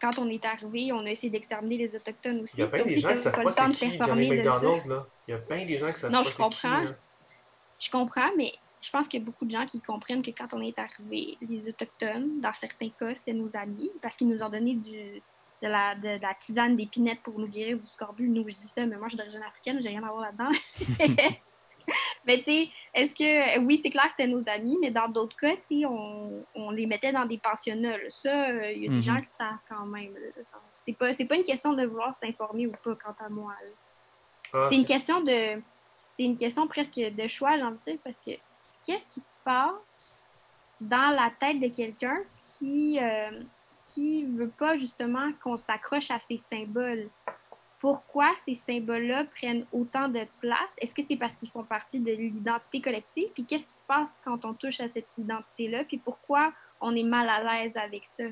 quand 0.00 0.18
on 0.18 0.28
est 0.30 0.44
arrivé, 0.44 0.90
on 0.92 1.04
a 1.04 1.10
essayé 1.10 1.30
d'exterminer 1.30 1.76
les 1.76 1.94
Autochtones 1.94 2.40
aussi. 2.42 2.54
Il 2.56 2.60
y 2.60 2.62
a 2.62 2.66
bien 2.66 2.84
des 2.84 2.98
gens 2.98 3.10
qui 3.10 3.18
savent 3.18 3.42
pas 3.42 3.50
c'est 3.52 3.70
qui 3.90 3.98
Johnny. 4.02 4.30
McDonald, 4.30 4.86
là. 4.86 5.06
Il 5.26 5.32
y 5.32 5.34
a 5.34 5.38
bien 5.38 5.66
des 5.66 5.76
gens 5.76 5.92
qui 5.92 6.00
savent 6.00 6.10
Non, 6.10 6.22
pas 6.22 6.24
je 6.24 6.34
c'est 6.34 6.42
comprends. 6.42 6.80
qui. 6.80 6.86
là. 6.86 6.94
Je 7.80 7.90
comprends, 7.90 8.30
mais 8.36 8.52
je 8.80 8.90
pense 8.90 9.06
qu'il 9.08 9.20
y 9.20 9.22
a 9.22 9.26
beaucoup 9.26 9.44
de 9.44 9.50
gens 9.50 9.66
qui 9.66 9.80
comprennent 9.80 10.22
que 10.22 10.30
quand 10.30 10.54
on 10.54 10.62
est 10.62 10.78
arrivé, 10.78 11.36
les 11.42 11.68
Autochtones, 11.68 12.40
dans 12.40 12.52
certains 12.54 12.88
cas, 12.90 13.14
c'était 13.14 13.34
nos 13.34 13.54
amis 13.54 13.90
parce 14.00 14.16
qu'ils 14.16 14.28
nous 14.28 14.42
ont 14.42 14.48
donné 14.48 14.74
du, 14.74 15.20
de, 15.62 15.68
la, 15.68 15.94
de, 15.96 16.16
de 16.16 16.22
la 16.22 16.32
tisane 16.34 16.76
d'épinette 16.76 17.20
pour 17.22 17.38
nous 17.38 17.46
guérir 17.48 17.76
du 17.76 17.86
scorbut. 17.86 18.28
Nous, 18.28 18.48
je 18.48 18.54
dis 18.54 18.60
ça, 18.62 18.86
mais 18.86 18.96
moi, 18.96 19.08
je 19.08 19.10
suis 19.10 19.18
d'origine 19.18 19.42
africaine, 19.42 19.80
j'ai 19.82 19.90
rien 19.90 20.02
à 20.02 20.10
voir 20.10 20.22
là-dedans. 20.22 20.50
mais 22.26 22.38
tu 22.38 22.44
sais, 22.44 22.68
est-ce 22.94 23.14
que. 23.14 23.58
Oui, 23.60 23.80
c'est 23.82 23.90
clair 23.90 24.04
que 24.04 24.10
c'était 24.10 24.26
nos 24.26 24.42
amis, 24.48 24.76
mais 24.80 24.90
dans 24.90 25.08
d'autres 25.08 25.36
cas, 25.36 25.56
tu 25.68 25.80
sais, 25.80 25.86
on, 25.86 26.44
on 26.54 26.70
les 26.70 26.86
mettait 26.86 27.12
dans 27.12 27.26
des 27.26 27.38
pensionnats. 27.38 27.96
là. 27.98 28.10
Ça, 28.10 28.50
euh, 28.50 28.72
il 28.72 28.84
y 28.84 28.86
a 28.86 28.90
des 28.90 29.02
gens 29.02 29.20
qui 29.20 29.30
savent 29.30 29.58
quand 29.68 29.86
même. 29.86 30.14
C'est 30.86 30.94
pas, 30.94 31.12
pas 31.12 31.36
une 31.36 31.44
question 31.44 31.72
de 31.72 31.84
vouloir 31.84 32.14
s'informer 32.14 32.66
ou 32.66 32.72
pas, 32.82 32.94
quant 32.94 33.24
à 33.24 33.28
moi. 33.28 33.54
Ah, 34.52 34.66
C'est 34.68 34.76
une 34.76 34.86
question 34.86 35.20
de. 35.20 35.60
C'est 36.16 36.24
une 36.24 36.36
question 36.36 36.66
presque 36.66 36.98
de 36.98 37.26
choix, 37.26 37.56
j'ai 37.56 37.62
envie 37.62 37.78
de 37.78 37.84
dire, 37.84 37.98
parce 38.02 38.16
que 38.24 38.32
qu'est-ce 38.84 39.08
qui 39.08 39.20
se 39.20 39.34
passe 39.44 39.72
dans 40.80 41.14
la 41.14 41.30
tête 41.38 41.60
de 41.60 41.68
quelqu'un 41.68 42.18
qui 42.36 42.98
euh, 43.00 43.30
qui 43.94 44.24
veut 44.24 44.50
pas 44.50 44.76
justement 44.76 45.30
qu'on 45.42 45.56
s'accroche 45.56 46.10
à 46.10 46.18
ces 46.18 46.38
symboles? 46.38 47.08
Pourquoi 47.80 48.32
ces 48.44 48.56
symboles-là 48.56 49.24
prennent 49.36 49.64
autant 49.72 50.08
de 50.08 50.26
place? 50.40 50.58
Est-ce 50.78 50.94
que 50.94 51.02
c'est 51.02 51.16
parce 51.16 51.34
qu'ils 51.34 51.48
font 51.50 51.62
partie 51.64 52.00
de 52.00 52.10
l'identité 52.12 52.80
collective? 52.80 53.28
Puis 53.34 53.44
qu'est-ce 53.44 53.66
qui 53.66 53.72
se 53.80 53.86
passe 53.86 54.20
quand 54.24 54.44
on 54.44 54.54
touche 54.54 54.80
à 54.80 54.88
cette 54.88 55.06
identité-là? 55.16 55.84
Puis 55.84 55.98
pourquoi 55.98 56.52
on 56.80 56.94
est 56.96 57.04
mal 57.04 57.28
à 57.28 57.42
l'aise 57.64 57.76
avec 57.76 58.04
ça? 58.04 58.24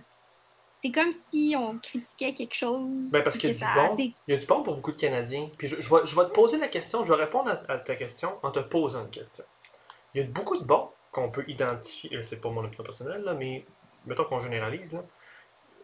C'est 0.82 0.90
comme 0.90 1.12
si 1.12 1.54
on 1.56 1.78
critiquait 1.78 2.32
quelque 2.34 2.54
chose. 2.54 2.88
Ben, 3.10 3.22
parce 3.22 3.38
qu'il 3.38 3.50
y 3.50 3.54
ça- 3.54 3.72
bon. 3.88 3.94
y 4.28 4.32
a 4.32 4.36
du 4.36 4.46
bon 4.46 4.62
pour 4.62 4.74
beaucoup 4.76 4.92
de 4.92 4.96
Canadiens. 4.96 5.48
Puis 5.56 5.68
je, 5.68 5.80
je 5.80 5.94
vais, 5.94 6.00
je 6.04 6.14
vais 6.14 6.24
te 6.24 6.30
poser 6.30 6.58
la 6.58 6.68
question, 6.68 7.04
je 7.04 7.12
vais 7.12 7.18
répondre 7.22 7.48
à, 7.50 7.72
à 7.72 7.78
ta 7.78 7.94
question 7.96 8.32
en 8.42 8.50
te 8.50 8.60
posant 8.60 9.02
une 9.04 9.10
question. 9.10 9.44
Il 10.14 10.20
y 10.22 10.24
a 10.24 10.26
beaucoup 10.28 10.56
de 10.58 10.64
bons 10.64 10.90
qu'on 11.12 11.30
peut 11.30 11.44
identifier, 11.48 12.14
euh, 12.16 12.22
c'est 12.22 12.40
pas 12.40 12.50
mon 12.50 12.62
opinion 12.64 12.84
personnelle, 12.84 13.22
là, 13.22 13.32
mais 13.34 13.64
mettons 14.04 14.24
qu'on 14.24 14.38
généralise, 14.40 14.92
là, 14.92 15.02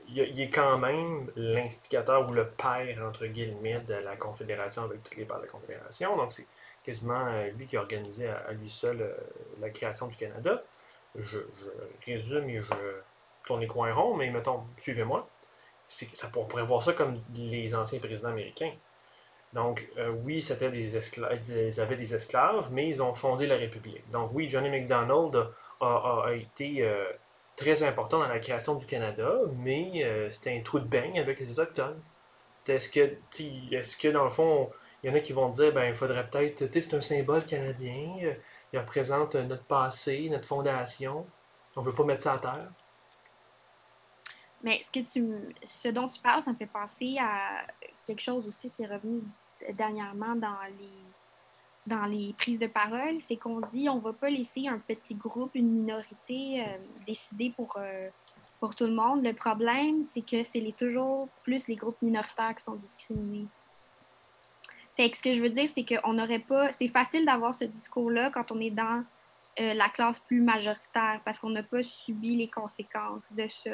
il, 0.09 0.41
est 0.41 0.51
quand 0.51 0.79
même 0.79 1.31
l'instigateur 1.37 2.29
ou 2.29 2.33
le 2.33 2.49
père, 2.49 3.05
entre 3.07 3.27
guillemets, 3.27 3.81
de 3.81 3.95
la 3.95 4.17
Confédération 4.17 4.85
avec 4.85 5.03
tous 5.03 5.17
les 5.19 5.25
pères 5.25 5.39
de 5.39 5.43
la 5.43 5.49
Confédération. 5.49 6.17
Donc 6.17 6.33
c'est 6.33 6.47
quasiment 6.85 7.27
euh, 7.27 7.49
lui 7.51 7.67
qui 7.67 7.77
a 7.77 7.81
organisé 7.81 8.29
à, 8.29 8.53
lui 8.53 8.69
seul 8.69 9.01
euh, 9.01 9.15
la 9.61 9.71
création 9.71 10.09
du 10.09 10.17
Canada. 10.17 10.63
Je, 11.15 11.39
je 11.39 12.13
résume 12.13 12.49
et 12.51 12.61
je 12.61 12.73
tourne 13.45 13.61
les 13.61 13.67
coins 13.67 13.93
ronds, 13.93 14.15
mais 14.15 14.31
mettons, 14.31 14.65
suivez-moi. 14.77 15.29
Ça, 15.87 16.31
on 16.37 16.45
pourrait 16.45 16.65
voir 16.65 16.83
ça 16.83 16.95
comme 16.95 17.21
les 17.35 17.75
anciens 17.75 17.99
présidents 17.99 18.31
américains. 18.31 18.73
Donc, 19.53 19.87
euh, 19.99 20.09
oui, 20.09 20.41
c'était 20.41 20.71
des 20.71 20.97
esclaves, 20.97 21.39
ils 21.47 21.81
avaient 21.81 21.97
des 21.97 22.15
esclaves, 22.15 22.73
mais 22.73 22.89
ils 22.89 23.03
ont 23.03 23.13
fondé 23.13 23.47
la 23.47 23.57
République. 23.57 24.09
Donc, 24.11 24.31
oui, 24.33 24.49
Johnny 24.49 24.71
McDonald 24.71 25.49
a, 25.81 26.33
été 26.33 26.89
très 27.57 27.83
important 27.83 28.19
dans 28.19 28.29
la 28.29 28.39
création 28.39 28.75
du 28.75 28.87
Canada, 28.87 29.33
mais 29.57 30.05
euh, 30.05 30.31
c'était 30.31 30.57
un 30.57 30.63
trou 30.63 30.79
de 30.81 30.87
beigne 30.87 31.19
avec 31.19 31.41
les 31.41 31.51
Autochtones. 31.51 32.01
Est-ce 32.67 32.89
que, 32.89 33.17
est-ce 33.75 33.97
que, 33.97 34.09
dans 34.09 34.25
le 34.25 34.31
fond, 34.31 34.71
il 35.03 35.11
y 35.11 35.13
en 35.13 35.17
a 35.17 35.21
qui 35.21 35.33
vont 35.33 35.49
dire, 35.49 35.73
ben, 35.73 35.87
il 35.89 35.95
faudrait 35.95 36.29
peut-être, 36.29 36.67
c'est 36.71 36.95
un 36.95 37.01
symbole 37.01 37.45
canadien, 37.45 38.37
il 38.73 38.79
représente 38.79 39.35
notre 39.35 39.65
passé, 39.65 40.29
notre 40.31 40.47
fondation, 40.47 41.27
on 41.77 41.81
veut 41.81 41.93
pas 41.93 42.05
mettre 42.05 42.23
ça 42.23 42.35
à 42.35 42.39
terre. 42.39 42.69
Mais 44.63 44.81
ce, 44.83 44.91
que 44.93 45.01
tu, 45.01 45.55
ce 45.65 45.89
dont 45.89 46.07
tu 46.07 46.21
parles, 46.21 46.43
ça 46.43 46.53
me 46.53 46.57
fait 46.57 46.67
penser 46.67 47.17
à 47.21 47.67
quelque 48.07 48.21
chose 48.21 48.47
aussi 48.47 48.71
qui 48.71 48.85
est 48.85 48.87
revenu 48.87 49.23
dernièrement 49.73 50.37
dans 50.37 50.59
les, 50.79 50.89
dans 51.87 52.07
les 52.07 52.35
prises 52.39 52.59
de 52.59 52.67
parole, 52.67 53.21
c'est 53.21 53.37
qu'on 53.37 53.61
dit 53.73 53.89
on 53.89 53.99
va 53.99 54.13
pas 54.13 54.31
laisser 54.31 54.69
un 54.69 54.79
petit 54.79 55.15
groupe, 55.15 55.55
une 55.55 55.71
minorité 55.71 56.63
euh, 56.63 56.77
décider 57.07 57.51
pour, 57.51 57.77
euh, 57.77 58.09
pour 58.61 58.75
tout 58.75 58.87
le 58.87 58.95
monde. 58.95 59.25
Le 59.25 59.33
problème, 59.33 60.05
c'est 60.05 60.23
que 60.25 60.43
c'est 60.43 60.61
les, 60.61 60.73
toujours 60.73 61.29
plus 61.43 61.67
les 61.69 61.77
groupes 61.77 62.01
minoritaires 62.03 62.55
qui 62.55 62.63
sont 62.63 62.77
discriminés. 62.77 63.47
Fait 64.95 65.11
que 65.11 65.17
ce 65.17 65.23
que 65.23 65.33
je 65.33 65.43
veux 65.43 65.51
dire, 65.51 65.69
c'est 65.69 65.85
qu'on 65.85 66.13
n'aurait 66.13 66.39
pas. 66.39 66.71
C'est 66.73 66.89
facile 66.89 67.25
d'avoir 67.25 67.55
ce 67.55 67.65
discours-là 67.65 68.31
quand 68.31 68.53
on 68.53 68.61
est 68.61 68.71
dans 68.71 69.05
euh, 69.61 69.75
la 69.75 69.89
classe 69.89 70.21
plus 70.21 70.41
majoritaire 70.41 71.21
parce 71.25 71.39
qu'on 71.39 71.51
n'a 71.51 71.63
pas 71.63 71.83
subi 71.83 72.37
les 72.37 72.49
conséquences 72.49 73.23
de 73.31 73.49
ça. 73.49 73.71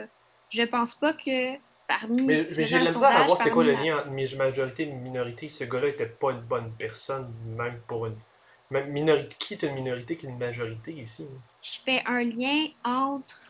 Je 0.50 0.62
pense 0.62 0.94
pas 0.94 1.12
que 1.12 1.56
parmi. 1.88 2.22
Mais, 2.22 2.46
mais 2.56 2.64
j'ai 2.64 2.78
de 2.78 2.84
la 2.84 2.92
misère 2.92 3.10
à 3.10 3.24
voir 3.24 3.38
c'est 3.38 3.50
quoi 3.50 3.64
le 3.64 3.72
lien 3.72 3.98
entre 3.98 4.10
mi- 4.10 4.34
majorité 4.36 4.82
et 4.84 4.92
minorité. 4.92 5.48
Ce 5.48 5.64
gars-là 5.64 5.88
était 5.88 6.06
pas 6.06 6.30
une 6.30 6.42
bonne 6.42 6.70
personne, 6.78 7.34
même 7.56 7.80
pour 7.88 8.06
une. 8.06 8.16
Même 8.70 8.90
minorité. 8.92 9.34
Qui 9.38 9.54
est 9.54 9.62
une 9.62 9.74
minorité 9.74 10.16
qui 10.16 10.26
est 10.26 10.28
une 10.28 10.38
majorité 10.38 10.92
ici? 10.92 11.26
hein? 11.28 11.40
Je 11.62 11.78
fais 11.84 12.02
un 12.06 12.22
lien 12.22 12.68
entre 12.84 13.40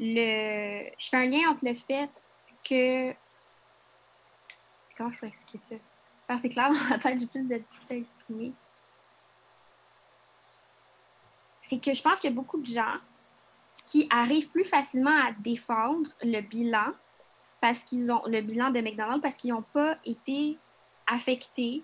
le. 0.00 0.90
Je 0.98 1.08
fais 1.08 1.16
un 1.16 1.26
lien 1.26 1.48
entre 1.48 1.64
le 1.64 1.74
fait 1.74 2.10
que. 2.68 3.14
Comment 4.98 5.12
je 5.12 5.18
peux 5.20 5.26
expliquer 5.26 5.64
ça? 5.68 5.74
Parce 6.26 6.42
que 6.42 6.48
c'est 6.48 6.54
clair, 6.54 6.68
dans 6.70 6.88
ma 6.90 6.98
tête, 6.98 7.20
j'ai 7.20 7.26
plus 7.26 7.42
de 7.48 7.56
difficultés 7.56 7.94
à 7.94 7.98
exprimer. 7.98 8.52
C'est 11.60 11.78
que 11.80 11.94
je 11.94 12.02
pense 12.02 12.18
qu'il 12.18 12.30
y 12.30 12.32
a 12.32 12.36
beaucoup 12.36 12.60
de 12.60 12.66
gens 12.66 12.96
qui 13.86 14.08
arrivent 14.10 14.50
plus 14.50 14.64
facilement 14.64 15.16
à 15.16 15.30
défendre 15.38 16.10
le 16.22 16.40
bilan 16.40 16.92
parce 17.66 17.82
qu'ils 17.82 18.12
ont 18.12 18.22
le 18.26 18.42
bilan 18.42 18.70
de 18.70 18.80
McDonald's 18.80 19.20
parce 19.20 19.34
qu'ils 19.34 19.50
n'ont 19.50 19.64
pas 19.72 19.98
été 20.04 20.56
affectés 21.04 21.82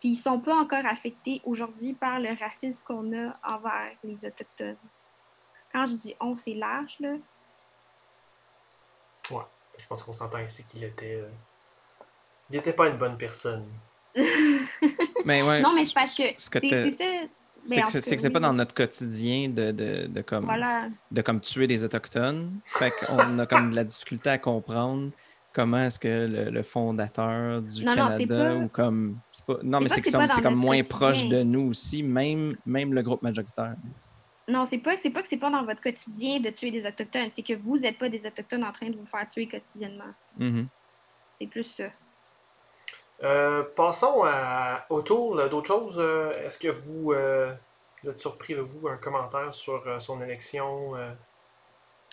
puis 0.00 0.08
ils 0.08 0.16
sont 0.16 0.40
pas 0.40 0.56
encore 0.56 0.84
affectés 0.84 1.40
aujourd'hui 1.44 1.92
par 1.92 2.18
le 2.18 2.36
racisme 2.36 2.80
qu'on 2.84 3.12
a 3.12 3.36
envers 3.44 3.92
les 4.02 4.26
Autochtones. 4.26 4.76
Quand 5.72 5.86
je 5.86 5.92
dis 5.94 6.16
on, 6.18 6.34
c'est 6.34 6.54
large, 6.54 6.98
là. 6.98 7.10
Ouais, 9.30 9.44
je 9.78 9.86
pense 9.86 10.02
qu'on 10.02 10.12
s'entend 10.12 10.38
ici 10.38 10.64
qu'il 10.64 10.82
était. 10.82 11.20
euh, 11.20 11.28
Il 12.50 12.56
n'était 12.56 12.72
pas 12.72 12.88
une 12.88 12.96
bonne 12.96 13.16
personne. 13.16 13.68
Mais 15.24 15.42
ouais, 15.44 15.60
non, 15.60 15.72
mais 15.72 15.84
c'est 15.84 15.94
parce 15.94 16.16
que. 16.16 16.24
c'est 16.36 16.90
ça. 16.90 17.04
C'est 17.64 17.82
que 18.16 18.20
c'est 18.22 18.30
pas 18.30 18.40
dans 18.40 18.52
notre 18.52 18.74
quotidien 18.74 19.48
de, 19.48 19.70
de, 19.72 20.06
de 20.08 20.22
comme, 20.22 20.44
Voilà. 20.44 20.88
de 21.10 21.22
comme 21.22 21.40
tuer 21.40 21.66
des 21.66 21.84
Autochtones. 21.84 22.60
Fait 22.64 22.90
qu'on 22.90 23.38
a 23.38 23.46
comme 23.46 23.70
de 23.70 23.76
la 23.76 23.84
difficulté 23.84 24.30
à 24.30 24.38
comprendre 24.38 25.10
comment 25.52 25.84
est-ce 25.84 25.98
que 25.98 26.08
le, 26.08 26.50
le 26.50 26.62
fondateur 26.62 27.60
du 27.62 27.84
Non, 27.84 27.94
Canada 27.94 28.26
pas- 28.50 28.54
ou 28.56 28.68
comme. 28.68 29.18
c'est 29.32 29.46
Pas, 29.46 29.58
non, 29.62 29.80
mais 29.80 29.88
c'est 29.88 30.00
que 30.02 30.08
c'est 30.10 30.42
comme 30.42 30.54
moins 30.54 30.82
proche 30.82 31.26
de 31.28 31.42
nous 31.42 31.68
aussi, 31.70 32.02
même, 32.02 32.52
même 32.66 32.94
le 32.94 33.02
groupe 33.02 33.22
majoritaire. 33.22 33.74
Non, 34.48 34.64
c'est 34.64 34.78
pas, 34.78 34.96
c'est 34.96 35.10
pas 35.10 35.22
que 35.22 35.28
c'est 35.28 35.36
pas 35.36 35.50
dans 35.50 35.64
votre 35.64 35.80
quotidien 35.80 36.40
de 36.40 36.50
tuer 36.50 36.70
des 36.72 36.84
Autochtones. 36.84 37.30
C'est 37.34 37.42
que 37.42 37.54
vous 37.54 37.78
n'êtes 37.78 37.98
pas 37.98 38.08
des 38.08 38.26
Autochtones 38.26 38.64
en 38.64 38.72
train 38.72 38.90
de 38.90 38.96
vous 38.96 39.06
faire 39.06 39.28
tuer 39.28 39.46
quotidiennement. 39.46 40.12
Mhm. 40.38 40.66
C'est 41.40 41.46
plus 41.46 41.64
ça. 41.76 41.84
Euh, 43.22 43.62
passons 43.76 44.22
à, 44.24 44.86
autour 44.88 45.36
d'autres 45.48 45.66
choses. 45.66 45.98
Euh, 45.98 46.32
Est-ce 46.44 46.58
que 46.58 46.68
vous, 46.68 47.12
euh, 47.12 47.52
vous 48.02 48.10
êtes 48.10 48.18
surpris, 48.18 48.54
là, 48.54 48.62
vous, 48.62 48.88
un 48.88 48.96
commentaire 48.96 49.52
sur 49.52 49.84
son 50.00 50.22
élection 50.22 50.92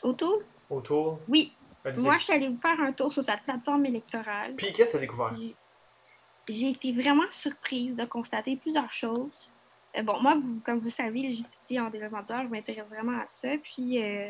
Autour? 0.04 0.42
autour? 0.70 1.20
Oui. 1.28 1.56
Moi, 1.96 2.18
je 2.18 2.24
suis 2.26 2.34
allée 2.34 2.54
faire 2.62 2.80
un 2.82 2.92
tour 2.92 3.14
sur 3.14 3.24
sa 3.24 3.38
plateforme 3.38 3.86
électorale. 3.86 4.56
Puis 4.56 4.74
qu'est-ce 4.74 4.92
que 4.92 4.98
tu 4.98 4.98
as 4.98 5.02
découvert? 5.02 5.34
J'ai- 6.50 6.70
été 6.70 6.92
vraiment 6.92 7.30
surprise 7.30 7.96
de 7.96 8.06
constater 8.06 8.56
plusieurs 8.58 8.92
choses. 8.92 9.52
Bon, 10.04 10.20
moi, 10.22 10.36
vous, 10.36 10.62
comme 10.66 10.80
vous 10.80 10.90
savez, 10.90 11.34
j'étudie 11.34 11.80
en 11.80 11.90
développement 11.90 12.24
je 12.28 12.48
m'intéresse 12.50 12.88
vraiment 12.90 13.20
à 13.20 13.28
ça. 13.28 13.50
Puis, 13.64 14.04
euh, 14.04 14.30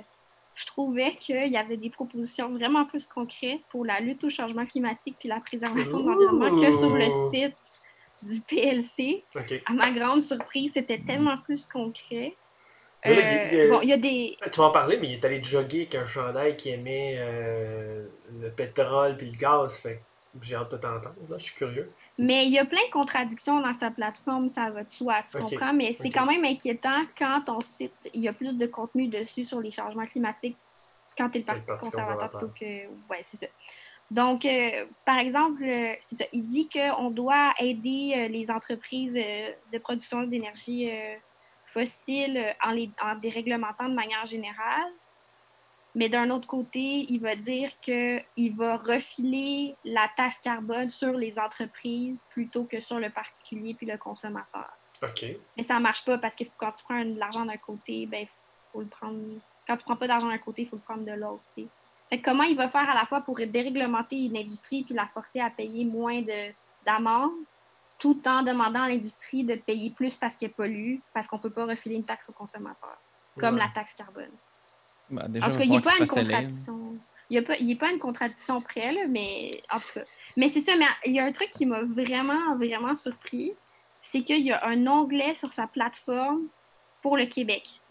je 0.58 0.66
trouvais 0.66 1.12
qu'il 1.12 1.51
y 1.51 1.58
avait 1.58 1.78
des 1.78 1.91
propositions 1.91 2.51
vraiment 2.51 2.86
plus 2.86 3.05
concrètes 3.05 3.62
pour 3.70 3.86
la 3.86 3.99
lutte 3.99 4.24
au 4.24 4.30
changement 4.30 4.66
climatique 4.66 5.16
puis 5.20 5.30
la 5.30 5.39
préservation 5.39 5.99
de 5.99 6.10
l'environnement 6.10 6.60
que 6.60 6.72
sur 6.72 6.89
le 6.89 7.05
site 7.32 7.72
du 8.24 8.41
PLC. 8.41 9.24
À 9.68 9.74
ma 9.74 9.91
grande 9.91 10.24
surprise, 10.24 10.72
c'était 10.74 10.97
tellement 10.97 11.38
plus 11.38 11.66
concret. 11.66 12.34
Là, 13.05 13.12
Euh, 13.12 13.49
il 13.51 13.70
bon, 13.70 13.82
il 13.84 13.89
y 13.89 13.93
a 13.93 13.97
des. 13.97 14.36
Tu 14.51 14.60
vas 14.60 14.66
en 14.66 14.72
parler, 14.72 14.97
mais 14.99 15.10
il 15.10 15.14
est 15.14 15.26
allé 15.26 15.41
jogger 15.43 15.82
avec 15.82 15.93
un 15.93 16.08
chandail 16.08 16.58
qui 16.58 16.72
émet 16.72 17.16
euh, 17.20 18.08
le 18.41 18.49
pétrole 18.49 19.16
puis 19.16 19.30
le 19.30 19.38
gaz. 19.38 19.78
Fait 19.78 20.01
j'ai 20.41 20.55
hâte 20.55 20.72
de 20.72 20.78
t'entendre. 20.78 21.14
Là, 21.30 21.38
je 21.38 21.43
suis 21.43 21.55
curieux. 21.55 21.91
Mais 22.20 22.47
il 22.47 22.51
y 22.51 22.57
a 22.57 22.65
plein 22.65 22.84
de 22.88 22.91
contradictions 22.91 23.59
dans 23.61 23.74
sa 23.74 23.91
plateforme, 23.91 24.49
ça 24.49 24.72
va 24.72 24.84
de 24.84 24.91
soi, 24.91 25.18
tu 25.30 25.38
comprends? 25.38 25.74
Mais 25.74 25.93
c'est 25.93 26.09
quand 26.09 26.26
même 26.26 26.43
inquiétant 26.45 27.03
quand 27.18 27.43
on 27.49 27.61
cite, 27.61 28.09
il 28.13 28.22
y 28.22 28.28
a 28.28 28.34
plus 28.34 28.57
de 28.57 28.65
contenu 28.65 29.07
dessus 29.07 29.45
sur 29.45 29.59
les 29.59 29.70
changements 29.70 30.05
climatiques 30.05 30.57
quand 31.18 31.30
tu 31.30 31.38
es 31.38 31.41
le 31.41 31.45
Parti 31.45 31.63
Parti 31.65 31.89
conservateur 31.89 32.30
plutôt 32.30 32.51
que. 32.59 32.88
Ouais, 33.09 33.22
c'est 33.22 33.38
ça. 33.38 33.47
Donc, 34.09 34.45
euh, 34.45 34.86
par 35.03 35.18
exemple, 35.18 35.63
euh, 35.63 35.93
c'est 35.99 36.18
ça, 36.18 36.26
il 36.32 36.43
dit 36.43 36.70
qu'on 36.70 37.11
doit 37.11 37.53
aider 37.59 38.13
euh, 38.15 38.28
les 38.30 38.49
entreprises 38.49 39.13
de 39.13 39.78
production 39.80 40.24
d'énergie 40.24 40.89
fossile 41.65 42.55
en 42.63 42.72
les 42.72 42.89
en 43.03 43.15
déréglementant 43.15 43.89
de 43.89 43.93
manière 43.93 44.26
générale. 44.26 44.91
Mais 45.98 46.10
d'un 46.10 46.30
autre 46.30 46.48
côté, 46.48 47.06
il 47.10 47.20
va 47.20 47.36
dire 47.36 47.72
qu'il 47.80 48.56
va 48.56 48.78
refiler 48.78 49.76
la 49.84 50.08
taxe 50.16 50.38
carbone 50.38 50.88
sur 50.89 51.14
les 51.14 51.39
entreprises 51.39 52.24
plutôt 52.30 52.66
que 52.66 52.80
sur 52.80 53.00
le 53.00 53.10
particulier 53.10 53.74
puis 53.74 53.88
le 53.88 53.98
consommateur. 53.98 54.70
OK. 55.04 55.26
Mais 55.58 55.64
ça 55.64 55.74
ne 55.76 55.80
marche 55.80 56.06
pas 56.06 56.18
parce 56.20 56.36
que 56.36 56.45
faut- 56.45 56.56
quand 56.60 56.72
tu 56.72 56.84
prends 56.84 57.04
de 57.04 57.18
l'argent 57.18 57.45
d'un 57.45 57.58
côté, 57.58 58.06
ben 58.06 58.26
faut, 58.28 58.41
faut 58.68 58.82
le 58.82 58.88
prendre. 58.88 59.20
Quand 59.68 59.76
tu 59.76 59.84
prends 59.84 59.95
pas 59.95 60.08
d'argent 60.08 60.28
d'un 60.28 60.38
côté, 60.38 60.62
il 60.62 60.68
faut 60.68 60.76
le 60.76 60.82
prendre 60.84 61.04
de 61.04 61.12
l'autre. 61.14 61.43
comment 62.24 62.43
il 62.43 62.56
va 62.56 62.68
faire 62.68 62.88
à 62.89 62.93
la 62.93 63.06
fois 63.06 63.22
pour 63.22 63.36
déréglementer 63.38 64.18
une 64.26 64.38
industrie 64.38 64.84
puis 64.84 64.93
la 64.93 65.08
forcer 65.08 65.39
à 65.41 65.50
payer 65.50 65.84
moins 65.84 66.22
de 66.22 66.54
d'amendes, 66.86 67.32
tout 68.00 68.22
en 68.28 68.43
demandant 68.43 68.84
à 68.84 68.88
l'industrie 68.88 69.43
de 69.43 69.56
payer 69.56 69.89
plus 69.89 70.16
parce 70.16 70.38
qu'elle 70.38 70.52
pollue, 70.54 70.98
parce 71.14 71.28
qu'on 71.28 71.38
peut 71.39 71.50
pas 71.50 71.66
refiler 71.66 71.95
une 71.95 72.06
taxe 72.06 72.30
aux 72.30 72.34
consommateurs, 72.34 72.98
comme 73.39 73.56
Ouais. 73.56 73.62
la 73.62 73.70
taxe 73.70 73.93
carbone? 73.95 74.32
Bah, 75.10 75.26
déjà, 75.28 75.47
En 75.47 75.51
tout 75.51 75.55
il 75.55 75.60
cas, 75.60 75.66
il 75.66 75.72
n'est 75.72 75.82
pas 75.82 75.97
une 75.99 76.08
contradiction. 76.08 76.97
Il 77.30 77.39
n'est 77.39 77.76
pas, 77.76 77.86
pas 77.86 77.91
une 77.91 77.99
contradiction 77.99 78.62
près, 78.62 78.91
là, 78.91 79.01
mais 79.08 79.62
en 79.72 79.80
tout 79.80 79.93
cas. 79.95 80.03
Mais 80.38 80.49
c'est 80.49 80.62
ça, 80.62 80.76
mais 80.78 80.86
il 81.05 81.14
y 81.14 81.20
a 81.20 81.26
un 81.26 81.32
truc 81.32 81.49
qui 81.49 81.66
m'a 81.66 81.82
vraiment, 81.82 82.55
vraiment 82.55 82.95
surpris. 82.95 83.53
C'est 84.01 84.22
qu'il 84.22 84.43
y 84.43 84.51
a 84.51 84.66
un 84.66 84.88
onglet 84.88 85.36
sur 85.36 85.51
sa 85.51 85.68
plateforme 85.68 86.47
pour 87.01 87.18
le 87.18 87.26
Québec. 87.26 87.82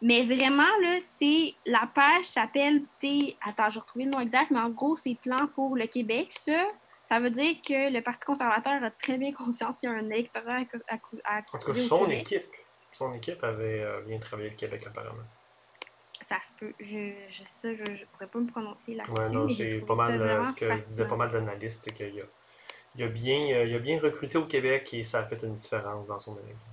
Mais 0.00 0.24
vraiment, 0.24 0.70
là, 0.82 0.98
c'est. 1.00 1.54
La 1.66 1.88
page 1.92 2.24
s'appelle. 2.24 2.82
tu 3.00 3.32
Attends, 3.44 3.70
je 3.70 3.74
vais 3.76 3.80
retrouver 3.80 4.04
le 4.04 4.10
nom 4.10 4.20
exact, 4.20 4.50
mais 4.50 4.58
en 4.58 4.70
gros, 4.70 4.96
c'est 4.96 5.14
plan 5.14 5.48
pour 5.54 5.76
le 5.76 5.86
Québec. 5.86 6.28
Ça, 6.30 6.66
ça 7.04 7.20
veut 7.20 7.30
dire 7.30 7.56
que 7.66 7.92
le 7.92 8.00
Parti 8.02 8.24
conservateur 8.24 8.82
a 8.82 8.90
très 8.90 9.18
bien 9.18 9.32
conscience 9.32 9.76
qu'il 9.76 9.88
y 9.88 9.92
a 9.92 9.96
un 9.96 10.10
électorat 10.10 10.58
à, 10.88 10.94
à, 10.94 11.36
à 11.36 11.38
En 11.52 11.58
tout 11.58 11.72
cas, 11.72 12.08
équipe. 12.08 12.46
Son 12.92 13.14
équipe 13.14 13.42
avait 13.42 13.80
euh, 13.80 14.02
bien 14.02 14.18
travaillé 14.18 14.50
le 14.50 14.56
Québec, 14.56 14.84
apparemment. 14.86 15.22
Ça 16.22 16.36
se 16.40 16.52
peut. 16.58 16.72
Je, 16.80 17.12
je, 17.30 17.42
ça, 17.44 17.74
je, 17.74 17.94
je 17.94 18.04
pourrais 18.06 18.26
pas 18.26 18.38
me 18.38 18.46
prononcer 18.46 18.94
là-dessus. 18.94 19.20
Ouais, 19.20 19.28
non, 19.28 19.48
c'est 19.50 19.78
pas 19.80 19.94
mal 19.94 20.20
euh, 20.22 20.44
ce 20.46 20.54
que 20.54 20.76
disaient 20.76 21.06
pas 21.06 21.16
mal 21.16 21.30
d'analystes, 21.30 21.82
c'est 21.84 21.94
qu'il 21.94 22.20
a, 22.20 22.24
il 22.96 23.02
a, 23.02 23.08
bien, 23.08 23.40
euh, 23.54 23.64
il 23.64 23.74
a 23.74 23.78
bien 23.78 24.00
recruté 24.00 24.38
au 24.38 24.46
Québec 24.46 24.94
et 24.94 25.02
ça 25.02 25.20
a 25.20 25.24
fait 25.24 25.42
une 25.42 25.54
différence 25.54 26.06
dans 26.08 26.18
son 26.18 26.36
élection. 26.38 26.68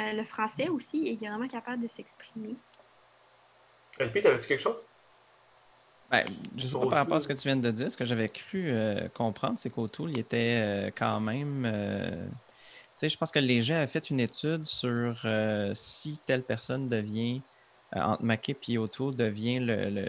Euh, 0.00 0.12
le 0.12 0.24
français 0.24 0.68
aussi, 0.68 0.98
il 0.98 1.24
est 1.24 1.28
vraiment 1.28 1.48
capable 1.48 1.82
de 1.82 1.88
s'exprimer. 1.88 2.56
LP, 3.98 4.20
t'avais-tu 4.22 4.48
quelque 4.48 4.60
chose? 4.60 4.76
Ben, 6.10 6.24
je 6.56 6.66
sais 6.66 6.74
pas 6.78 6.86
par 6.86 6.98
rapport 6.98 7.16
à 7.16 7.20
ce 7.20 7.28
que 7.28 7.32
tu 7.32 7.48
viens 7.48 7.56
de 7.56 7.70
dire, 7.70 7.90
ce 7.90 7.96
que 7.96 8.04
j'avais 8.04 8.28
cru 8.28 8.70
euh, 8.70 9.08
comprendre, 9.08 9.58
c'est 9.58 9.70
qu'Autoul, 9.70 10.10
il 10.10 10.18
était 10.18 10.60
euh, 10.60 10.90
quand 10.94 11.20
même. 11.20 11.64
euh, 11.64 12.26
tu 12.26 12.32
sais, 12.96 13.08
je 13.08 13.16
pense 13.16 13.32
que 13.32 13.38
Léger 13.38 13.74
a 13.74 13.86
fait 13.86 14.10
une 14.10 14.20
étude 14.20 14.64
sur 14.64 15.20
euh, 15.24 15.72
si 15.74 16.18
telle 16.18 16.44
personne 16.44 16.88
devient, 16.88 17.40
euh, 17.40 17.53
entre 17.94 18.22
Mackay 18.22 18.56
et 18.68 18.78
O'Toole, 18.78 19.14
devient 19.14 19.58
le, 19.58 19.90
le 19.90 20.08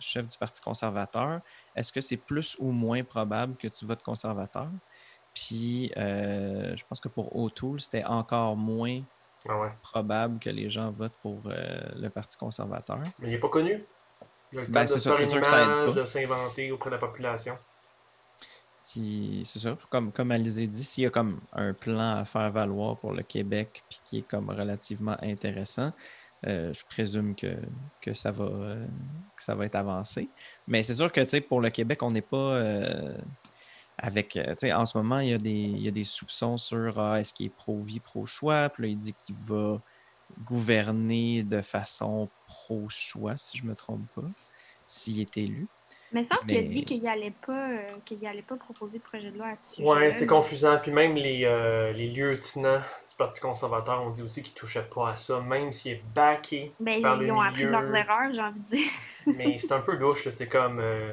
chef 0.00 0.26
du 0.26 0.36
Parti 0.38 0.60
conservateur, 0.62 1.40
est-ce 1.74 1.92
que 1.92 2.00
c'est 2.00 2.16
plus 2.16 2.56
ou 2.58 2.70
moins 2.70 3.02
probable 3.04 3.56
que 3.56 3.68
tu 3.68 3.84
votes 3.84 4.02
conservateur? 4.02 4.68
Puis, 5.34 5.92
euh, 5.96 6.76
je 6.76 6.84
pense 6.88 7.00
que 7.00 7.08
pour 7.08 7.34
O'Toole, 7.36 7.80
c'était 7.80 8.04
encore 8.04 8.56
moins 8.56 9.02
Ah 9.48 9.60
ouais. 9.60 9.70
probable 9.82 10.38
que 10.40 10.50
les 10.50 10.68
gens 10.68 10.90
votent 10.90 11.12
pour 11.22 11.42
euh, 11.46 11.78
le 11.96 12.08
Parti 12.10 12.36
conservateur. 12.36 12.98
Mais 13.18 13.28
il 13.28 13.30
n'est 13.30 13.38
pas 13.38 13.48
connu. 13.48 13.84
Il 14.52 14.58
a 14.58 14.60
le 14.62 14.66
temps 14.66 14.72
Ben, 14.72 14.82
de 14.82 14.88
ça, 14.88 14.98
faire 15.14 15.20
une 15.20 15.30
sûr 15.30 15.38
image, 15.38 15.94
de 15.94 16.04
s'inventer 16.04 16.72
auprès 16.72 16.90
de 16.90 16.94
la 16.94 16.98
population. 17.00 17.56
Puis 18.90 19.42
c'est 19.44 19.58
ça, 19.58 19.76
comme, 19.90 20.10
comme 20.12 20.30
Alizé 20.32 20.66
dit, 20.66 20.82
s'il 20.82 21.04
y 21.04 21.06
a 21.06 21.10
comme 21.10 21.40
un 21.52 21.74
plan 21.74 22.16
à 22.16 22.24
faire 22.24 22.50
valoir 22.50 22.96
pour 22.96 23.12
le 23.12 23.22
Québec, 23.22 23.82
puis 23.88 24.00
qui 24.02 24.18
est 24.18 24.22
comme 24.22 24.48
relativement 24.48 25.16
intéressant, 25.22 25.92
euh, 26.46 26.72
je 26.72 26.84
présume 26.84 27.34
que, 27.34 27.56
que, 28.00 28.14
ça 28.14 28.30
va, 28.30 28.44
euh, 28.44 28.86
que 29.36 29.42
ça 29.42 29.54
va 29.54 29.66
être 29.66 29.74
avancé. 29.74 30.28
Mais 30.66 30.82
c'est 30.82 30.94
sûr 30.94 31.10
que 31.10 31.20
tu 31.20 31.30
sais, 31.30 31.40
pour 31.40 31.60
le 31.60 31.70
Québec, 31.70 32.02
on 32.02 32.10
n'est 32.10 32.20
pas 32.20 32.36
euh, 32.36 33.16
avec. 33.98 34.30
tu 34.30 34.42
sais, 34.58 34.72
en 34.72 34.86
ce 34.86 34.96
moment, 34.96 35.18
il 35.18 35.30
y 35.30 35.34
a 35.34 35.38
des, 35.38 35.50
il 35.50 35.82
y 35.82 35.88
a 35.88 35.92
des 35.92 36.04
soupçons 36.04 36.56
sur 36.56 36.98
ah, 37.00 37.20
est-ce 37.20 37.34
qu'il 37.34 37.46
est 37.46 37.54
pro-vie, 37.54 38.00
pro-choix? 38.00 38.68
Puis 38.68 38.84
là, 38.84 38.88
il 38.88 38.98
dit 38.98 39.12
qu'il 39.12 39.34
va 39.34 39.80
gouverner 40.44 41.42
de 41.42 41.60
façon 41.60 42.28
pro-choix, 42.46 43.36
si 43.36 43.58
je 43.58 43.64
ne 43.64 43.70
me 43.70 43.74
trompe 43.74 44.06
pas, 44.14 44.28
s'il 44.84 45.20
est 45.20 45.36
élu. 45.36 45.66
Mais 46.12 46.24
ça 46.24 46.36
qu'il 46.46 46.56
a 46.56 46.62
dit 46.62 46.84
qu'il 46.84 47.02
n'allait 47.02 47.34
pas, 47.46 47.70
euh, 47.70 47.96
qu'il 48.04 48.24
allait 48.26 48.42
pas 48.42 48.56
proposer 48.56 48.98
de 48.98 49.02
projet 49.02 49.30
de 49.30 49.36
loi 49.36 49.48
là-dessus. 49.48 49.82
Ouais, 49.82 50.10
c'était 50.10 50.26
confusant. 50.26 50.78
Puis 50.78 50.90
même 50.90 51.14
les, 51.14 51.44
euh, 51.44 51.92
les 51.92 52.08
lieutenants 52.08 52.80
Parti 53.18 53.40
conservateur 53.40 54.00
ont 54.02 54.10
dit 54.10 54.22
aussi 54.22 54.42
qu'ils 54.42 54.54
ne 54.54 54.58
touchaient 54.58 54.88
pas 54.88 55.10
à 55.10 55.16
ça, 55.16 55.40
même 55.40 55.72
s'il 55.72 55.92
est 55.92 56.02
backé 56.14 56.72
Ben, 56.80 57.02
par 57.02 57.20
ils 57.20 57.26
le 57.26 57.32
ont 57.32 57.40
appris 57.40 57.64
de 57.64 57.66
milieu. 57.66 57.80
leurs 57.80 57.94
erreurs, 57.96 58.32
j'ai 58.32 58.40
envie 58.40 58.60
de 58.60 58.64
dire. 58.66 58.90
Mais 59.26 59.58
c'est 59.58 59.72
un 59.72 59.80
peu 59.80 59.96
louche, 59.96 60.24
là. 60.24 60.30
c'est 60.30 60.46
comme 60.48 60.78
euh, 60.78 61.12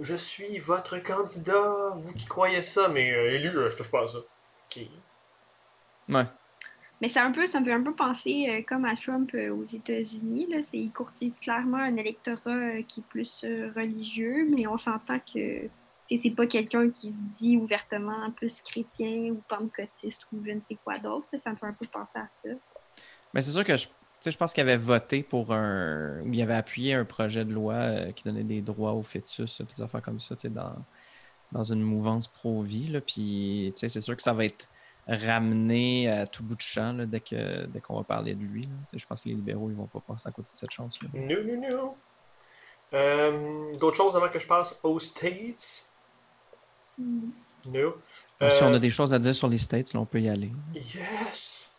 Je 0.00 0.16
suis 0.16 0.58
votre 0.58 0.98
candidat, 0.98 1.94
vous 1.96 2.12
qui 2.12 2.26
croyez 2.26 2.60
ça, 2.62 2.88
mais 2.88 3.10
euh, 3.12 3.30
élu, 3.34 3.50
je 3.52 3.76
touche 3.76 3.90
pas 3.90 4.02
à 4.02 4.06
ça. 4.08 4.18
Ok. 4.18 4.82
Ouais. 6.08 6.24
Mais 7.00 7.08
c'est 7.10 7.20
un 7.20 7.30
peu, 7.30 7.46
ça 7.46 7.60
me 7.60 7.66
fait 7.66 7.72
un 7.72 7.82
peu 7.82 7.94
penser 7.94 8.46
euh, 8.48 8.62
comme 8.66 8.84
à 8.86 8.96
Trump 8.96 9.30
euh, 9.34 9.50
aux 9.54 9.66
États-Unis. 9.66 10.46
Là, 10.50 10.58
c'est, 10.70 10.78
il 10.78 10.90
courtise 10.90 11.34
clairement 11.40 11.76
un 11.78 11.96
électorat 11.96 12.50
euh, 12.50 12.82
qui 12.88 13.00
est 13.00 13.08
plus 13.08 13.30
euh, 13.44 13.70
religieux, 13.76 14.46
mais 14.50 14.66
on 14.66 14.78
s'entend 14.78 15.18
que 15.20 15.68
c'est 16.08 16.30
pas 16.30 16.46
quelqu'un 16.46 16.90
qui 16.90 17.10
se 17.10 17.16
dit 17.38 17.56
ouvertement 17.56 18.30
plus 18.32 18.60
chrétien 18.60 19.32
ou 19.32 19.42
pentecôtiste 19.48 20.22
ou 20.32 20.42
je 20.42 20.52
ne 20.52 20.60
sais 20.60 20.76
quoi 20.84 20.98
d'autre. 20.98 21.26
Ça 21.38 21.50
me 21.50 21.56
fait 21.56 21.66
un 21.66 21.72
peu 21.72 21.86
penser 21.86 22.16
à 22.18 22.28
ça. 22.44 22.50
Mais 23.34 23.40
c'est 23.40 23.50
sûr 23.50 23.64
que 23.64 23.76
je, 23.76 23.88
je 24.24 24.36
pense 24.36 24.52
qu'il 24.52 24.62
avait 24.62 24.76
voté 24.76 25.22
pour 25.22 25.52
un. 25.52 26.20
ou 26.22 26.32
il 26.32 26.40
avait 26.42 26.54
appuyé 26.54 26.94
un 26.94 27.04
projet 27.04 27.44
de 27.44 27.52
loi 27.52 27.74
euh, 27.74 28.12
qui 28.12 28.24
donnait 28.24 28.44
des 28.44 28.62
droits 28.62 28.92
aux 28.92 29.02
fœtus, 29.02 29.60
des 29.60 29.82
affaires 29.82 30.02
comme 30.02 30.20
ça, 30.20 30.36
dans, 30.44 30.76
dans 31.52 31.64
une 31.64 31.82
mouvance 31.82 32.28
pro-vie. 32.28 33.00
Puis 33.06 33.72
c'est 33.74 33.88
sûr 34.00 34.16
que 34.16 34.22
ça 34.22 34.32
va 34.32 34.44
être 34.44 34.68
ramené 35.08 36.10
à 36.10 36.26
tout 36.26 36.42
bout 36.42 36.56
de 36.56 36.60
champ 36.60 36.94
dès 37.06 37.20
qu'on 37.20 37.66
dès 37.68 37.80
qu'on 37.80 37.96
va 37.96 38.04
parler 38.04 38.34
de 38.34 38.42
lui. 38.42 38.68
Je 38.92 39.06
pense 39.06 39.22
que 39.22 39.28
les 39.28 39.34
libéraux 39.34 39.70
ils 39.70 39.76
vont 39.76 39.86
pas 39.86 40.00
passer 40.00 40.28
à 40.28 40.32
côté 40.32 40.50
de 40.52 40.58
cette 40.58 40.72
chance-là. 40.72 41.08
Non, 41.14 41.44
non, 41.44 41.68
non. 41.70 41.94
Euh, 42.92 43.76
d'autres 43.76 43.96
choses 43.96 44.16
avant 44.16 44.28
que 44.28 44.38
je 44.38 44.46
passe 44.46 44.78
aux 44.82 44.98
States? 44.98 45.92
Mm. 46.98 47.30
Si 48.50 48.62
on 48.62 48.72
a 48.72 48.76
Euh, 48.76 48.78
des 48.78 48.90
choses 48.90 49.12
à 49.14 49.18
dire 49.18 49.34
sur 49.34 49.48
les 49.48 49.58
States, 49.58 49.92
là, 49.92 50.00
on 50.00 50.06
peut 50.06 50.20
y 50.20 50.28
aller. 50.28 50.56
Yes! 50.74 51.72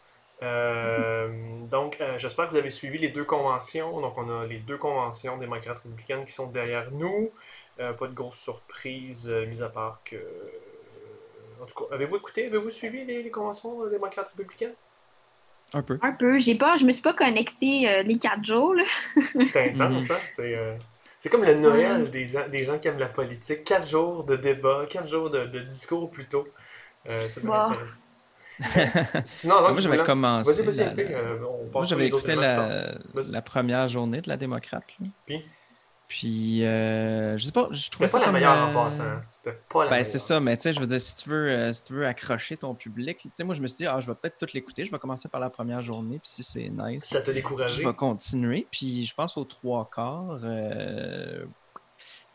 Euh, 0.43 1.65
donc, 1.65 1.97
euh, 2.01 2.18
j'espère 2.20 2.45
que 2.47 2.51
vous 2.51 2.57
avez 2.57 2.70
suivi 2.70 2.97
les 2.99 3.09
deux 3.09 3.24
conventions. 3.24 3.99
Donc, 4.01 4.18
on 4.18 4.30
a 4.41 4.45
les 4.45 4.59
deux 4.59 4.78
conventions 4.78 5.38
démocrates 5.38 5.80
républicaines 5.80 6.26
qui 6.26 6.34
sont 6.34 6.47
derrière 6.47 6.91
nous. 6.91 7.32
Euh, 7.80 7.93
pas 7.93 8.07
de 8.07 8.13
grosse 8.13 8.38
surprise, 8.38 9.28
euh, 9.30 9.45
mis 9.47 9.61
à 9.61 9.70
part 9.70 10.01
que. 10.03 10.18
En 11.61 11.65
tout 11.65 11.76
cas, 11.88 11.95
avez-vous 11.95 12.18
écouté, 12.18 12.45
avez-vous 12.47 12.70
suivi 12.70 13.03
les, 13.05 13.24
les 13.24 13.32
conventions 13.32 13.88
démocrates 13.89 14.30
républicaines? 14.30 14.76
Un 15.74 15.82
peu. 15.82 15.97
Un 16.01 16.11
peu. 16.13 16.38
J'ai 16.38 16.55
pas, 16.55 16.76
je 16.78 16.86
me 16.86 16.91
suis 16.91 17.01
pas 17.01 17.13
connectée 17.13 17.89
euh, 17.89 18.03
les 18.03 18.18
quatre 18.18 18.43
jours. 18.43 18.74
Là. 18.76 18.84
C'est 19.51 19.72
intense, 19.72 20.11
hein? 20.11 20.18
C'est, 20.30 20.55
euh, 20.55 20.78
c'est 21.28 21.32
comme 21.32 21.43
le 21.43 21.55
Noël 21.55 22.09
des, 22.09 22.28
gens, 22.28 22.47
des 22.49 22.63
gens 22.63 22.80
qui 22.80 22.88
aiment 22.88 22.99
la 22.99 23.09
politique. 23.09 23.63
Quatre 23.63 23.88
jours 23.88 24.23
de 24.25 24.36
débat, 24.36 24.86
quatre 24.89 25.07
jours 25.07 25.30
de, 25.30 25.45
de 25.47 25.59
discours 25.59 26.09
plutôt. 26.11 26.47
Euh, 27.07 27.30
Wow. 27.43 27.75
intéressant. 27.75 27.97
Sinon, 29.23 29.57
avant 29.57 29.73
Moi, 29.73 29.75
que 29.75 29.82
je 29.82 29.89
j'avais 29.89 30.01
commencé. 30.01 30.61
Vas-y, 30.61 30.63
vas-y, 30.63 30.82
la- 30.82 30.93
LP, 30.93 31.03
la- 31.09 31.11
euh, 31.13 31.45
on 31.45 31.69
passe 31.69 31.86
Moi, 31.86 31.86
sur 31.89 31.97
j'avais 31.97 32.07
les 32.07 32.13
autres 32.13 32.28
écouté 32.28 32.36
la, 32.36 32.97
la 33.25 33.41
première 33.41 33.88
journée 33.88 34.21
de 34.21 34.30
la 34.30 34.38
démocrate. 34.38 34.86
Puis? 35.25 35.57
Puis, 36.08 36.64
euh, 36.64 37.38
je 37.38 37.45
sais 37.45 37.51
pas, 37.51 37.66
je 37.70 37.89
trouvais 37.89 38.08
ça 38.08 38.20
pas 38.20 38.28
la 38.28 38.32
meilleure 38.32 38.58
en 38.58 38.70
euh, 38.70 38.74
passant. 38.74 39.03
hein. 39.03 39.22
C'était 39.43 39.60
pas 39.68 39.84
la 39.84 39.89
Ben, 39.89 40.03
c'est 40.05 40.20
ça, 40.20 40.39
mais 40.39 40.55
tu 40.55 40.64
sais, 40.64 40.74
je 40.74 40.80
veux 40.80 40.86
dire, 40.86 41.01
si 41.01 41.16
tu 41.16 41.28
veux, 41.30 41.49
euh, 41.49 41.74
si 41.74 41.84
tu 41.84 41.93
veux 41.93 42.08
accrocher 42.08 42.55
ton 42.55 42.74
public, 42.76 43.18
tu 43.18 43.30
sais, 43.34 43.43
moi, 43.43 43.55
je 43.55 43.62
me 43.62 43.68
suis 43.68 43.78
dit, 43.80 43.88
ah, 43.88 43.99
je 43.99 44.08
vais 44.08 44.16
peut-être 44.16 44.38
tout 44.38 44.47
l'écouter, 44.53 44.86
je 44.86 44.91
vais 44.91 44.99
commencer 44.99 45.28
par 45.28 45.41
la 45.41 45.49
première 45.49 45.82
journée, 45.82 46.20
puis 46.20 46.30
si 46.30 46.43
c'est 46.43 46.70
nice, 46.70 47.03
Ça 47.05 47.20
t'a 47.20 47.32
je 47.32 47.38
découragé? 47.38 47.84
vais 47.84 47.93
continuer. 47.93 48.68
Puis, 48.72 49.05
je 49.05 49.14
pense 49.14 49.36
aux 49.36 49.43
trois 49.43 49.89
quarts, 49.93 50.39
euh, 50.43 51.45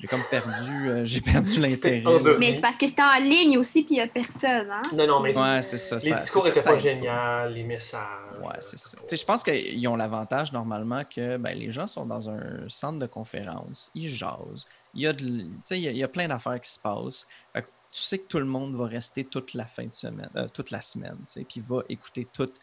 j'ai 0.02 0.08
comme 0.08 0.20
perdu, 0.28 0.88
euh, 0.90 1.04
j'ai 1.04 1.20
perdu 1.20 1.60
l'intérêt. 1.60 2.02
Mais 2.38 2.54
c'est 2.54 2.60
parce 2.60 2.76
que 2.76 2.88
c'était 2.88 3.02
en 3.02 3.20
ligne 3.20 3.56
aussi, 3.56 3.84
puis 3.84 3.94
il 3.94 3.98
y 3.98 4.00
a 4.00 4.08
personne. 4.08 4.68
Hein? 4.68 4.82
Non, 4.96 5.06
non, 5.06 5.20
mais 5.20 5.38
Ouais, 5.38 5.62
c'est 5.62 5.78
ça. 5.78 5.94
les 5.96 6.00
ça- 6.10 6.16
discours 6.16 6.42
c'est 6.42 6.48
sûr 6.48 6.58
étaient 6.58 6.60
que 6.60 6.64
pas 6.74 6.76
géniaux, 6.76 7.54
les 7.54 7.62
messages. 7.62 8.00
Ouais, 8.40 8.48
euh, 8.48 8.58
c'est 8.60 8.78
ça. 8.78 8.96
pas- 8.96 9.02
Tu 9.04 9.08
sais, 9.10 9.16
je 9.16 9.24
pense 9.24 9.42
qu'ils 9.44 9.86
ont 9.88 9.94
l'avantage 9.94 10.52
normalement 10.52 11.04
que 11.04 11.36
ben, 11.36 11.56
les 11.56 11.70
gens 11.70 11.86
sont 11.86 12.04
dans 12.04 12.28
un 12.28 12.68
centre 12.68 12.98
de 12.98 13.06
conférence, 13.06 13.90
ils 13.94 14.08
jasent, 14.08 14.64
il 14.94 15.02
y 15.02 15.06
a, 15.06 15.12
de 15.12 15.22
il 15.24 15.76
y 15.78 15.86
a, 15.86 15.90
il 15.92 15.96
y 15.96 16.02
a 16.02 16.08
plein 16.08 16.26
d'affaires 16.26 16.60
qui 16.60 16.72
se 16.72 16.80
passent. 16.80 17.24
Fait 17.52 17.62
que 17.62 17.68
tu 17.92 18.00
sais 18.02 18.18
que 18.18 18.26
tout 18.26 18.38
le 18.40 18.44
monde 18.46 18.74
va 18.74 18.86
rester 18.86 19.24
toute 19.28 19.54
la 19.54 19.66
fin 19.66 19.86
de 19.86 19.94
semaine, 19.94 20.30
euh, 20.34 20.48
toute 20.48 20.72
la 20.72 20.80
semaine, 20.80 21.16
tu 21.18 21.24
sais, 21.40 21.44
puis 21.44 21.60
va 21.60 21.82
écouter 21.88 22.26
toutes 22.26 22.56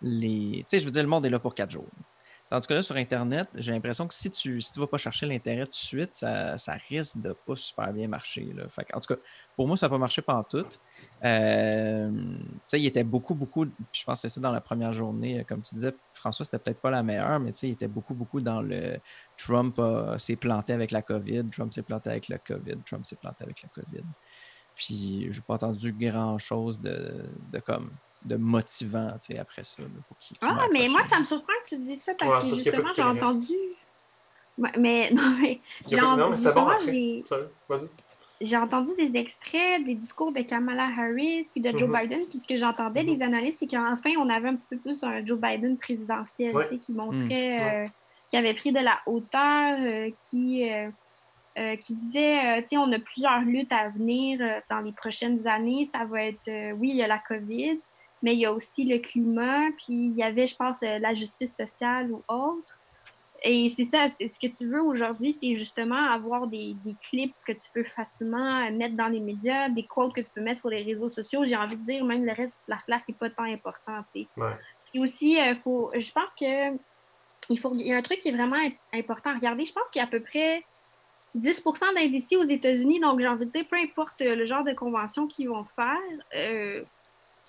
les. 0.00 0.60
Tu 0.60 0.64
sais, 0.68 0.78
je 0.78 0.84
veux 0.86 0.90
dire, 0.90 1.02
le 1.02 1.08
monde 1.08 1.26
est 1.26 1.30
là 1.30 1.38
pour 1.40 1.54
quatre 1.54 1.70
jours. 1.70 1.90
Tandis 2.48 2.66
que 2.66 2.74
là, 2.74 2.82
sur 2.82 2.94
Internet, 2.96 3.48
j'ai 3.56 3.72
l'impression 3.72 4.06
que 4.06 4.14
si 4.14 4.30
tu 4.30 4.54
ne 4.54 4.60
si 4.60 4.78
vas 4.78 4.86
pas 4.86 4.98
chercher 4.98 5.26
l'intérêt 5.26 5.64
tout 5.64 5.70
de 5.70 5.74
suite, 5.74 6.14
ça, 6.14 6.56
ça 6.56 6.74
risque 6.88 7.20
de 7.20 7.32
pas 7.32 7.56
super 7.56 7.92
bien 7.92 8.06
marcher. 8.06 8.46
Là. 8.54 8.64
En 8.94 9.00
tout 9.00 9.14
cas, 9.14 9.20
pour 9.56 9.66
moi, 9.66 9.76
ça 9.76 9.86
n'a 9.86 9.90
pas 9.90 9.98
marché 9.98 10.22
pendant 10.22 10.44
tout. 10.44 10.64
Euh, 11.24 12.10
il 12.72 12.86
était 12.86 13.02
beaucoup, 13.02 13.34
beaucoup, 13.34 13.66
je 13.92 14.04
pense 14.04 14.22
que 14.22 14.28
c'est 14.28 14.34
ça 14.34 14.40
dans 14.40 14.52
la 14.52 14.60
première 14.60 14.92
journée, 14.92 15.40
euh, 15.40 15.44
comme 15.44 15.62
tu 15.62 15.74
disais, 15.74 15.94
François, 16.12 16.44
c'était 16.44 16.58
peut-être 16.58 16.80
pas 16.80 16.90
la 16.90 17.02
meilleure, 17.02 17.40
mais 17.40 17.50
il 17.50 17.70
était 17.70 17.88
beaucoup, 17.88 18.14
beaucoup 18.14 18.40
dans 18.40 18.62
le 18.62 18.98
Trump 19.36 19.80
s'est 20.16 20.36
planté 20.36 20.72
avec 20.72 20.92
la 20.92 21.02
COVID, 21.02 21.44
Trump 21.50 21.72
s'est 21.72 21.82
planté 21.82 22.10
avec 22.10 22.28
la 22.28 22.38
COVID, 22.38 22.76
Trump 22.86 23.04
s'est 23.04 23.16
planté 23.16 23.42
avec 23.42 23.62
la 23.62 23.68
COVID. 23.68 24.04
Puis, 24.76 25.26
j'ai 25.30 25.40
pas 25.40 25.54
entendu 25.54 25.92
grand-chose 25.92 26.80
de, 26.80 27.24
de 27.50 27.58
comme 27.58 27.90
de 28.26 28.36
motivant, 28.36 29.12
tu 29.20 29.32
sais, 29.34 29.38
après 29.38 29.64
ça. 29.64 29.82
là, 29.82 29.88
pour 30.08 30.16
Ah, 30.42 30.66
mais 30.72 30.88
moi, 30.88 31.04
ça 31.04 31.18
me 31.18 31.24
surprend 31.24 31.52
que 31.64 31.68
tu 31.70 31.78
dises 31.78 32.02
ça 32.02 32.14
parce 32.14 32.44
Ouais, 32.44 32.50
que 32.50 32.56
justement, 32.56 32.92
j'ai 32.94 33.02
entendu. 33.02 33.54
Ouais, 34.58 34.70
mais 34.78 35.10
non, 35.14 35.22
mais, 35.40 35.60
j'ai 35.86 35.96
pas- 35.96 36.06
en- 36.06 36.16
non, 36.16 36.26
mais 36.30 36.32
c'était 36.36 36.54
bon 36.54 36.68
justement, 36.68 36.68
après. 36.70 36.84
j'ai 36.92 37.22
Salut, 37.28 37.46
Vas-y. 37.68 37.88
j'ai 38.40 38.56
entendu 38.56 38.92
des 38.96 39.16
extraits 39.18 39.84
des 39.84 39.94
discours 39.94 40.32
de 40.32 40.40
Kamala 40.42 40.84
Harris 40.98 41.46
puis 41.52 41.60
de 41.60 41.76
Joe 41.76 41.88
Mhm. 41.88 42.00
Biden. 42.00 42.26
Puis 42.28 42.38
ce 42.40 42.48
que 42.48 42.56
j'entendais 42.56 43.02
Mhm. 43.04 43.16
des 43.16 43.22
analystes, 43.22 43.60
c'est 43.60 43.66
qu'enfin, 43.66 44.10
on 44.18 44.28
avait 44.28 44.48
un 44.48 44.56
petit 44.56 44.66
peu 44.68 44.78
plus 44.78 45.02
un 45.04 45.24
Joe 45.24 45.38
Biden 45.38 45.78
présidentiel, 45.78 46.56
Ouais. 46.56 46.64
tu 46.64 46.70
sais, 46.70 46.78
qui 46.78 46.92
montrait, 46.92 47.18
Mhm. 47.18 47.28
Ouais. 47.64 47.84
euh, 47.86 47.88
qui 48.30 48.36
avait 48.36 48.54
pris 48.54 48.72
de 48.72 48.80
la 48.80 48.98
hauteur, 49.06 49.76
euh, 49.80 50.10
qui, 50.28 50.68
euh, 50.72 50.90
euh, 51.58 51.76
qui 51.76 51.94
disait, 51.94 52.58
euh, 52.58 52.60
tu 52.62 52.68
sais, 52.68 52.76
on 52.78 52.90
a 52.92 52.98
plusieurs 52.98 53.40
luttes 53.42 53.72
à 53.72 53.88
venir 53.90 54.40
euh, 54.42 54.60
dans 54.68 54.80
les 54.80 54.92
prochaines 54.92 55.46
années. 55.46 55.84
Ça 55.84 56.04
va 56.06 56.24
être, 56.24 56.48
euh, 56.48 56.72
oui, 56.72 56.90
il 56.90 56.96
y 56.96 57.02
a 57.02 57.06
la 57.06 57.18
COVID, 57.18 57.80
mais 58.22 58.34
il 58.34 58.40
y 58.40 58.46
a 58.46 58.52
aussi 58.52 58.84
le 58.84 58.98
climat, 58.98 59.68
puis 59.78 59.94
il 59.94 60.14
y 60.14 60.22
avait, 60.22 60.46
je 60.46 60.56
pense, 60.56 60.82
euh, 60.82 60.98
la 60.98 61.14
justice 61.14 61.54
sociale 61.54 62.10
ou 62.10 62.22
autre. 62.28 62.78
Et 63.42 63.68
c'est 63.68 63.84
ça, 63.84 64.06
c'est 64.08 64.28
ce 64.28 64.40
que 64.40 64.46
tu 64.46 64.66
veux 64.66 64.82
aujourd'hui, 64.82 65.32
c'est 65.32 65.52
justement 65.54 66.10
avoir 66.10 66.46
des, 66.46 66.74
des 66.84 66.94
clips 67.00 67.34
que 67.46 67.52
tu 67.52 67.68
peux 67.74 67.84
facilement 67.84 68.66
euh, 68.66 68.70
mettre 68.72 68.96
dans 68.96 69.08
les 69.08 69.20
médias, 69.20 69.68
des 69.68 69.84
quotes 69.84 70.14
que 70.14 70.20
tu 70.22 70.30
peux 70.34 70.40
mettre 70.40 70.60
sur 70.60 70.70
les 70.70 70.82
réseaux 70.82 71.08
sociaux. 71.10 71.44
J'ai 71.44 71.56
envie 71.56 71.76
de 71.76 71.82
dire, 71.84 72.04
même 72.04 72.24
le 72.24 72.32
reste 72.32 72.56
du 72.58 72.64
flafla, 72.64 72.98
c'est 72.98 73.16
pas 73.16 73.30
tant 73.30 73.44
important, 73.44 74.02
tu 74.12 74.22
sais. 74.22 74.28
Ouais. 74.36 74.54
Puis 74.90 75.00
aussi, 75.00 75.40
euh, 75.40 75.54
faut, 75.54 75.92
je 75.94 76.10
pense 76.12 76.34
que 76.34 76.74
il, 77.48 77.58
faut, 77.58 77.74
il 77.74 77.86
y 77.86 77.92
a 77.92 77.96
un 77.98 78.02
truc 78.02 78.18
qui 78.18 78.28
est 78.28 78.32
vraiment 78.32 78.56
im- 78.56 78.72
important 78.98 79.30
à 79.30 79.34
regarder. 79.34 79.64
Je 79.64 79.72
pense 79.72 79.90
qu'il 79.90 80.00
y 80.00 80.02
a 80.02 80.08
à 80.08 80.10
peu 80.10 80.20
près 80.20 80.64
10% 81.36 81.94
d'indécis 81.94 82.36
aux 82.36 82.44
États-Unis. 82.44 83.00
Donc, 83.00 83.20
j'ai 83.20 83.28
envie 83.28 83.46
de 83.46 83.50
dire, 83.50 83.66
peu 83.68 83.76
importe 83.76 84.20
le 84.22 84.44
genre 84.44 84.64
de 84.64 84.72
convention 84.72 85.26
qu'ils 85.26 85.48
vont 85.50 85.64
faire, 85.64 85.96
euh, 86.34 86.82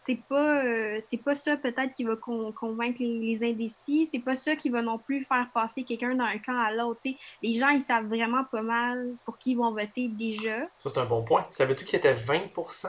c'est 0.07 0.21
pas, 0.27 0.63
euh, 0.63 0.99
c'est 1.07 1.17
pas 1.17 1.35
ça 1.35 1.57
peut-être 1.57 1.91
qui 1.91 2.03
va 2.05 2.15
con- 2.15 2.51
convaincre 2.53 2.99
les, 3.01 3.19
les 3.19 3.43
indécis. 3.51 4.07
C'est 4.11 4.19
pas 4.19 4.35
ça 4.35 4.55
qui 4.55 4.69
va 4.69 4.81
non 4.81 4.97
plus 4.97 5.23
faire 5.25 5.47
passer 5.53 5.83
quelqu'un 5.83 6.15
d'un 6.15 6.37
camp 6.39 6.57
à 6.57 6.71
l'autre. 6.71 7.01
tu 7.03 7.11
sais. 7.11 7.17
Les 7.43 7.53
gens, 7.53 7.69
ils 7.69 7.81
savent 7.81 8.07
vraiment 8.07 8.43
pas 8.45 8.61
mal 8.61 9.13
pour 9.25 9.37
qui 9.37 9.51
ils 9.51 9.55
vont 9.57 9.71
voter 9.71 10.07
déjà. 10.07 10.61
Ça, 10.77 10.89
c'est 10.89 10.97
un 10.97 11.05
bon 11.05 11.23
point. 11.23 11.45
Savais-tu 11.51 11.83
qu'il 11.85 11.97
était 11.97 12.13
20% 12.13 12.87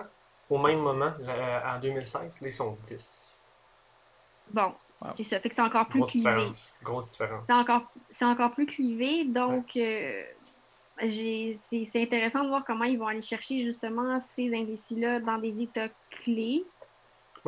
au 0.49 0.59
même 0.59 0.79
moment 0.79 1.13
là, 1.19 1.75
en 1.77 1.81
2016? 1.81 2.41
Là, 2.41 2.47
ils 2.49 2.53
sont 2.53 2.77
10. 2.85 3.45
Bon, 4.51 4.73
Wow. 5.01 5.11
c'est 5.17 5.25
ça. 5.25 5.39
Fait 5.41 5.49
que 5.49 5.55
c'est 5.55 5.63
encore 5.63 5.87
plus 5.89 6.01
Grosse 6.01 6.11
clivé. 6.13 6.31
différence. 6.31 6.75
Grosse 6.83 7.09
différence. 7.09 7.45
C'est 7.47 7.53
encore, 7.53 7.83
c'est 8.11 8.25
encore 8.25 8.51
plus 8.53 8.67
clivé. 8.67 9.25
Donc, 9.27 9.77
euh, 9.77 10.23
j'ai- 11.03 11.57
c'est 11.71 11.85
c'est 11.91 12.03
intéressant 12.03 12.43
de 12.43 12.49
voir 12.49 12.65
comment 12.65 12.85
ils 12.85 12.99
vont 12.99 13.07
aller 13.07 13.21
chercher 13.23 13.61
justement 13.61 14.19
ces 14.21 14.53
indécis-là 14.53 15.21
dans 15.21 15.39
des 15.39 15.55
états 15.63 15.89
clés. 16.11 16.65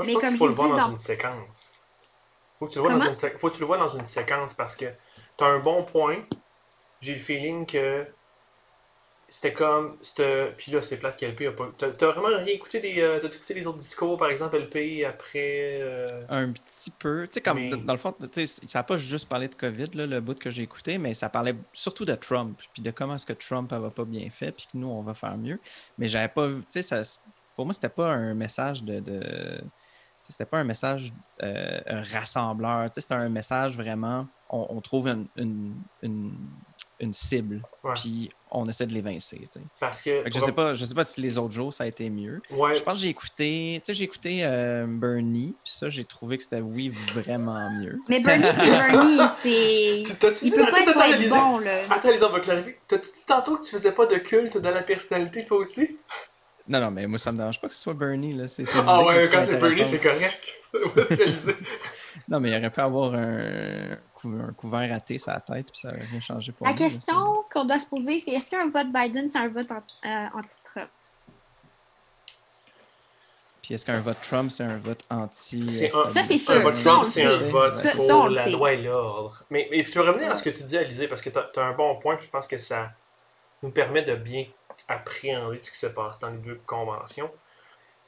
Moi, 0.01 0.05
je 0.05 0.09
Mais 0.09 0.15
pense 0.15 0.25
qu'il 0.29 0.37
faut 0.39 0.49
le 0.49 0.55
voir 0.55 0.69
dans 0.71 0.77
dans- 0.87 0.91
une 0.93 0.99
séquence. 0.99 1.73
Faut 2.59 2.67
que 2.67 2.73
tu 2.73 2.79
le 2.79 2.83
vois 2.83 2.93
dans 2.95 3.05
une 3.11 3.17
sé- 3.17 3.35
faut 3.39 3.49
que 3.49 3.55
tu 3.55 3.61
le 3.61 3.67
vois 3.67 3.79
dans 3.79 3.89
une 3.89 4.05
séquence 4.07 4.55
parce 4.55 4.77
que 4.77 4.87
tu 5.37 5.45
as 5.45 5.47
un 5.47 5.59
bon 5.59 5.83
point. 5.85 6.17
J'ai 7.01 7.13
le 7.15 7.19
feeling 7.19 7.65
que 7.67 8.07
c'était 9.29 9.53
comme. 9.53 9.97
c'était- 10.03 10.53
Puis 10.57 10.73
là, 10.73 10.83
c'est 10.83 10.97
plate 10.97 11.17
qu'LP 11.19 11.47
a 11.47 11.53
pas. 11.53 11.69
T'as 11.79 12.07
vraiment 12.11 12.29
rien 12.29 12.47
écouté 12.47 12.81
des. 12.81 13.01
euh, 13.01 13.19
T'as 13.21 13.29
écouté 13.29 13.55
les 13.55 13.67
autres 13.67 13.79
discours, 13.79 14.19
par 14.19 14.29
exemple, 14.29 14.57
LP 14.57 15.05
après. 15.05 15.79
euh, 15.81 16.25
Un 16.29 16.51
petit 16.53 16.91
peu. 16.91 17.27
Tu 17.29 17.35
sais, 17.35 17.41
comme 17.41 17.59
Mais- 17.59 17.71
dans- 17.71 17.93
le 17.93 17.99
fond, 17.99 18.13
tu 18.33 18.47
sais, 18.47 18.67
ça 18.67 18.81
n'a 18.81 18.83
pas 18.83 18.97
juste 18.97 19.29
parlé 19.29 19.49
de 19.49 19.55
COVID, 19.55 19.91
là, 19.95 20.07
le 20.07 20.21
bout 20.21 20.39
que 20.39 20.51
j'ai 20.51 20.63
écouté, 20.63 20.99
mais 20.99 21.15
ça 21.15 21.29
parlait 21.29 21.55
surtout 21.73 22.05
de 22.05 22.15
Trump, 22.15 22.61
puis 22.73 22.83
de 22.83 22.91
comment 22.91 23.15
est-ce 23.15 23.27
que 23.27 23.33
Trump 23.33 23.71
va 23.73 23.91
pas 23.91 24.05
bien 24.05 24.29
fait, 24.31 24.53
puis 24.53 24.67
que 24.67 24.77
nous, 24.77 24.89
on 24.89 25.03
va 25.03 25.15
faire 25.15 25.37
mieux. 25.39 25.61
Mais 25.97 26.09
j'avais 26.09 26.29
pas 26.29 26.47
vu, 26.49 26.61
tu 26.63 26.67
sais, 26.69 26.83
ça- 26.83 27.21
pour 27.57 27.65
moi, 27.67 27.73
c'était 27.75 27.89
pas 27.89 28.09
un 28.11 28.35
message 28.35 28.83
de. 28.83 29.61
C'était 30.31 30.47
pas 30.47 30.59
un 30.59 30.65
message 30.65 31.13
euh, 31.43 31.81
un 31.87 32.03
rassembleur. 32.03 32.85
tu 32.91 32.95
sais, 32.95 33.01
C'était 33.03 33.15
un 33.15 33.29
message 33.29 33.77
vraiment. 33.77 34.27
On, 34.49 34.67
on 34.71 34.81
trouve 34.81 35.09
une, 35.09 35.27
une, 35.37 35.75
une- 36.03 36.35
une 37.03 37.15
cible, 37.15 37.63
puis 37.95 38.29
on 38.51 38.69
essaie 38.69 38.85
de 38.87 38.93
l'évincer. 38.93 39.43
Parce 39.79 40.03
que. 40.03 40.23
Fait 40.23 40.29
que 40.29 40.35
Je 40.35 40.41
sais 40.41 40.53
pas, 40.53 40.75
je 40.75 40.85
sais 40.85 40.95
pas 40.95 41.05
si 41.05 41.23
les 41.23 41.39
autres 41.39 41.55
jours 41.55 41.73
ça 41.73 41.85
a 41.85 41.87
été 41.87 42.11
mieux. 42.11 42.43
Ouais. 42.51 42.75
Je 42.77 42.83
pense 42.83 42.99
que 42.99 43.05
j'ai 43.05 43.09
écouté, 43.09 43.81
tu 43.83 43.87
sais, 43.87 43.95
j'ai 43.95 44.05
écouté 44.05 44.41
euh, 44.45 44.85
Bernie, 44.87 45.55
puis 45.65 45.73
ça, 45.73 45.89
j'ai 45.89 46.05
trouvé 46.05 46.37
que 46.37 46.45
c'était, 46.45 46.61
oui, 46.61 46.91
vraiment 46.91 47.71
mieux. 47.71 47.99
Mais 48.07 48.21
Bernie, 48.21 48.45
c'est 48.53 48.71
Bernie. 48.71 49.19
c'est... 49.41 50.01
Il 50.01 50.03
dit- 50.03 50.51
peut 50.51 50.63
attends, 50.63 50.73
pas 50.93 51.09
être, 51.09 51.29
pas 51.31 51.39
bon, 51.41 51.59
là. 51.61 51.71
Attends, 51.89 52.11
les 52.11 52.23
on 52.23 52.29
va 52.29 52.41
clarifier. 52.41 52.79
T'as-tu 52.87 53.09
dit 53.13 53.25
tantôt 53.27 53.57
que 53.57 53.65
tu 53.65 53.71
faisais 53.71 53.93
pas 53.93 54.05
de 54.05 54.17
culte 54.17 54.59
dans 54.59 54.71
la 54.73 54.83
personnalité, 54.83 55.43
toi 55.47 55.57
aussi? 55.57 55.97
Non, 56.71 56.79
non, 56.79 56.93
mais 56.93 57.05
moi, 57.09 57.19
ça 57.19 57.33
me 57.33 57.37
dérange 57.39 57.61
pas 57.61 57.67
que 57.67 57.75
ce 57.75 57.83
soit 57.83 57.95
Bernie, 57.95 58.33
là. 58.33 58.47
C'est, 58.47 58.63
Ah 58.87 59.05
ouais, 59.05 59.29
quand 59.29 59.43
c'est 59.43 59.59
Bernie, 59.59 59.85
c'est 59.85 59.99
correct. 59.99 60.47
Non, 62.29 62.39
mais 62.39 62.51
il 62.51 62.57
aurait 62.57 62.71
pu 62.71 62.81
avoir 62.81 63.15
un, 63.15 63.93
un 64.25 64.53
couvert 64.57 64.89
raté 64.89 65.19
sur 65.19 65.33
la 65.33 65.41
tête, 65.41 65.67
puis 65.67 65.81
ça 65.81 65.91
n'aurait 65.91 66.05
rien 66.05 66.21
changé 66.21 66.53
pour 66.53 66.65
La 66.65 66.73
lui, 66.73 66.79
question 66.79 67.45
qu'on 67.53 67.65
doit 67.65 67.79
se 67.81 67.87
poser, 67.87 68.21
c'est 68.25 68.33
est-ce 68.33 68.51
qu'un 68.51 68.69
vote 68.69 68.87
Biden, 68.93 69.29
c'est 69.29 69.39
un 69.39 69.49
vote 69.49 69.71
euh, 69.71 70.27
anti-Trump? 70.35 70.89
Puis 73.63 73.75
est-ce 73.75 73.85
qu'un 73.85 74.01
vote 74.01 74.17
Trump, 74.23 74.51
c'est 74.51 74.63
un 74.63 74.79
vote 74.79 75.05
anti. 75.11 75.69
C'est 75.69 75.95
euh, 75.95 76.03
un, 76.03 76.07
Ça, 76.07 76.23
c'est 76.23 76.35
un 76.35 76.39
sûr. 76.39 76.61
vote 76.61 76.75
Ça, 76.75 76.91
Trump, 76.91 77.07
c'est 77.07 77.25
un 77.25 77.35
vote 77.35 77.73
Ça- 77.73 77.97
pour 77.97 78.05
ça, 78.05 78.29
la 78.29 78.47
loi 78.49 78.73
et 78.73 78.83
l'ordre. 78.83 79.45
Mais, 79.51 79.67
mais 79.71 79.85
je 79.85 79.99
veux 79.99 80.09
revenir 80.09 80.31
à 80.31 80.37
ce 80.37 80.43
que 80.45 80.51
tu 80.51 80.63
dis, 80.63 80.79
Alizé, 80.79 81.09
parce 81.09 81.21
que 81.21 81.31
tu 81.31 81.39
as, 81.39 81.63
un 81.65 81.73
bon 81.73 81.97
point, 81.97 82.17
puis 82.17 82.27
je 82.27 82.31
pense 82.31 82.47
que 82.47 82.59
ça 82.59 82.93
nous 83.63 83.71
permet 83.71 84.03
de 84.03 84.15
bien 84.15 84.47
appréhender 84.91 85.63
ce 85.63 85.71
qui 85.71 85.79
se 85.79 85.87
passe 85.87 86.19
dans 86.19 86.31
les 86.31 86.39
deux 86.39 86.61
conventions. 86.67 87.33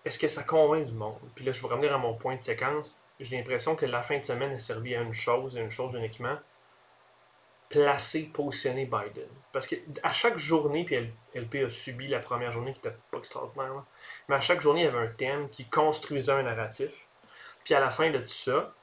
Est-ce 0.04 0.18
que 0.18 0.28
ça 0.28 0.42
convainc 0.42 0.84
du 0.84 0.92
monde? 0.92 1.20
Puis 1.34 1.44
là, 1.44 1.52
je 1.52 1.62
vais 1.62 1.68
revenir 1.68 1.94
à 1.94 1.98
mon 1.98 2.14
point 2.14 2.34
de 2.34 2.40
séquence. 2.40 3.00
J'ai 3.20 3.36
l'impression 3.36 3.76
que 3.76 3.86
la 3.86 4.02
fin 4.02 4.18
de 4.18 4.24
semaine 4.24 4.52
a 4.52 4.58
servi 4.58 4.94
à 4.96 5.00
une 5.00 5.12
chose, 5.12 5.56
et 5.56 5.60
une 5.60 5.70
chose 5.70 5.94
uniquement, 5.94 6.36
placer, 7.68 8.30
positionner 8.34 8.84
Biden. 8.84 9.28
Parce 9.52 9.66
que 9.66 9.76
chaque 10.12 10.38
journée, 10.38 10.84
puis 10.84 10.96
LP 11.34 11.64
a 11.64 11.70
subi 11.70 12.08
la 12.08 12.18
première 12.18 12.50
journée 12.50 12.72
qui 12.72 12.80
n'était 12.80 12.96
pas 13.10 13.18
extraordinaire, 13.18 13.84
mais 14.28 14.34
à 14.34 14.40
chaque 14.40 14.60
journée, 14.60 14.82
il 14.82 14.84
y 14.84 14.88
avait 14.88 15.06
un 15.06 15.12
thème 15.12 15.48
qui 15.50 15.64
construisait 15.66 16.32
un 16.32 16.42
narratif. 16.42 17.06
Puis 17.64 17.74
à 17.74 17.80
la 17.80 17.90
fin 17.90 18.10
de 18.10 18.18
tout 18.18 18.26
ça, 18.26 18.74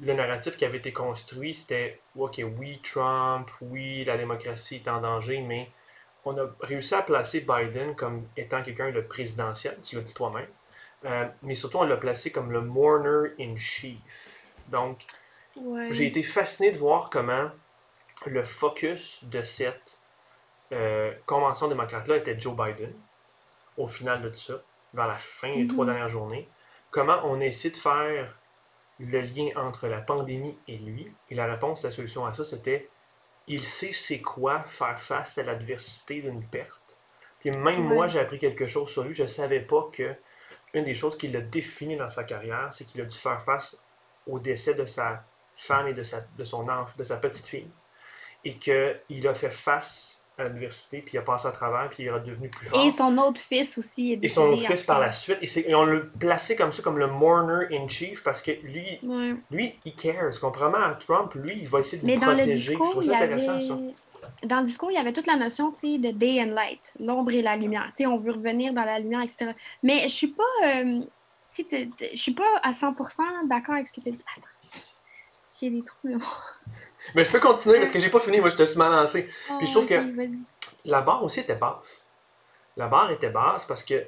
le 0.00 0.14
narratif 0.14 0.56
qui 0.56 0.64
avait 0.64 0.78
été 0.78 0.92
construit, 0.92 1.52
c'était 1.52 2.00
OK, 2.16 2.42
oui, 2.58 2.80
Trump, 2.82 3.50
oui, 3.60 4.04
la 4.04 4.16
démocratie 4.16 4.76
est 4.76 4.88
en 4.88 5.00
danger, 5.00 5.40
mais 5.40 5.70
on 6.24 6.36
a 6.38 6.46
réussi 6.60 6.94
à 6.94 7.02
placer 7.02 7.40
Biden 7.40 7.94
comme 7.94 8.26
étant 8.36 8.62
quelqu'un 8.62 8.90
de 8.90 9.00
présidentiel, 9.00 9.76
tu 9.82 9.96
l'as 9.96 10.02
dit 10.02 10.14
toi-même. 10.14 10.46
Euh, 11.04 11.26
mais 11.42 11.54
surtout, 11.54 11.78
on 11.78 11.84
l'a 11.84 11.96
placé 11.98 12.32
comme 12.32 12.50
le 12.50 12.62
mourner 12.62 13.30
in 13.40 13.56
chief. 13.56 14.40
Donc, 14.68 15.04
Ouais. 15.56 15.88
j'ai 15.92 16.06
été 16.06 16.22
fasciné 16.22 16.72
de 16.72 16.78
voir 16.78 17.10
comment 17.10 17.50
le 18.26 18.42
focus 18.42 19.22
de 19.24 19.42
cette 19.42 19.98
euh, 20.72 21.12
convention 21.26 21.68
démocrate-là 21.68 22.16
était 22.16 22.40
Joe 22.40 22.56
Biden, 22.56 22.92
au 23.76 23.86
final 23.86 24.22
de 24.22 24.30
tout 24.30 24.34
ça, 24.38 24.54
vers 24.94 25.06
la 25.06 25.14
fin 25.14 25.54
des 25.54 25.66
trois 25.68 25.84
Mhm. 25.84 25.90
dernières 25.92 26.08
journées. 26.08 26.48
Comment 26.90 27.20
on 27.24 27.40
a 27.40 27.44
essayé 27.44 27.70
de 27.70 27.76
faire 27.76 28.38
le 28.98 29.20
lien 29.20 29.48
entre 29.56 29.86
la 29.88 30.00
pandémie 30.00 30.56
et 30.66 30.78
lui? 30.78 31.12
Et 31.30 31.34
la 31.34 31.46
réponse, 31.46 31.82
la 31.84 31.90
solution 31.90 32.24
à 32.26 32.32
ça, 32.32 32.44
c'était 32.44 32.88
il 33.46 33.62
sait 33.62 33.92
c'est 33.92 34.20
quoi 34.20 34.62
faire 34.62 34.98
face 34.98 35.38
à 35.38 35.42
l'adversité 35.42 36.22
d'une 36.22 36.44
perte. 36.44 36.98
Puis 37.40 37.50
même 37.50 37.82
moi, 37.82 38.08
j'ai 38.08 38.20
appris 38.20 38.38
quelque 38.38 38.66
chose 38.66 38.90
sur 38.90 39.04
lui. 39.04 39.14
Je 39.14 39.24
ne 39.24 39.28
savais 39.28 39.60
pas 39.60 39.88
que 39.92 40.14
une 40.72 40.84
des 40.84 40.94
choses 40.94 41.16
qui 41.16 41.28
l'a 41.28 41.40
défini 41.40 41.96
dans 41.96 42.08
sa 42.08 42.24
carrière, 42.24 42.68
c'est 42.72 42.84
qu'il 42.84 43.00
a 43.00 43.04
dû 43.04 43.16
faire 43.16 43.40
face 43.40 43.84
au 44.26 44.38
décès 44.38 44.74
de 44.74 44.86
sa 44.86 45.24
femme 45.54 45.88
et 45.88 45.94
de 45.94 46.02
sa, 46.02 46.20
de 46.20 46.44
son 46.44 46.68
enfant, 46.68 46.94
de 46.96 47.04
sa 47.04 47.18
petite 47.18 47.46
fille. 47.46 47.70
Et 48.44 48.56
qu'il 48.56 49.28
a 49.28 49.34
fait 49.34 49.50
face 49.50 50.23
à 50.38 50.44
l'adversité, 50.44 50.98
puis 51.00 51.14
il 51.14 51.18
a 51.18 51.22
passé 51.22 51.46
à 51.46 51.52
travers, 51.52 51.88
puis 51.90 52.04
il 52.04 52.08
est 52.08 52.20
devenu 52.26 52.48
plus 52.48 52.66
fort. 52.66 52.84
Et 52.84 52.90
son 52.90 53.16
autre 53.18 53.40
fils 53.40 53.78
aussi. 53.78 54.12
Est 54.12 54.24
Et 54.24 54.28
son 54.28 54.48
autre 54.52 54.66
fils 54.66 54.82
par 54.82 54.98
la 55.00 55.12
suite. 55.12 55.38
Et, 55.42 55.70
et 55.70 55.74
on 55.74 55.84
l'a 55.84 56.00
placé 56.18 56.56
comme 56.56 56.72
ça, 56.72 56.82
comme 56.82 56.98
le 56.98 57.06
mourner 57.06 57.66
in 57.76 57.88
chief, 57.88 58.22
parce 58.22 58.42
que 58.42 58.50
lui, 58.62 58.98
Ouais. 59.02 59.34
lui, 59.50 59.74
il 59.84 59.94
cares. 59.94 60.30
Contrairement 60.40 60.78
à 60.78 60.94
Trump, 60.94 61.32
lui, 61.34 61.58
il 61.62 61.68
va 61.68 61.80
essayer 61.80 62.00
de 62.02 62.06
Mais 62.06 62.16
vous 62.16 62.20
dans 62.22 62.30
le 62.32 62.36
protéger. 62.38 62.58
Je 62.60 62.68
discours, 62.70 62.90
trouve 62.90 63.04
il 63.04 63.06
y 63.06 63.10
ça 63.10 63.16
avait... 63.18 63.34
intéressant, 63.34 63.60
ça. 63.60 63.78
Dans 64.44 64.60
le 64.60 64.66
discours, 64.66 64.90
il 64.90 64.94
y 64.94 64.98
avait 64.98 65.12
toute 65.12 65.26
la 65.26 65.36
notion 65.36 65.70
de 65.82 66.10
day 66.10 66.42
and 66.42 66.54
light, 66.54 66.92
l'ombre 66.98 67.32
et 67.32 67.42
la 67.42 67.56
lumière. 67.56 67.86
Tu 67.96 68.02
sais, 68.02 68.06
on 68.06 68.16
veut 68.16 68.32
revenir 68.32 68.72
dans 68.72 68.84
la 68.84 68.98
lumière, 68.98 69.20
etc. 69.22 69.52
Mais 69.82 70.00
je 70.04 70.08
suis 70.08 70.28
pas, 70.28 70.42
euh, 70.66 71.00
je 71.56 72.16
suis 72.16 72.32
pas 72.34 72.58
à 72.62 72.72
100% 72.72 73.46
d'accord 73.46 73.74
avec 73.76 73.86
ce 73.86 73.92
que 73.92 74.00
tu 74.00 74.08
as 74.08 74.12
dit. 74.12 74.18
Attends, 74.36 74.48
des 75.70 75.84
trous. 75.84 76.08
là. 76.08 76.16
Mais 77.14 77.24
je 77.24 77.30
peux 77.30 77.40
continuer 77.40 77.78
parce 77.78 77.90
que 77.90 77.98
j'ai 77.98 78.10
pas 78.10 78.20
fini. 78.20 78.40
Moi, 78.40 78.48
je 78.48 78.56
te 78.56 78.64
suis 78.64 78.78
mal 78.78 78.92
lancé. 78.92 79.28
Puis 79.58 79.66
je 79.66 79.72
trouve 79.72 79.86
que-. 79.86 80.28
La 80.84 81.00
barre 81.00 81.22
aussi 81.22 81.40
était 81.40 81.54
basse. 81.54 82.04
La 82.76 82.88
barre 82.88 83.10
était 83.10 83.30
basse 83.30 83.64
parce 83.64 83.84
que, 83.84 84.06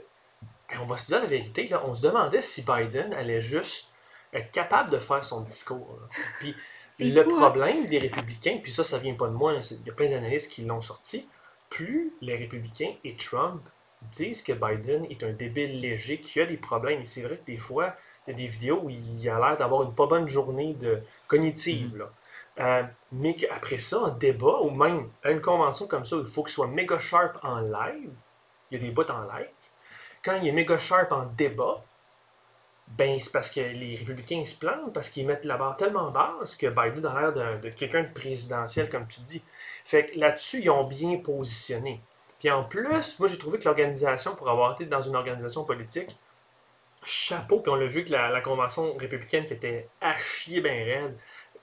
on 0.81 0.85
va 0.85 0.97
se 0.97 1.07
dire 1.07 1.21
la 1.21 1.27
vérité, 1.27 1.67
là, 1.69 1.83
on 1.87 1.95
se 1.95 2.03
demandait 2.03 2.43
si 2.43 2.63
Biden 2.63 3.13
allait 3.15 3.41
juste 3.41 3.93
être 4.33 4.51
capable 4.51 4.91
de 4.91 4.99
faire 4.99 5.25
son 5.25 5.43
discours. 5.43 5.99
là. 6.01 6.07
Puis 6.41 6.55
le 6.99 7.23
fou, 7.23 7.31
hein? 7.31 7.39
problème 7.39 7.87
des 7.87 7.99
républicains, 7.99 8.59
puis 8.63 8.73
ça, 8.73 8.85
ça 8.85 8.99
vient 8.99 9.15
pas 9.15 9.29
de 9.29 9.35
moi, 9.35 9.55
il 9.55 9.87
y 9.87 9.91
a 9.91 9.93
plein 9.93 10.11
d'analystes 10.11 10.51
qui 10.51 10.65
l'ont 10.65 10.81
sorti, 10.81 11.29
plus 11.71 12.13
les 12.21 12.37
républicains 12.37 12.95
et 13.05 13.17
Trump 13.17 13.63
disent 14.13 14.43
que 14.43 14.53
Biden 14.53 15.07
est 15.11 15.23
un 15.23 15.33
débile 15.33 15.81
léger, 15.81 16.21
qui 16.21 16.41
a 16.41 16.47
des 16.47 16.57
problèmes, 16.57 17.01
et 17.01 17.07
c'est 17.07 17.23
vrai 17.23 17.39
que 17.39 17.47
des 17.47 17.57
fois, 17.57 17.97
il 18.27 18.31
y 18.31 18.35
a 18.35 18.37
des 18.37 18.47
vidéos 18.47 18.81
où 18.83 18.91
il 18.91 19.29
a 19.29 19.39
l'air 19.39 19.57
d'avoir 19.57 19.83
une 19.83 19.95
pas 19.95 20.07
bonne 20.07 20.29
journée 20.29 20.75
de 20.75 21.01
cognitive, 21.29 21.97
là. 21.97 22.11
Euh, 22.59 22.83
mais 23.13 23.37
qu'après 23.37 23.79
ça, 23.79 23.99
en 23.99 24.09
débat, 24.09 24.61
ou 24.63 24.71
même 24.71 25.11
à 25.23 25.31
une 25.31 25.43
convention 25.43 25.87
comme 25.87 26.07
ça, 26.07 26.17
où 26.17 26.21
il 26.21 26.27
faut 26.27 26.43
qu'il 26.43 26.53
soit 26.53 26.69
méga 26.69 26.99
sharp 26.99 27.39
en 27.43 27.61
live, 27.61 28.11
il 28.71 28.75
y 28.75 28.77
a 28.77 28.79
des 28.79 28.91
bouts 28.91 29.11
en 29.11 29.23
live, 29.23 29.49
quand 30.25 30.35
il 30.37 30.49
est 30.49 30.53
méga 30.53 30.79
sharp 30.79 31.13
en 31.13 31.27
débat, 31.37 31.85
ben 32.89 33.19
c'est 33.21 33.33
parce 33.33 33.51
que 33.51 33.61
les 33.61 33.97
républicains 33.97 34.45
se 34.45 34.55
plantent, 34.57 34.93
parce 34.95 35.11
qu'ils 35.11 35.27
mettent 35.27 35.45
la 35.45 35.57
barre 35.57 35.77
tellement 35.77 36.11
basse 36.11 36.57
que 36.57 36.67
Biden 36.69 37.05
a 37.05 37.21
l'air 37.21 37.33
de, 37.33 37.61
de 37.61 37.69
quelqu'un 37.69 38.05
de 38.05 38.13
présidentiel, 38.13 38.89
comme 38.89 39.07
tu 39.07 39.21
dis. 39.21 39.43
Fait 39.85 40.07
que 40.07 40.19
là-dessus, 40.19 40.63
ils 40.63 40.71
ont 40.71 40.85
bien 40.85 41.19
positionné. 41.19 42.01
Puis 42.39 42.51
en 42.51 42.65
plus, 42.65 43.19
moi 43.19 43.29
j'ai 43.29 43.39
trouvé 43.39 43.59
que 43.59 43.65
l'organisation, 43.65 44.35
pour 44.35 44.49
avoir 44.49 44.73
été 44.73 44.87
dans 44.87 45.03
une 45.03 45.17
organisation 45.17 45.65
politique, 45.65 46.17
chapeau, 47.07 47.61
puis 47.61 47.73
on 47.73 47.77
l'a 47.77 47.87
vu 47.87 48.05
que 48.05 48.13
la, 48.13 48.31
la 48.31 48.41
convention 48.41 48.95
républicaine 48.97 49.45
qui 49.45 49.55
était 49.55 49.89
à 50.01 50.19
chier 50.19 50.61
bien 50.61 50.73
raide, 50.73 51.17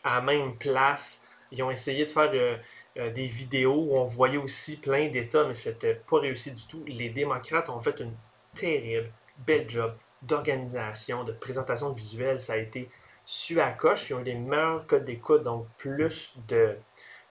à 0.04 0.22
même 0.22 0.56
place. 0.56 1.26
Ils 1.52 1.62
ont 1.62 1.70
essayé 1.70 2.06
de 2.06 2.12
faire 2.12 2.32
euh, 2.34 2.58
euh, 2.98 3.12
des 3.12 3.26
vidéos 3.26 3.76
où 3.76 3.98
on 3.98 4.06
voyait 4.06 4.38
aussi 4.38 4.78
plein 4.80 5.10
d'États, 5.10 5.46
mais 5.46 5.56
c'était 5.56 5.96
pas 5.96 6.20
réussi 6.20 6.52
du 6.52 6.66
tout. 6.66 6.84
Les 6.88 7.10
démocrates 7.10 7.70
ont 7.70 7.80
fait 7.80 8.00
une 8.00 8.14
terrible, 8.56 9.12
belle 9.46 9.70
job 9.70 9.94
d'organisation, 10.22 11.24
de 11.24 11.34
présentation 11.34 11.92
visuelle. 11.92 12.40
Ça 12.40 12.54
a 12.54 12.58
été 12.58 12.90
su 13.26 13.60
à 13.60 13.72
coche. 13.72 14.10
Ils 14.10 14.14
ont 14.16 14.22
eu 14.22 14.24
les 14.24 14.36
meilleurs 14.36 14.88
codes 14.88 15.06
d'écoute, 15.06 15.44
donc 15.44 15.68
plus 15.78 16.34
de, 16.48 16.76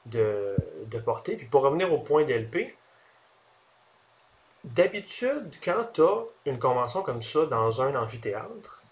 de, 0.07 0.57
de 0.87 0.99
portée. 0.99 1.37
Puis 1.37 1.47
pour 1.47 1.63
revenir 1.63 1.93
au 1.93 1.99
point 1.99 2.25
d'LP, 2.25 2.77
d'habitude, 4.65 5.51
quand 5.63 5.85
tu 5.95 6.03
as 6.03 6.25
une 6.47 6.59
convention 6.59 7.03
comme 7.03 7.23
ça 7.23 7.47
dans 7.47 7.83
un 7.83 7.95
amphithéâtre, 7.95 8.83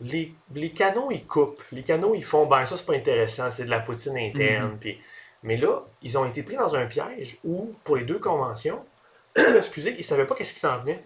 les, 0.00 0.34
les 0.54 0.70
canaux, 0.72 1.10
ils 1.10 1.26
coupent. 1.26 1.62
Les 1.72 1.82
canaux, 1.82 2.14
ils 2.14 2.24
font, 2.24 2.46
ben 2.46 2.66
ça, 2.66 2.76
c'est 2.76 2.84
pas 2.86 2.94
intéressant, 2.94 3.50
c'est 3.50 3.64
de 3.64 3.70
la 3.70 3.80
poutine 3.80 4.16
interne. 4.18 4.76
puis- 4.78 5.00
mais 5.42 5.56
là, 5.56 5.80
ils 6.02 6.18
ont 6.18 6.26
été 6.26 6.42
pris 6.42 6.56
dans 6.56 6.74
un 6.76 6.86
piège 6.86 7.38
où, 7.44 7.72
pour 7.84 7.96
les 7.96 8.04
deux 8.04 8.18
conventions, 8.18 8.84
excusez, 9.36 9.94
ils 9.96 10.04
savaient 10.04 10.26
pas 10.26 10.34
qu'est-ce 10.34 10.54
qui 10.54 10.60
s'en 10.60 10.76
venait. 10.78 11.02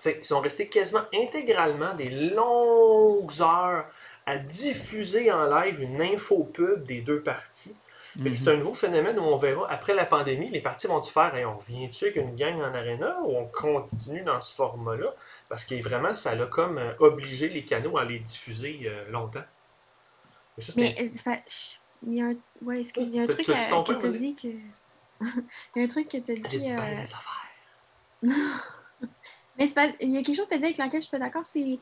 Fait 0.00 0.16
qu'ils 0.16 0.26
sont 0.26 0.40
restés 0.40 0.68
quasiment 0.68 1.04
intégralement 1.14 1.94
des 1.94 2.10
longues 2.10 3.32
heures 3.40 3.86
à 4.26 4.36
diffuser 4.36 5.32
en 5.32 5.46
live 5.46 5.80
une 5.80 6.00
info 6.02 6.44
pub 6.44 6.82
des 6.84 7.00
deux 7.00 7.20
parties. 7.22 7.74
C'est 8.34 8.48
un 8.48 8.56
nouveau 8.56 8.74
phénomène 8.74 9.18
où 9.18 9.22
on 9.22 9.36
verra 9.36 9.68
après 9.70 9.92
la 9.94 10.06
pandémie, 10.06 10.48
les 10.48 10.60
parties 10.60 10.86
vont-tu 10.86 11.12
faire 11.12 11.34
Hey, 11.34 11.44
on 11.44 11.56
revient-tu 11.58 12.04
avec 12.04 12.16
une 12.16 12.36
gang 12.36 12.56
en 12.60 12.72
arena 12.74 13.18
ou 13.22 13.36
on 13.36 13.46
continue 13.46 14.22
dans 14.22 14.40
ce 14.40 14.54
format-là? 14.54 15.12
Parce 15.48 15.64
que 15.64 15.74
vraiment, 15.82 16.14
ça 16.14 16.30
a 16.30 16.46
comme 16.46 16.78
euh, 16.78 16.92
obligé 17.00 17.48
les 17.48 17.64
canaux 17.64 17.98
à 17.98 18.04
les 18.04 18.20
diffuser 18.20 18.80
euh, 18.84 19.10
longtemps. 19.10 19.42
Mais 20.56 20.62
ça, 20.62 20.72
Mais 20.76 20.94
euh, 21.00 21.08
c'est 21.12 21.24
pas- 21.24 21.40
ch- 21.46 21.80
il 22.06 22.14
y 22.14 22.22
a 22.22 22.26
un, 22.26 22.34
ouais, 22.62 22.80
excuse, 22.82 23.08
il 23.08 23.14
y 23.16 23.18
a 23.18 23.22
un 23.22 23.26
T'as- 23.26 23.32
truc 23.34 23.46
t'as 23.46 23.52
dit 23.54 23.58
euh, 23.64 23.66
que 23.66 23.84
point, 23.84 23.94
tu 23.98 24.06
as 24.06 24.10
vas-y. 24.10 24.18
dit 24.18 24.34
que. 24.36 24.48
il 25.74 25.78
y 25.78 25.80
a 25.80 25.84
un 25.84 25.88
truc 25.88 26.08
que 26.08 26.18
tu 26.18 26.32
as 26.32 26.34
J'ai 26.34 26.42
dit. 26.58 26.60
dit 26.60 26.72
euh, 26.72 26.76
ben 26.76 26.96
des 26.96 27.02
affaires. 27.02 27.50
Mais 29.58 29.66
c'est 29.66 29.74
pas- 29.74 29.92
il 30.00 30.10
y 30.10 30.16
a 30.18 30.22
quelque 30.22 30.36
chose 30.36 30.46
que 30.46 30.50
tu 30.50 30.54
as 30.54 30.58
dit 30.58 30.64
avec 30.64 30.76
laquelle 30.78 31.00
je 31.00 31.06
suis 31.06 31.10
pas 31.10 31.18
d'accord, 31.24 31.44
c'est. 31.44 31.78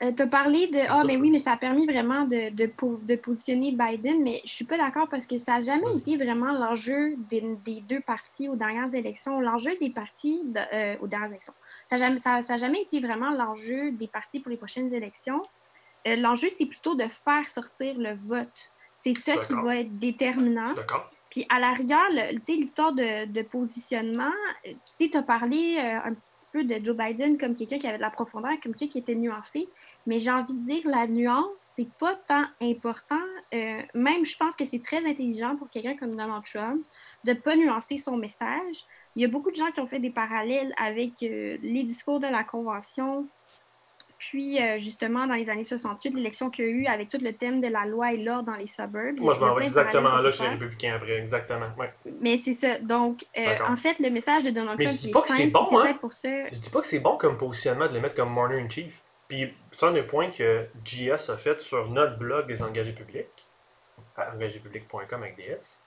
Tu 0.00 0.22
as 0.22 0.26
parlé 0.26 0.66
de 0.68 0.78
Ah, 0.88 1.00
ça, 1.00 1.06
mais 1.06 1.16
oui, 1.16 1.30
mais 1.30 1.38
ça 1.38 1.52
a 1.52 1.56
permis 1.56 1.86
vraiment 1.86 2.24
de, 2.24 2.50
de, 2.50 2.70
de 3.06 3.16
positionner 3.16 3.72
Biden, 3.72 4.22
mais 4.22 4.42
je 4.44 4.52
suis 4.52 4.64
pas 4.66 4.76
d'accord 4.76 5.08
parce 5.08 5.26
que 5.26 5.36
ça 5.38 5.54
n'a 5.54 5.60
jamais 5.60 5.96
été 5.96 6.16
vraiment 6.16 6.52
l'enjeu 6.52 7.14
des, 7.30 7.42
des 7.64 7.80
deux 7.80 8.00
partis 8.00 8.48
aux 8.48 8.56
dernières 8.56 8.94
élections. 8.94 9.40
L'enjeu 9.40 9.72
des 9.80 9.90
partis 9.90 10.40
de- 10.44 10.60
euh, 10.72 10.96
aux 11.00 11.06
dernières 11.06 11.30
élections. 11.30 11.54
Ça 11.88 11.96
n'a 11.96 12.06
jamais, 12.06 12.18
ça, 12.18 12.42
ça 12.42 12.56
jamais 12.56 12.82
été 12.82 13.00
vraiment 13.00 13.30
l'enjeu 13.30 13.90
des 13.92 14.08
partis 14.08 14.40
pour 14.40 14.50
les 14.50 14.56
prochaines 14.58 14.92
élections. 14.92 15.40
Euh, 16.06 16.16
l'enjeu, 16.16 16.48
c'est 16.56 16.66
plutôt 16.66 16.94
de 16.94 17.08
faire 17.08 17.48
sortir 17.48 17.94
le 17.98 18.14
vote. 18.14 18.70
C'est 18.94 19.14
ça 19.14 19.36
qui 19.38 19.52
va 19.52 19.76
être 19.76 19.98
déterminant. 19.98 20.72
D'accord. 20.74 21.08
Puis 21.30 21.44
à 21.50 21.58
la 21.58 21.72
rigueur, 21.72 22.04
le- 22.10 22.36
tu 22.38 22.44
sais, 22.44 22.52
l'histoire 22.52 22.92
de, 22.92 23.26
de 23.26 23.42
positionnement, 23.42 24.30
euh, 24.66 24.72
tu 24.98 25.08
sais, 25.10 25.16
as 25.16 25.22
parlé 25.22 25.76
euh, 25.78 26.08
un 26.10 26.14
de 26.64 26.84
Joe 26.84 26.96
Biden 26.96 27.38
comme 27.38 27.54
quelqu'un 27.54 27.78
qui 27.78 27.86
avait 27.86 27.98
de 27.98 28.02
la 28.02 28.10
profondeur, 28.10 28.52
comme 28.62 28.74
quelqu'un 28.74 28.92
qui 28.92 28.98
était 28.98 29.14
nuancé, 29.14 29.68
mais 30.06 30.18
j'ai 30.18 30.30
envie 30.30 30.54
de 30.54 30.64
dire 30.64 30.82
la 30.86 31.06
nuance, 31.06 31.46
c'est 31.58 31.88
pas 31.98 32.14
tant 32.14 32.44
important. 32.60 33.16
Euh, 33.54 33.82
même, 33.94 34.24
je 34.24 34.36
pense 34.36 34.56
que 34.56 34.64
c'est 34.64 34.82
très 34.82 35.04
intelligent 35.04 35.56
pour 35.56 35.68
quelqu'un 35.68 35.96
comme 35.96 36.10
Donald 36.12 36.44
Trump 36.44 36.84
de 37.24 37.32
pas 37.32 37.56
nuancer 37.56 37.98
son 37.98 38.16
message. 38.16 38.84
Il 39.14 39.22
y 39.22 39.24
a 39.24 39.28
beaucoup 39.28 39.50
de 39.50 39.56
gens 39.56 39.70
qui 39.70 39.80
ont 39.80 39.86
fait 39.86 39.98
des 39.98 40.10
parallèles 40.10 40.74
avec 40.78 41.22
euh, 41.22 41.56
les 41.62 41.82
discours 41.82 42.20
de 42.20 42.26
la 42.26 42.44
Convention 42.44 43.26
depuis 44.18 44.60
euh, 44.60 44.78
justement 44.78 45.26
dans 45.26 45.34
les 45.34 45.50
années 45.50 45.64
68, 45.64 46.14
l'élection 46.14 46.50
qu'il 46.50 46.64
y 46.64 46.68
a 46.68 46.70
eu 46.70 46.86
avec 46.86 47.08
tout 47.08 47.18
le 47.20 47.32
thème 47.32 47.60
de 47.60 47.68
la 47.68 47.84
loi 47.84 48.12
et 48.12 48.16
l'ordre 48.16 48.44
dans 48.44 48.56
les 48.56 48.66
suburbs. 48.66 49.20
Moi, 49.20 49.34
je 49.34 49.40
m'en 49.40 49.54
vais 49.54 49.64
exactement 49.64 50.16
là 50.16 50.30
chez 50.30 50.44
les 50.44 50.50
républicains 50.50 50.94
après, 50.96 51.18
exactement. 51.18 51.68
Ouais. 51.78 51.92
Mais 52.20 52.38
c'est 52.38 52.52
ça. 52.52 52.78
Donc, 52.78 53.24
euh, 53.38 53.56
en 53.68 53.76
fait, 53.76 53.98
le 53.98 54.10
message 54.10 54.44
de 54.44 54.50
Donald 54.50 54.78
Trump 54.80 54.92
je 54.92 55.00
dis 55.00 55.08
il 55.08 55.12
pas 55.12 55.20
est 55.20 55.22
que 55.22 55.28
c'est 55.28 55.42
simple, 55.42 55.52
bon, 55.52 55.66
puis 55.66 55.76
hein. 55.76 55.82
peut-être 55.82 56.00
pour 56.00 56.12
ça. 56.12 56.28
Je 56.52 56.58
dis 56.58 56.70
pas 56.70 56.80
que 56.80 56.86
c'est 56.86 57.00
bon 57.00 57.16
comme 57.16 57.36
positionnement 57.36 57.86
de 57.86 57.92
les 57.92 58.00
mettre 58.00 58.14
comme 58.14 58.30
Morning 58.30 58.64
in 58.64 58.68
Chief. 58.68 59.00
Puis, 59.28 59.52
c'est 59.72 59.86
un 59.86 59.92
des 59.92 60.02
points 60.02 60.30
que 60.30 60.66
JS 60.84 61.30
a 61.30 61.36
fait 61.36 61.60
sur 61.60 61.90
notre 61.90 62.16
blog 62.16 62.46
des 62.46 62.62
engagés 62.62 62.92
publics, 62.92 63.26
engagéspublics.com 64.16 65.22
avec 65.22 65.36
DS. 65.36 65.80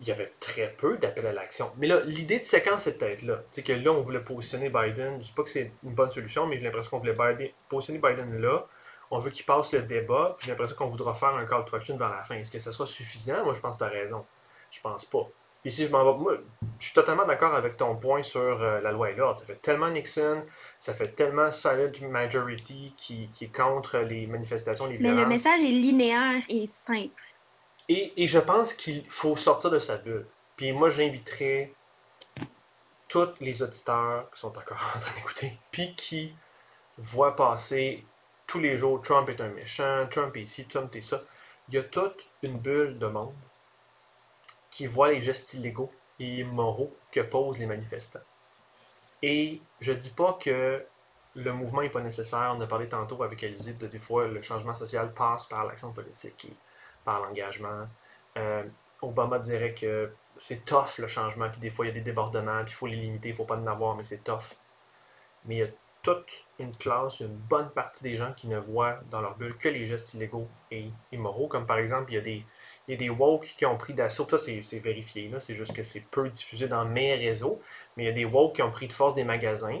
Il 0.00 0.08
y 0.08 0.10
avait 0.12 0.32
très 0.40 0.70
peu 0.76 0.98
d'appels 0.98 1.26
à 1.26 1.32
l'action. 1.32 1.70
Mais 1.78 1.86
là, 1.86 2.00
l'idée 2.04 2.40
de 2.40 2.44
séquence 2.44 2.86
est 2.88 2.98
peut-être 2.98 3.22
là. 3.22 3.36
Tu 3.52 3.60
sais 3.60 3.62
que 3.62 3.72
là, 3.72 3.92
on 3.92 4.00
voulait 4.02 4.20
positionner 4.20 4.68
Biden. 4.68 5.14
Je 5.20 5.26
dis 5.26 5.32
pas 5.32 5.44
que 5.44 5.48
c'est 5.48 5.70
une 5.84 5.94
bonne 5.94 6.10
solution, 6.10 6.46
mais 6.46 6.56
j'ai 6.58 6.64
l'impression 6.64 6.90
qu'on 6.90 6.98
voulait 6.98 7.12
Biden- 7.14 7.50
positionner 7.68 8.00
Biden 8.00 8.40
là. 8.40 8.66
On 9.10 9.18
veut 9.20 9.30
qu'il 9.30 9.44
passe 9.46 9.72
le 9.72 9.82
débat. 9.82 10.34
Puis 10.36 10.46
j'ai 10.46 10.50
l'impression 10.52 10.76
qu'on 10.76 10.86
voudra 10.86 11.14
faire 11.14 11.34
un 11.36 11.46
call 11.46 11.64
to 11.64 11.76
action 11.76 11.96
vers 11.96 12.10
la 12.10 12.22
fin. 12.24 12.34
Est-ce 12.34 12.50
que 12.50 12.58
ça 12.58 12.72
sera 12.72 12.86
suffisant? 12.86 13.44
Moi, 13.44 13.52
je 13.54 13.60
pense 13.60 13.74
que 13.76 13.78
tu 13.78 13.84
as 13.84 13.88
raison. 13.92 14.24
Je 14.70 14.80
pense 14.80 15.04
pas. 15.04 15.28
Puis 15.62 15.70
si 15.72 15.86
je 15.86 15.90
m'en 15.92 16.04
vais, 16.12 16.18
moi, 16.18 16.36
je 16.78 16.84
suis 16.86 16.94
totalement 16.94 17.24
d'accord 17.24 17.54
avec 17.54 17.76
ton 17.78 17.94
point 17.96 18.22
sur 18.22 18.40
euh, 18.62 18.80
la 18.82 18.90
loi 18.92 19.10
et 19.12 19.14
l'ordre. 19.14 19.38
Ça 19.38 19.46
fait 19.46 19.62
tellement 19.62 19.88
Nixon, 19.90 20.42
ça 20.78 20.92
fait 20.92 21.08
tellement 21.14 21.50
solid 21.52 22.02
majority 22.02 22.92
qui, 22.98 23.30
qui 23.32 23.44
est 23.46 23.56
contre 23.56 23.98
les 23.98 24.26
manifestations, 24.26 24.86
les 24.86 24.98
Mais 24.98 25.04
violences. 25.10 25.20
le 25.22 25.26
message 25.28 25.60
est 25.62 25.68
linéaire 25.68 26.42
et 26.50 26.66
simple. 26.66 27.22
Et, 27.88 28.26
je 28.26 28.38
pense 28.38 28.72
qu'il 28.72 29.04
faut 29.10 29.36
sortir 29.36 29.70
de 29.70 29.78
sa 29.78 29.98
bulle. 29.98 30.26
Puis 30.56 30.72
moi, 30.72 30.88
j'inviterais 30.88 31.72
tous 33.08 33.28
les 33.40 33.62
auditeurs 33.62 34.30
qui 34.30 34.40
sont 34.40 34.56
encore 34.56 34.92
en 34.96 35.00
train 35.00 35.14
d'écouter, 35.14 35.58
puis 35.70 35.94
qui 35.94 36.34
voient 36.96 37.36
passer 37.36 38.04
tous 38.46 38.60
les 38.60 38.76
jours 38.76 39.00
Trump 39.02 39.28
est 39.28 39.40
un 39.40 39.48
méchant, 39.48 40.06
Trump 40.10 40.36
est 40.36 40.42
ici, 40.42 40.66
Trump 40.66 40.94
est 40.96 41.00
ça. 41.00 41.22
Il 41.68 41.74
y 41.74 41.78
a 41.78 41.82
toute 41.82 42.26
une 42.42 42.58
bulle 42.58 42.98
de 42.98 43.06
monde 43.06 43.34
qui 44.70 44.86
voit 44.86 45.12
les 45.12 45.20
gestes 45.20 45.54
illégaux 45.54 45.92
et 46.18 46.40
immoraux 46.40 46.94
que 47.10 47.20
posent 47.20 47.58
les 47.58 47.66
manifestants. 47.66 48.20
Et 49.22 49.60
je 49.80 49.92
dis 49.92 50.10
pas 50.10 50.34
que 50.34 50.84
le 51.34 51.52
mouvement 51.52 51.82
n'est 51.82 51.90
pas 51.90 52.00
nécessaire. 52.00 52.54
On 52.56 52.60
a 52.60 52.66
parlé 52.66 52.88
tantôt 52.88 53.22
avec 53.22 53.42
Alizé 53.42 53.72
de 53.72 53.86
des 53.86 53.98
fois 53.98 54.26
le 54.26 54.40
changement 54.42 54.74
social 54.74 55.12
passe 55.12 55.46
par 55.46 55.64
l'action 55.64 55.92
politique 55.92 56.48
par 57.04 57.20
l'engagement. 57.20 57.86
Euh, 58.36 58.64
Obama 59.02 59.38
dirait 59.38 59.74
que 59.74 60.12
c'est 60.36 60.64
tough 60.64 60.98
le 60.98 61.06
changement, 61.06 61.48
puis 61.50 61.60
des 61.60 61.70
fois 61.70 61.86
il 61.86 61.88
y 61.88 61.92
a 61.92 61.94
des 61.94 62.00
débordements, 62.00 62.62
puis 62.64 62.72
il 62.72 62.74
faut 62.74 62.86
les 62.86 62.96
limiter, 62.96 63.28
il 63.28 63.32
ne 63.32 63.36
faut 63.36 63.44
pas 63.44 63.56
en 63.56 63.66
avoir, 63.66 63.94
mais 63.94 64.04
c'est 64.04 64.24
tough. 64.24 64.56
Mais 65.44 65.56
il 65.56 65.58
y 65.58 65.62
a 65.62 65.68
toute 66.02 66.46
une 66.58 66.76
classe, 66.76 67.20
une 67.20 67.34
bonne 67.34 67.70
partie 67.70 68.04
des 68.04 68.14
gens 68.14 68.32
qui 68.34 68.46
ne 68.46 68.58
voient 68.58 69.00
dans 69.10 69.22
leur 69.22 69.36
bulle 69.36 69.56
que 69.56 69.68
les 69.68 69.86
gestes 69.86 70.12
illégaux 70.14 70.48
et 70.70 70.90
immoraux, 71.12 71.48
comme 71.48 71.66
par 71.66 71.78
exemple, 71.78 72.12
il 72.12 72.14
y 72.14 72.18
a 72.18 72.20
des, 72.20 72.44
il 72.86 72.92
y 72.92 72.94
a 72.94 72.96
des 72.96 73.08
woke 73.08 73.54
qui 73.56 73.64
ont 73.64 73.76
pris 73.76 73.94
d'assaut, 73.94 74.28
ça 74.28 74.38
c'est 74.38 74.78
vérifié, 74.80 75.30
c'est 75.38 75.54
juste 75.54 75.74
que 75.74 75.82
c'est 75.82 76.04
peu 76.10 76.28
diffusé 76.28 76.68
dans 76.68 76.84
mes 76.84 77.14
réseaux, 77.14 77.60
mais 77.96 78.04
il 78.04 78.06
y 78.06 78.10
a 78.10 78.12
des 78.12 78.24
woke 78.24 78.56
qui 78.56 78.62
ont 78.62 78.70
pris 78.70 78.88
de 78.88 78.92
force 78.92 79.14
des 79.14 79.24
magasins, 79.24 79.80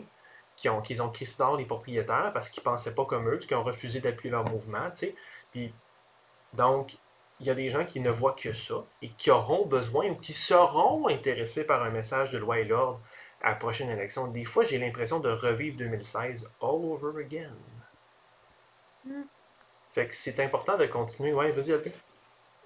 qui 0.56 0.68
ont, 0.68 0.80
qui 0.80 0.98
ont 1.00 1.56
les 1.56 1.64
propriétaires 1.64 2.30
parce 2.32 2.48
qu'ils 2.48 2.62
ne 2.62 2.64
pensaient 2.64 2.94
pas 2.94 3.04
comme 3.04 3.28
eux, 3.28 3.38
qu'ils 3.38 3.56
ont 3.56 3.62
refusé 3.62 4.00
d'appuyer 4.00 4.30
leur 4.30 4.44
mouvement, 4.48 4.90
tu 4.90 5.12
sais. 5.52 5.72
Donc, 6.54 6.96
il 7.40 7.46
y 7.46 7.50
a 7.50 7.54
des 7.54 7.68
gens 7.70 7.84
qui 7.84 8.00
ne 8.00 8.10
voient 8.10 8.36
que 8.38 8.52
ça 8.52 8.84
et 9.02 9.10
qui 9.10 9.30
auront 9.30 9.66
besoin 9.66 10.08
ou 10.10 10.14
qui 10.14 10.32
seront 10.32 11.08
intéressés 11.08 11.64
par 11.64 11.82
un 11.82 11.90
message 11.90 12.30
de 12.30 12.38
loi 12.38 12.60
et 12.60 12.64
l'ordre 12.64 13.00
à 13.42 13.50
la 13.50 13.54
prochaine 13.56 13.90
élection. 13.90 14.28
Des 14.28 14.44
fois, 14.44 14.64
j'ai 14.64 14.78
l'impression 14.78 15.20
de 15.20 15.28
revivre 15.30 15.76
2016 15.76 16.48
all 16.62 16.68
over 16.84 17.20
again. 17.22 17.50
Mm. 19.04 19.22
Fait 19.90 20.06
que 20.06 20.14
c'est 20.14 20.40
important 20.40 20.76
de 20.76 20.86
continuer. 20.86 21.32
Ouais, 21.32 21.50
vas-y, 21.50 21.70
LP. 21.72 21.92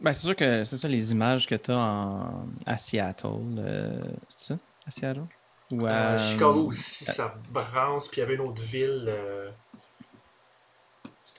Ben, 0.01 0.13
c'est 0.13 0.27
sûr 0.27 0.37
que 0.37 0.65
c'est 0.65 0.77
ça, 0.77 0.87
les 0.89 1.13
images 1.13 1.47
que 1.47 1.57
tu 1.57 1.73
as 1.73 2.31
à 2.67 2.77
Seattle. 2.79 3.27
euh, 3.59 4.01
c'est 4.29 4.55
ça? 4.55 4.59
À 4.87 4.91
Seattle? 4.91 5.25
Ou 5.73 5.85
à, 5.87 5.91
Euh, 5.91 6.19
Chicago 6.19 6.67
aussi, 6.69 7.05
ça 7.05 7.35
brasse. 7.51 8.09
Puis 8.09 8.19
il 8.19 8.21
y 8.21 8.23
avait 8.25 8.35
une 8.37 8.43
autre 8.43 8.63
ville. 8.63 9.11
Euh... 9.15 9.51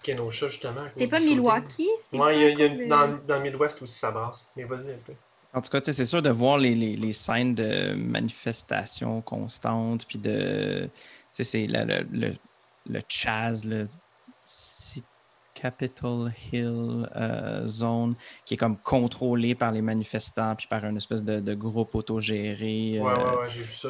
Kenosha, 0.03 0.47
justement. 0.47 0.87
C'était 0.87 1.07
pas. 1.07 1.19
Milwaukee? 1.19 1.87
Ouais, 2.13 2.35
il 2.37 2.41
y 2.41 2.45
a, 2.45 2.49
y 2.49 2.63
a- 2.63 2.69
cause 2.69 2.77
de- 2.79 2.85
dans, 2.85 3.25
dans 3.27 3.35
le 3.37 3.43
Midwest 3.43 3.81
aussi, 3.81 3.93
ça 3.99 4.11
brasse. 4.11 4.47
Mais 4.55 4.63
vas-y, 4.63 4.89
LP. 4.89 5.11
En 5.53 5.61
tout 5.61 5.69
cas, 5.69 5.79
c'est 5.83 6.05
sûr 6.05 6.21
de 6.21 6.29
voir 6.29 6.59
les, 6.59 6.75
les, 6.75 6.95
les 6.95 7.13
scènes 7.13 7.55
de 7.55 7.93
manifestations 7.95 9.21
constantes, 9.21 10.05
puis 10.07 10.19
de. 10.19 10.89
Tu 10.95 11.01
sais, 11.31 11.43
c'est 11.43 11.67
le, 11.67 12.03
le, 12.11 12.35
le 12.85 13.01
Chaz, 13.07 13.63
le 13.65 13.87
Capitol 15.55 16.31
Hill 16.51 17.09
euh, 17.15 17.67
Zone, 17.67 18.15
qui 18.45 18.53
est 18.53 18.57
comme 18.57 18.77
contrôlé 18.81 19.55
par 19.55 19.71
les 19.71 19.81
manifestants, 19.81 20.55
puis 20.55 20.67
par 20.67 20.85
une 20.85 20.97
espèce 20.97 21.23
de, 21.23 21.39
de 21.39 21.53
groupe 21.55 21.95
autogéré. 21.95 22.99
Ouais, 22.99 23.07
euh, 23.09 23.35
ouais, 23.35 23.41
ouais, 23.41 23.49
j'ai 23.49 23.61
vu 23.63 23.73
ça. 23.73 23.89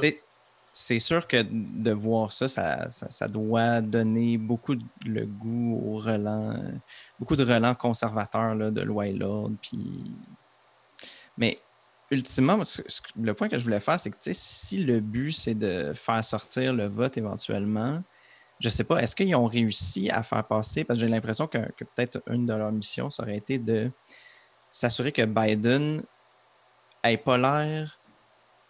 C'est 0.71 0.99
sûr 0.99 1.27
que 1.27 1.43
de 1.49 1.91
voir 1.91 2.31
ça, 2.31 2.47
ça, 2.47 3.27
doit 3.27 3.81
donner 3.81 4.37
beaucoup 4.37 4.75
de- 4.75 4.85
le 5.05 5.25
goût 5.25 5.81
au 5.83 5.97
relent, 5.97 6.61
beaucoup 7.19 7.35
de 7.35 7.43
relents 7.43 7.75
conservateurs 7.75 8.55
là, 8.55 8.69
de 8.71 8.81
loi 8.81 9.07
et 9.07 9.13
l'ordre. 9.13 9.55
Mais 11.37 11.59
ultimement, 12.11 12.61
le 13.15 13.33
point 13.33 13.49
que 13.49 13.57
je 13.57 13.63
voulais 13.63 13.79
faire, 13.79 13.99
c'est 13.99 14.11
que 14.11 14.17
si 14.19 14.83
le 14.83 14.99
but 14.99 15.31
c'est 15.31 15.55
de 15.55 15.93
faire 15.93 16.23
sortir 16.23 16.73
le 16.73 16.87
vote 16.87 17.17
éventuellement, 17.17 18.03
je 18.59 18.69
sais 18.69 18.83
pas, 18.83 19.01
est-ce 19.01 19.15
qu'ils 19.15 19.35
ont 19.35 19.45
réussi 19.45 20.09
à 20.09 20.21
faire 20.21 20.45
passer, 20.45 20.83
parce 20.83 20.99
que 20.99 21.05
j'ai 21.05 21.11
l'impression 21.11 21.47
que, 21.47 21.59
que 21.77 21.85
peut-être 21.85 22.21
une 22.27 22.45
de 22.45 22.53
leurs 22.53 22.71
missions, 22.71 23.09
ça 23.09 23.23
aurait 23.23 23.37
été 23.37 23.57
de 23.57 23.89
s'assurer 24.69 25.11
que 25.11 25.23
Biden 25.25 26.03
ait 27.03 27.17
pas 27.17 27.37
l'air 27.37 27.99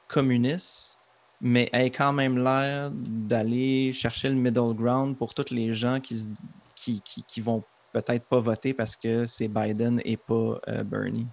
communiste, 0.08 0.99
mais 1.42 1.70
ait 1.72 1.90
quand 1.90 2.14
même 2.14 2.44
l'air 2.44 2.92
d'aller 2.94 3.94
chercher 3.94 4.30
le 4.30 4.36
middle 4.36 4.74
ground 4.74 5.18
pour 5.18 5.34
tous 5.34 5.54
les 5.54 5.72
gens 5.72 6.00
qui, 6.00 6.34
qui, 6.76 7.02
qui 7.02 7.42
vont 7.42 7.64
peut-être 7.94 8.26
pas 8.26 8.40
voter 8.40 8.74
parce 8.74 8.96
que 8.96 9.26
c'est 9.26 9.48
Biden 9.48 10.02
et 10.06 10.18
pas 10.18 10.60
euh, 10.68 10.84
Bernie. 10.84 11.28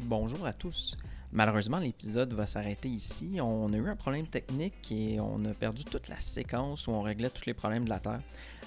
Bonjour 0.00 0.46
à 0.46 0.52
tous. 0.52 0.96
Malheureusement, 1.34 1.78
l'épisode 1.78 2.32
va 2.32 2.46
s'arrêter 2.46 2.88
ici. 2.88 3.40
On 3.42 3.72
a 3.72 3.76
eu 3.76 3.88
un 3.88 3.96
problème 3.96 4.28
technique 4.28 4.92
et 4.92 5.18
on 5.18 5.44
a 5.44 5.52
perdu 5.52 5.84
toute 5.84 6.08
la 6.08 6.20
séquence 6.20 6.86
où 6.86 6.92
on 6.92 7.02
réglait 7.02 7.28
tous 7.28 7.44
les 7.46 7.54
problèmes 7.54 7.84
de 7.84 7.90
la 7.90 7.98
Terre. 7.98 8.20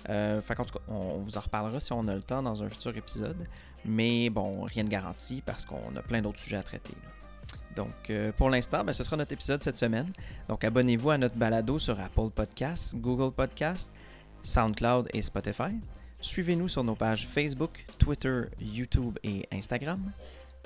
Euh, 0.09 0.41
qu'en 0.41 0.65
tout 0.65 0.73
cas, 0.73 0.83
on 0.89 1.19
vous 1.19 1.37
en 1.37 1.41
reparlera 1.41 1.79
si 1.79 1.93
on 1.93 2.05
a 2.09 2.13
le 2.13 2.21
temps 2.21 2.43
dans 2.43 2.61
un 2.61 2.69
futur 2.69 2.95
épisode. 2.97 3.47
Mais 3.85 4.29
bon, 4.29 4.63
rien 4.63 4.83
de 4.83 4.89
garanti 4.89 5.41
parce 5.45 5.65
qu'on 5.65 5.95
a 5.95 6.01
plein 6.01 6.21
d'autres 6.21 6.39
sujets 6.39 6.57
à 6.57 6.63
traiter. 6.63 6.93
Donc, 7.77 8.09
euh, 8.09 8.33
pour 8.33 8.49
l'instant, 8.49 8.83
ben, 8.83 8.91
ce 8.91 9.01
sera 9.01 9.15
notre 9.15 9.31
épisode 9.31 9.63
cette 9.63 9.77
semaine. 9.77 10.11
Donc, 10.49 10.65
abonnez-vous 10.65 11.11
à 11.11 11.17
notre 11.17 11.35
balado 11.37 11.79
sur 11.79 11.97
Apple 11.97 12.31
Podcasts, 12.35 12.97
Google 12.97 13.31
Podcasts, 13.33 13.91
SoundCloud 14.43 15.07
et 15.13 15.21
Spotify. 15.21 15.71
Suivez-nous 16.19 16.67
sur 16.67 16.83
nos 16.83 16.95
pages 16.95 17.27
Facebook, 17.27 17.85
Twitter, 17.97 18.41
YouTube 18.59 19.17
et 19.23 19.47
Instagram. 19.53 20.11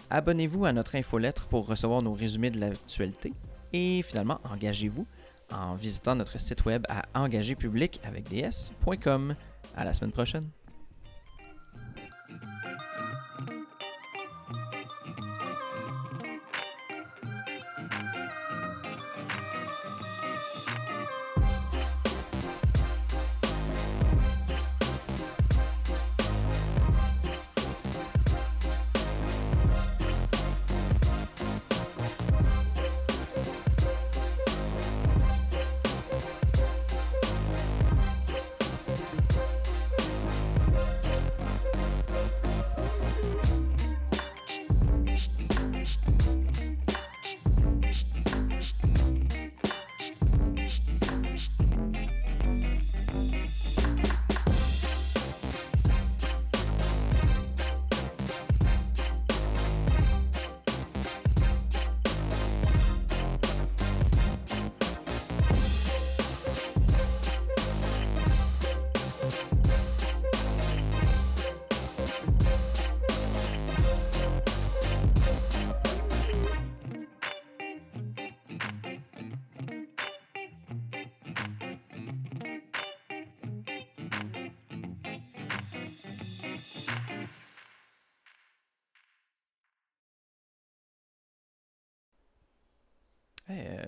Abonnez-vous 0.09 0.65
à 0.65 0.73
notre 0.73 0.95
infolettre 0.95 1.47
pour 1.47 1.67
recevoir 1.67 2.01
nos 2.01 2.13
résumés 2.13 2.49
de 2.49 2.59
l'actualité. 2.59 3.33
Et 3.73 4.01
finalement, 4.01 4.39
engagez-vous 4.51 5.05
en 5.51 5.75
visitant 5.75 6.15
notre 6.15 6.39
site 6.39 6.65
web 6.65 6.85
à 6.89 7.03
engagerpublic 7.13 7.99
avec 8.03 8.29
ds.com. 8.29 9.35
À 9.75 9.85
la 9.85 9.93
semaine 9.93 10.11
prochaine. 10.11 10.49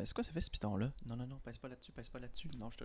C'est 0.06 0.14
quoi 0.14 0.24
ça 0.24 0.32
fait 0.32 0.42
ce 0.42 0.50
piton-là? 0.50 0.92
Non, 1.06 1.16
non, 1.16 1.28
non, 1.28 1.38
pèse 1.40 1.58
pas 1.58 1.68
là-dessus, 1.68 1.92
pèse 1.92 2.10
pas 2.10 2.20
là-dessus. 2.20 2.50
Non, 2.58 2.70
je 2.72 2.78
te 2.78 2.82